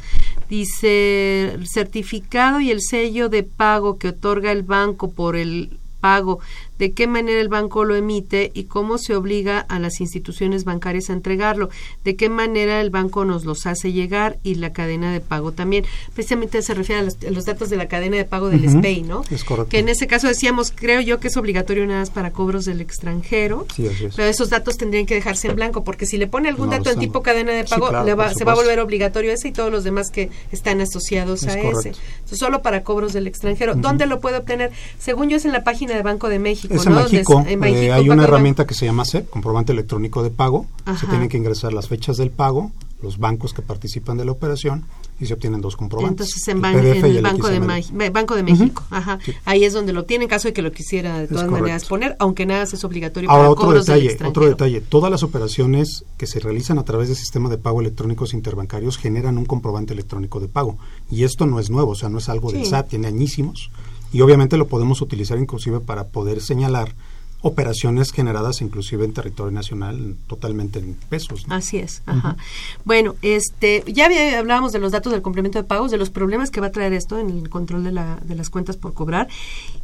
dice, 0.49 1.59
certificado 1.65 2.61
y 2.61 2.71
el 2.71 2.83
sello 2.83 3.29
de 3.29 3.43
pago 3.45 3.99
que 3.99 4.09
otorga 4.09 4.53
el 4.53 4.63
banco 4.63 5.11
por 5.11 5.37
el 5.37 5.79
pago 6.01 6.41
de 6.79 6.93
qué 6.93 7.07
manera 7.07 7.41
el 7.41 7.49
banco 7.49 7.85
lo 7.85 7.97
emite 7.97 8.51
y 8.55 8.65
cómo 8.65 8.99
se 8.99 9.15
obliga 9.15 9.61
a 9.61 9.79
las 9.79 10.01
instituciones 10.01 10.65
bancarias 10.65 11.11
a 11.11 11.13
entregarlo, 11.13 11.71
de 12.05 12.17
qué 12.17 12.29
manera 12.29 12.81
el 12.81 12.91
banco 12.91 13.25
nos 13.25 13.45
los 13.45 13.67
hace 13.67 13.93
llegar 13.93 14.39
y 14.43 14.57
la 14.57 14.73
cadena 14.73 15.13
de 15.13 15.21
pago 15.21 15.53
también. 15.53 15.85
Precisamente 16.15 16.63
se 16.63 16.75
refiere 16.75 17.01
a 17.01 17.31
los, 17.31 17.45
datos 17.45 17.71
de 17.71 17.77
la 17.77 17.89
cadena 17.89 18.17
de 18.17 18.25
pago 18.25 18.49
del 18.49 18.69
SPEI, 18.69 19.03
¿no? 19.03 19.23
Es 19.31 19.45
correcto. 19.45 19.71
Que 19.71 19.79
en 19.79 19.89
ese 19.89 20.07
caso 20.07 20.29
decíamos, 20.29 20.73
creo 20.75 21.01
yo 21.01 21.21
que 21.21 21.29
es 21.29 21.37
obligatorio 21.37 21.87
nada 21.87 22.01
más 22.01 22.11
para 22.11 22.33
cobros 22.33 22.65
del 22.65 22.81
extranjero, 22.81 23.67
sí, 23.75 23.87
así 23.87 24.07
es. 24.07 24.15
pero 24.15 24.29
esos 24.29 24.51
datos 24.51 24.77
tendrían 24.77 25.07
que 25.07 25.15
dejarse 25.15 25.49
en 25.49 25.57
blanco, 25.57 25.85
porque 25.85 26.07
si 26.07 26.17
le 26.17 26.27
pone 26.27 26.49
algún 26.49 26.71
dato 26.71 26.91
en 26.91 26.99
tipo 26.99 27.23
cadena 27.23 27.53
de 27.53 27.65
pago, 27.65 27.89
se 28.35 28.45
va 28.45 28.53
a 28.53 28.55
volver 28.55 28.81
obligatorio 28.81 29.33
ese 29.33 29.49
y 29.49 29.53
todos 29.53 29.71
los 29.71 29.85
demás 29.85 30.11
que 30.11 30.31
están 30.53 30.81
asociados 30.81 31.45
a 31.45 31.59
ese. 31.59 31.93
solo 32.25 32.63
para 32.63 32.83
cobros 32.83 33.13
del 33.13 33.27
extranjero. 33.27 33.75
¿Dónde 33.75 34.07
lo 34.07 34.21
puede 34.21 34.39
obtener? 34.39 34.73
Según 34.99 35.29
yo 35.29 35.37
es 35.37 35.45
en 35.45 35.53
la 35.53 35.65
página 35.65 35.95
de 35.95 36.03
Banco 36.03 36.29
de 36.29 36.39
México. 36.39 36.66
Es 36.71 36.87
en 36.87 36.95
México, 36.95 37.45
eh, 37.47 37.93
hay 37.93 38.09
una 38.09 38.25
herramienta 38.25 38.67
que 38.67 38.75
se 38.75 38.87
llama 38.87 39.05
CEP, 39.05 39.29
comprobante 39.31 39.73
electrónico 39.73 40.23
de 40.23 40.31
pago. 40.31 40.67
Se 40.99 41.07
tienen 41.07 41.29
que 41.29 41.37
ingresar 41.37 41.73
las 41.73 41.89
fechas 41.89 42.17
del 42.17 42.31
pago, 42.31 42.73
los 43.03 43.19
bancos 43.19 43.53
que 43.53 43.63
participan 43.63 44.17
de 44.17 44.25
la 44.25 44.33
operación 44.33 44.85
y 45.19 45.27
se 45.27 45.35
obtienen 45.35 45.61
dos 45.61 45.77
comprobantes. 45.77 46.13
Entonces 46.13 46.49
en, 46.49 46.57
el, 46.57 47.23
Banco, 47.23 47.49
de 47.49 48.11
Banco 48.11 48.35
de 48.37 48.43
México, 48.43 48.85
ajá. 48.91 49.19
ahí 49.45 49.65
es 49.65 49.73
donde 49.73 49.93
lo 49.93 50.05
tienen, 50.05 50.25
en 50.25 50.29
caso 50.29 50.49
de 50.49 50.53
que 50.53 50.63
lo 50.63 50.73
quisiera 50.73 51.21
de 51.21 51.29
todas 51.29 51.51
maneras 51.51 51.87
poner, 51.87 52.17
aunque 52.19 52.45
nada 52.47 52.65
es 52.65 52.85
obligatorio 52.85 53.31
Ahora, 53.31 53.51
otro 53.51 53.73
detalle, 53.73 54.17
otro 54.25 54.47
detalle, 54.47 54.81
todas 54.81 55.11
las 55.11 55.23
operaciones 55.23 56.05
que 56.17 56.27
se 56.27 56.41
realizan 56.41 56.79
a 56.79 56.85
través 56.85 57.09
del 57.09 57.17
sistema 57.17 57.49
de 57.49 57.59
pago 57.59 57.81
electrónicos 57.81 58.35
interbancarios 58.35 58.99
generan 58.99 59.39
un 59.39 59.47
comprobante 59.47 59.95
electrónico 59.95 60.41
de 60.41 60.49
pago. 60.49 60.77
Y 61.11 61.25
esto 61.25 61.47
no 61.47 61.61
es 61.61 61.71
nuevo, 61.71 61.93
o 61.93 61.95
sea, 61.95 62.09
no 62.09 62.19
es 62.19 62.29
algo 62.29 62.53
del 62.53 62.67
SAT, 62.67 62.89
tiene 62.89 63.07
añísimos 63.07 63.71
y 64.13 64.21
obviamente 64.21 64.57
lo 64.57 64.67
podemos 64.67 65.01
utilizar 65.03 65.39
inclusive 65.39 65.81
para 65.81 66.09
poder 66.09 66.41
señalar 66.41 66.95
operaciones 67.43 68.13
generadas 68.13 68.61
inclusive 68.61 69.05
en 69.05 69.13
territorio 69.13 69.53
nacional 69.53 70.17
totalmente 70.27 70.79
en 70.79 70.95
pesos. 70.95 71.45
Así 71.49 71.79
es. 71.79 72.03
Ajá. 72.07 72.37
Bueno, 72.85 73.15
este, 73.23 73.85
ya 73.87 74.09
hablábamos 74.39 74.73
de 74.73 74.79
los 74.79 74.93
datos 74.93 75.13
del 75.13 75.23
complemento 75.23 75.59
de 75.59 75.65
pagos, 75.65 75.91
de 75.91 75.99
los 75.99 76.11
problemas 76.11 76.51
que 76.51 76.61
va 76.61 76.69
a 76.69 76.73
traer 76.73 76.93
esto 76.93 77.19
en 77.19 77.31
el 77.31 77.49
control 77.49 77.85
de, 77.85 77.93
la, 77.93 78.19
de 78.25 78.35
las 78.35 78.51
cuentas 78.51 78.77
por 78.77 78.95
cobrar 78.95 79.29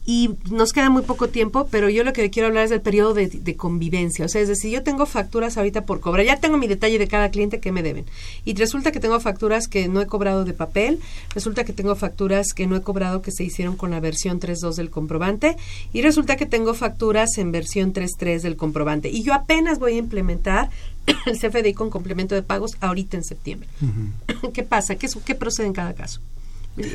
y 0.04 0.30
nos 0.50 0.72
queda 0.72 0.90
muy 0.90 1.02
poco 1.02 1.28
tiempo, 1.28 1.68
pero 1.70 1.88
yo 1.88 2.02
lo 2.02 2.12
que 2.12 2.28
quiero 2.30 2.48
hablar 2.48 2.64
es 2.64 2.70
del 2.70 2.80
periodo 2.80 3.14
de, 3.14 3.56
convivencia. 3.56 4.24
O 4.24 4.28
sea, 4.28 4.40
es 4.40 4.48
decir, 4.48 4.72
yo 4.72 4.82
tengo 4.82 5.06
facturas 5.06 5.56
ahorita 5.56 5.84
por 5.84 6.00
cobrar, 6.00 6.26
ya 6.26 6.40
tengo 6.40 6.56
mi 6.56 6.66
detalle 6.66 6.98
de 6.98 7.06
cada 7.06 7.30
cliente 7.30 7.60
que 7.60 7.70
me 7.70 7.82
deben. 7.82 8.06
Y 8.44 8.54
resulta 8.54 8.90
que 8.90 8.98
tengo 8.98 9.20
facturas 9.20 9.68
que 9.68 9.88
no 9.88 10.00
he 10.00 10.06
cobrado 10.06 10.44
de 10.44 10.54
papel, 10.54 10.98
resulta 11.34 11.64
que 11.64 11.72
tengo 11.72 11.94
facturas 11.94 12.48
que 12.54 12.66
no 12.66 12.76
he 12.76 12.82
cobrado 12.82 13.22
que 13.22 13.30
se 13.30 13.44
hicieron 13.44 13.76
con 13.76 13.92
la 13.92 14.00
versión 14.00 14.40
3.2 14.40 14.74
del 14.74 14.90
comprobante, 14.90 15.56
y 15.92 16.02
resulta 16.02 16.36
que 16.36 16.46
tengo 16.46 16.74
facturas 16.74 17.38
en 17.38 17.52
versión 17.52 17.92
3.3 17.92 18.40
del 18.40 18.56
comprobante. 18.56 19.08
Y 19.08 19.22
yo 19.22 19.34
apenas 19.34 19.78
voy 19.78 19.94
a 19.94 19.98
implementar 19.98 20.70
el 21.26 21.38
CFDI 21.38 21.74
con 21.74 21.90
complemento 21.90 22.34
de 22.34 22.42
pagos 22.42 22.72
ahorita 22.80 23.16
en 23.16 23.24
septiembre. 23.24 23.68
¿Qué 24.52 24.62
pasa? 24.64 24.96
¿Qué, 24.96 25.08
¿Qué 25.24 25.34
procede 25.34 25.66
en 25.66 25.72
cada 25.72 25.94
caso? 25.94 26.20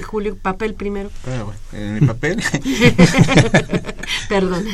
Julio, 0.04 0.36
papel 0.36 0.74
primero. 0.74 1.12
Ah, 1.28 1.46
en 1.72 1.98
el 1.98 2.08
papel. 2.08 2.42
Perdón. 4.30 4.66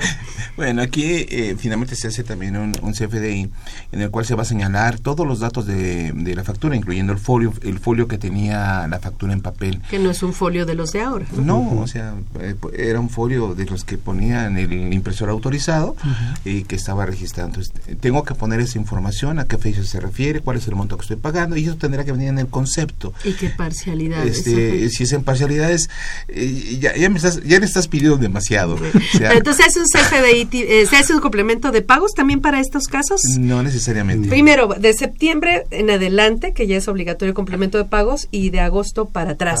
bueno, 0.56 0.82
aquí 0.82 1.04
eh, 1.06 1.56
finalmente 1.58 1.96
se 1.96 2.08
hace 2.08 2.22
también 2.22 2.56
un, 2.56 2.72
CFDI 2.92 3.50
en 3.92 4.00
el 4.00 4.10
cual 4.10 4.26
se 4.26 4.34
va 4.34 4.42
a 4.42 4.44
señalar 4.44 4.98
todos 4.98 5.26
los 5.26 5.40
datos 5.40 5.66
de, 5.66 6.12
la 6.34 6.44
factura, 6.44 6.76
incluyendo 6.76 7.12
el 7.12 7.18
folio, 7.18 7.52
el 7.62 7.78
folio 7.78 8.08
que 8.08 8.18
tenía 8.18 8.86
la 8.88 8.98
factura 8.98 9.32
en 9.32 9.40
papel. 9.40 9.80
Que 9.88 9.98
no 9.98 10.10
es 10.10 10.22
un 10.22 10.34
folio 10.34 10.66
de 10.66 10.74
los 10.74 10.92
de 10.92 11.00
ahora. 11.00 11.26
No, 11.34 11.80
o 11.80 11.86
sea, 11.86 12.14
eh, 12.38 12.54
era 12.76 13.00
un 13.00 13.08
folio 13.08 13.54
de 13.54 13.64
los 13.64 13.84
que 13.84 13.96
ponían 13.96 14.58
el 14.58 14.92
impresor 14.92 15.30
autorizado 15.30 15.96
y 16.44 16.64
que 16.64 16.76
estaba 16.76 17.06
registrado. 17.06 17.48
Entonces, 17.48 17.72
tengo 18.00 18.24
que 18.24 18.34
poner 18.34 18.60
esa 18.60 18.78
información, 18.78 19.38
a 19.38 19.46
qué 19.46 19.56
fecha 19.56 19.82
se 19.82 20.00
refiere, 20.00 20.40
cuál 20.40 20.58
es 20.58 20.68
el 20.68 20.74
monto 20.74 20.96
que 20.96 21.02
estoy 21.02 21.16
pagando 21.16 21.56
y 21.56 21.64
eso 21.64 21.76
tendrá 21.76 22.04
que 22.04 22.12
venir 22.12 22.28
en 22.28 22.38
el 22.38 22.48
concepto. 22.48 23.14
¿Y 23.24 23.32
qué 23.32 23.48
parcialidad? 23.48 24.26
Este, 24.46 24.90
si 24.90 25.04
es 25.04 25.12
en 25.12 25.24
parcialidades, 25.24 25.88
eh, 26.28 26.78
ya, 26.80 26.94
ya, 26.96 27.08
me 27.10 27.16
estás, 27.16 27.42
ya 27.42 27.58
le 27.58 27.66
estás 27.66 27.88
pidiendo 27.88 28.16
demasiado. 28.16 28.76
entonces, 29.20 29.66
¿es 29.68 29.76
un 29.76 29.84
CFDI, 29.84 30.48
eh, 30.52 30.86
¿se 30.88 30.96
hace 30.96 31.14
un 31.14 31.20
complemento 31.20 31.70
de 31.70 31.82
pagos 31.82 32.12
también 32.14 32.40
para 32.40 32.60
estos 32.60 32.86
casos? 32.86 33.20
No 33.38 33.62
necesariamente. 33.62 34.28
Primero, 34.28 34.68
de 34.78 34.92
septiembre 34.94 35.64
en 35.70 35.90
adelante, 35.90 36.52
que 36.52 36.66
ya 36.66 36.76
es 36.76 36.88
obligatorio 36.88 37.30
el 37.30 37.34
complemento 37.34 37.78
de 37.78 37.84
pagos, 37.84 38.28
y 38.30 38.50
de 38.50 38.60
agosto 38.60 39.06
para 39.06 39.32
atrás. 39.32 39.60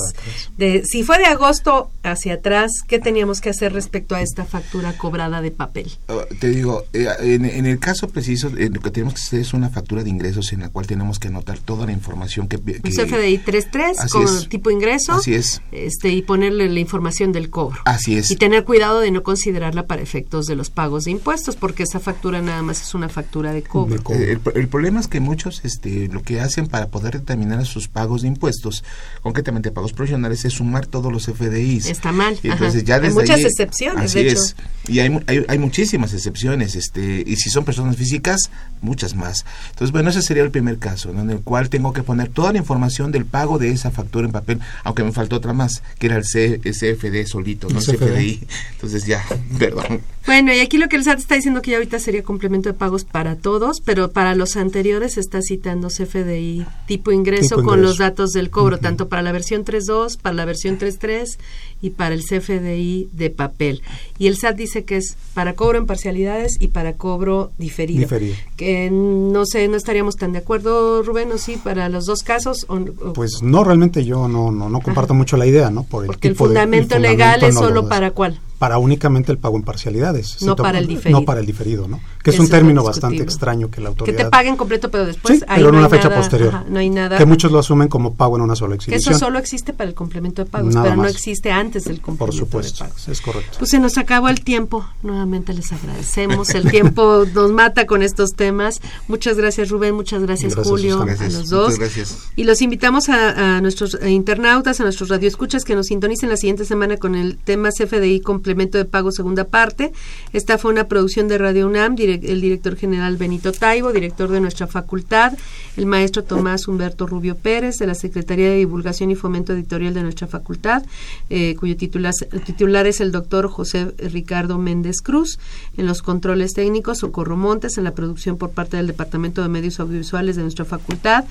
De, 0.56 0.84
si 0.84 1.02
fue 1.02 1.18
de 1.18 1.26
agosto 1.26 1.90
hacia 2.02 2.34
atrás, 2.34 2.70
¿qué 2.86 2.98
teníamos 2.98 3.40
que 3.40 3.50
hacer 3.50 3.72
respecto 3.72 4.14
a 4.14 4.22
esta 4.22 4.44
factura 4.44 4.96
cobrada 4.96 5.40
de 5.40 5.50
papel? 5.50 5.92
Ah, 6.08 6.24
te 6.40 6.48
digo, 6.48 6.84
eh, 6.92 7.08
en, 7.20 7.66
el 7.66 7.78
caso 7.78 8.08
preciso, 8.08 8.50
lo 8.50 8.80
que 8.80 8.90
tenemos 8.90 9.14
que 9.14 9.20
hacer 9.20 9.40
es 9.40 9.54
una 9.54 9.70
factura 9.70 10.02
de 10.02 10.10
ingresos 10.10 10.52
en 10.52 10.60
la 10.60 10.68
cual 10.68 10.86
tenemos 10.86 11.18
que 11.18 11.28
anotar 11.28 11.58
toda 11.58 11.86
la 11.86 11.92
información 11.92 12.48
que... 12.48 12.60
que 12.60 12.80
un 12.84 12.90
CFDI 12.90 13.38
3.3 13.38 14.10
con 14.10 14.48
tipo 14.48 14.70
ingreso. 14.72 15.12
Así 15.12 15.34
es. 15.34 15.62
Este, 15.70 16.10
y 16.10 16.22
ponerle 16.22 16.68
la 16.68 16.80
información 16.80 17.32
del 17.32 17.50
cobro. 17.50 17.80
Así 17.84 18.16
es. 18.16 18.30
Y 18.30 18.36
tener 18.36 18.64
cuidado 18.64 19.00
de 19.00 19.10
no 19.10 19.22
considerarla 19.22 19.86
para 19.86 20.02
efectos 20.02 20.46
de 20.46 20.56
los 20.56 20.70
pagos 20.70 21.04
de 21.04 21.12
impuestos, 21.12 21.56
porque 21.56 21.82
esa 21.84 22.00
factura 22.00 22.42
nada 22.42 22.62
más 22.62 22.82
es 22.82 22.94
una 22.94 23.08
factura 23.08 23.52
de 23.52 23.62
cobro. 23.62 24.02
El, 24.10 24.40
el, 24.54 24.68
problema 24.68 25.00
es 25.00 25.08
que 25.08 25.20
muchos 25.20 25.64
este, 25.64 26.08
lo 26.08 26.22
que 26.22 26.40
hacen 26.40 26.66
para 26.66 26.88
poder 26.88 27.18
determinar 27.18 27.64
sus 27.66 27.88
pagos 27.88 28.22
de 28.22 28.28
impuestos, 28.28 28.84
concretamente 29.22 29.70
pagos 29.70 29.92
profesionales, 29.92 30.44
es 30.44 30.54
sumar 30.54 30.86
todos 30.86 31.12
los 31.12 31.26
FDIs. 31.26 31.86
Está 31.86 32.12
mal. 32.12 32.38
Y 32.42 32.50
entonces 32.50 32.84
ya 32.84 32.96
hay 32.96 33.10
muchas 33.10 33.40
excepciones, 33.40 34.04
así 34.04 34.20
es. 34.20 34.56
Y 34.88 34.98
hay, 34.98 35.20
hay, 35.26 35.44
hay, 35.46 35.58
muchísimas 35.58 36.12
excepciones. 36.12 36.74
este 36.74 37.22
Y 37.26 37.36
si 37.36 37.50
son 37.50 37.64
personas 37.64 37.96
físicas, 37.96 38.50
muchas 38.80 39.14
más. 39.14 39.44
Entonces, 39.70 39.92
bueno, 39.92 40.10
ese 40.10 40.22
sería 40.22 40.42
el 40.42 40.50
primer 40.50 40.78
caso, 40.78 41.10
en 41.10 41.30
el 41.30 41.40
cual 41.40 41.68
tengo 41.68 41.92
que 41.92 42.02
poner 42.02 42.28
toda 42.28 42.52
la 42.52 42.58
información 42.58 43.12
del 43.12 43.24
pago 43.24 43.58
de 43.58 43.70
esa 43.70 43.90
factura 43.90 44.26
en 44.26 44.32
papel, 44.32 44.60
aunque 44.84 45.04
me 45.04 45.12
faltó 45.12 45.36
otra 45.36 45.52
más, 45.52 45.82
que 45.98 46.06
era 46.06 46.16
el, 46.16 46.24
C, 46.24 46.60
el 46.64 46.74
CFD 46.74 47.26
solito, 47.26 47.68
no 47.68 47.78
el 47.80 47.84
CFDI. 47.84 48.46
Entonces 48.72 49.06
ya, 49.06 49.24
perdón. 49.58 50.02
Bueno, 50.24 50.52
y 50.52 50.60
aquí 50.60 50.78
lo 50.78 50.88
que 50.88 50.96
el 50.96 51.04
SAT 51.04 51.18
está 51.18 51.34
diciendo 51.34 51.62
que 51.62 51.72
ya 51.72 51.78
ahorita 51.78 51.98
sería 51.98 52.22
complemento 52.22 52.68
de 52.68 52.74
pagos 52.74 53.04
para 53.04 53.36
todos, 53.36 53.80
pero 53.80 54.12
para 54.12 54.34
los 54.34 54.56
anteriores 54.56 55.18
está 55.18 55.40
citando 55.42 55.88
CFDI 55.88 56.64
tipo 56.86 57.10
ingreso 57.10 57.62
con 57.62 57.82
los 57.82 57.98
datos 57.98 58.30
del 58.30 58.50
cobro, 58.50 58.78
tanto 58.78 59.08
para 59.08 59.22
la 59.22 59.32
versión 59.32 59.64
3.2, 59.64 60.18
para 60.20 60.34
la 60.34 60.44
versión 60.44 60.78
3.3 60.78 61.38
y 61.80 61.90
para 61.90 62.14
el 62.14 62.22
CFDI 62.22 63.08
de 63.12 63.30
papel. 63.30 63.82
Y 64.16 64.28
el 64.28 64.36
SAT 64.36 64.56
dice 64.56 64.84
que 64.84 64.96
es 64.98 65.16
para 65.34 65.54
cobro 65.54 65.78
en 65.78 65.86
parcialidades 65.86 66.56
y 66.60 66.68
para 66.68 66.94
cobro 66.94 67.50
diferido. 67.58 68.08
Que 68.56 68.90
no 68.90 69.44
sé, 69.44 69.66
no 69.66 69.76
estaríamos 69.76 70.14
tan 70.16 70.32
de 70.32 70.38
acuerdo, 70.38 71.02
Rubén, 71.02 71.32
o 71.32 71.38
sí, 71.38 71.56
para 71.62 71.88
los 71.88 72.06
dos 72.06 72.22
casos. 72.22 72.66
Pues 73.14 73.42
no, 73.42 73.64
realmente 73.64 74.04
yo 74.04 74.28
no, 74.28 74.52
no, 74.52 74.68
no 74.68 74.80
comparto 74.80 75.14
mucho 75.14 75.36
la 75.36 75.46
idea, 75.46 75.70
¿no? 75.70 75.82
Por 75.82 76.04
el 76.04 76.06
Porque 76.06 76.28
el, 76.28 76.36
fundamento 76.36 76.98
legal 77.00 77.42
es 77.42 77.56
solo 77.56 77.88
para 77.88 78.12
cuál 78.12 78.40
para 78.62 78.78
únicamente 78.78 79.32
el 79.32 79.38
pago 79.38 79.56
en 79.56 79.64
parcialidades. 79.64 80.40
No 80.40 80.54
para 80.54 80.78
el 80.78 80.86
diferido. 80.86 81.18
No 81.18 81.26
para 81.26 81.40
el 81.40 81.46
diferido, 81.46 81.88
¿no? 81.88 82.00
Que 82.22 82.30
es 82.30 82.38
un 82.38 82.48
término 82.48 82.84
bastante 82.84 83.20
extraño 83.20 83.68
que 83.72 83.80
la 83.80 83.88
autoridad... 83.88 84.16
Que 84.16 84.22
te 84.22 84.30
paguen 84.30 84.54
completo, 84.54 84.88
pero 84.88 85.04
después... 85.04 85.40
Sí, 85.40 85.44
pero 85.52 85.70
en 85.70 85.74
una 85.74 85.88
fecha 85.88 86.14
posterior. 86.14 86.64
no 86.68 86.78
hay 86.78 86.88
nada... 86.88 87.18
Que 87.18 87.26
muchos 87.26 87.50
lo 87.50 87.58
asumen 87.58 87.88
como 87.88 88.14
pago 88.14 88.36
en 88.36 88.42
una 88.42 88.54
sola 88.54 88.76
exhibición. 88.76 89.02
Que 89.02 89.16
eso 89.16 89.18
solo 89.18 89.40
existe 89.40 89.72
para 89.72 89.88
el 89.90 89.96
complemento 89.96 90.44
de 90.44 90.48
pagos, 90.48 90.76
pero 90.80 90.94
no 90.94 91.08
existe 91.08 91.50
antes 91.50 91.82
del 91.86 92.00
complemento 92.00 92.24
Por 92.24 92.34
supuesto, 92.36 92.84
de 92.84 92.90
pagos. 92.90 93.08
es 93.08 93.20
correcto. 93.20 93.58
Pues 93.58 93.68
se 93.68 93.80
nos 93.80 93.98
acabó 93.98 94.28
el 94.28 94.44
tiempo. 94.44 94.86
Nuevamente 95.02 95.52
les 95.54 95.72
agradecemos. 95.72 96.50
El 96.50 96.70
tiempo 96.70 97.24
nos 97.34 97.50
mata 97.50 97.84
con 97.86 98.00
estos 98.00 98.30
temas. 98.36 98.80
Muchas 99.08 99.36
gracias, 99.36 99.70
Rubén. 99.70 99.96
Muchas 99.96 100.22
gracias, 100.22 100.54
Julio. 100.54 101.02
A 101.02 101.06
los 101.06 101.48
dos. 101.48 101.80
gracias. 101.80 102.28
Y 102.36 102.44
los 102.44 102.62
invitamos 102.62 103.08
a, 103.08 103.56
a 103.56 103.60
nuestros 103.60 103.98
internautas, 104.06 104.78
a 104.78 104.84
nuestros 104.84 105.08
radioescuchas 105.08 105.64
que 105.64 105.74
nos 105.74 105.86
sintonicen 105.86 106.28
la 106.28 106.36
siguiente 106.36 106.64
semana 106.64 106.96
con 106.96 107.16
el 107.16 107.38
tema 107.38 107.70
CFDI 107.70 108.20
complemento 108.52 108.78
de 108.78 108.84
pago 108.84 109.10
según 109.10 109.32
parte. 109.50 109.92
Esta 110.32 110.58
fue 110.58 110.70
una 110.70 110.86
producción 110.86 111.26
de 111.26 111.38
Radio 111.38 111.66
UNAM, 111.66 111.96
el 111.98 112.40
director 112.40 112.76
general 112.76 113.16
Benito 113.16 113.50
Taibo, 113.50 113.92
director 113.92 114.30
de 114.30 114.40
nuestra 114.40 114.66
facultad, 114.66 115.32
el 115.78 115.86
maestro 115.86 116.22
Tomás 116.22 116.68
Humberto 116.68 117.06
Rubio 117.06 117.34
Pérez, 117.34 117.78
de 117.78 117.86
la 117.86 117.94
Secretaría 117.94 118.50
de 118.50 118.56
Divulgación 118.56 119.10
y 119.10 119.14
Fomento 119.14 119.54
Editorial 119.54 119.94
de 119.94 120.02
nuestra 120.02 120.26
facultad, 120.26 120.84
eh, 121.30 121.56
cuyo 121.58 121.76
titular, 121.78 122.12
titular 122.44 122.86
es 122.86 123.00
el 123.00 123.10
doctor 123.10 123.48
José 123.48 123.94
Ricardo 123.96 124.58
Méndez 124.58 125.00
Cruz, 125.00 125.38
en 125.78 125.86
los 125.86 126.02
controles 126.02 126.52
técnicos, 126.52 126.98
Socorro 126.98 127.36
Montes, 127.36 127.78
en 127.78 127.84
la 127.84 127.94
producción 127.94 128.36
por 128.36 128.50
parte 128.50 128.76
del 128.76 128.86
Departamento 128.86 129.40
de 129.40 129.48
Medios 129.48 129.80
Audiovisuales 129.80 130.36
de 130.36 130.42
nuestra 130.42 130.66
facultad, 130.66 131.24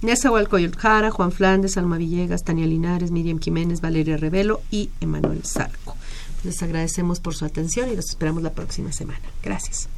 Nezahualcóyotl 0.00 0.78
Jara, 0.78 1.10
Juan 1.10 1.32
Flandes, 1.32 1.76
Alma 1.76 1.98
Villegas, 1.98 2.44
Tania 2.44 2.66
Linares, 2.66 3.10
Miriam 3.10 3.40
Jiménez, 3.40 3.80
Valeria 3.80 4.16
Revelo 4.16 4.60
y 4.70 4.90
Emanuel 5.00 5.42
Zarco. 5.44 5.97
Les 6.44 6.62
agradecemos 6.62 7.20
por 7.20 7.34
su 7.34 7.44
atención 7.44 7.90
y 7.90 7.96
los 7.96 8.10
esperamos 8.10 8.42
la 8.42 8.52
próxima 8.52 8.92
semana. 8.92 9.20
Gracias. 9.42 9.88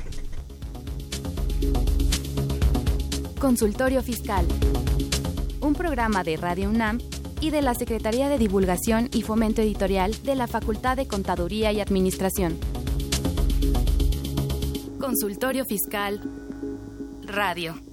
Consultorio 3.38 4.02
Fiscal. 4.02 4.46
Un 5.60 5.74
programa 5.74 6.24
de 6.24 6.36
Radio 6.36 6.68
UNAM 6.68 6.98
y 7.40 7.50
de 7.50 7.62
la 7.62 7.74
Secretaría 7.74 8.28
de 8.28 8.38
Divulgación 8.38 9.08
y 9.12 9.22
Fomento 9.22 9.62
Editorial 9.62 10.14
de 10.22 10.34
la 10.34 10.46
Facultad 10.46 10.96
de 10.96 11.06
Contaduría 11.06 11.72
y 11.72 11.80
Administración. 11.80 12.58
Consultorio 14.98 15.64
Fiscal 15.64 16.20
Radio. 17.24 17.89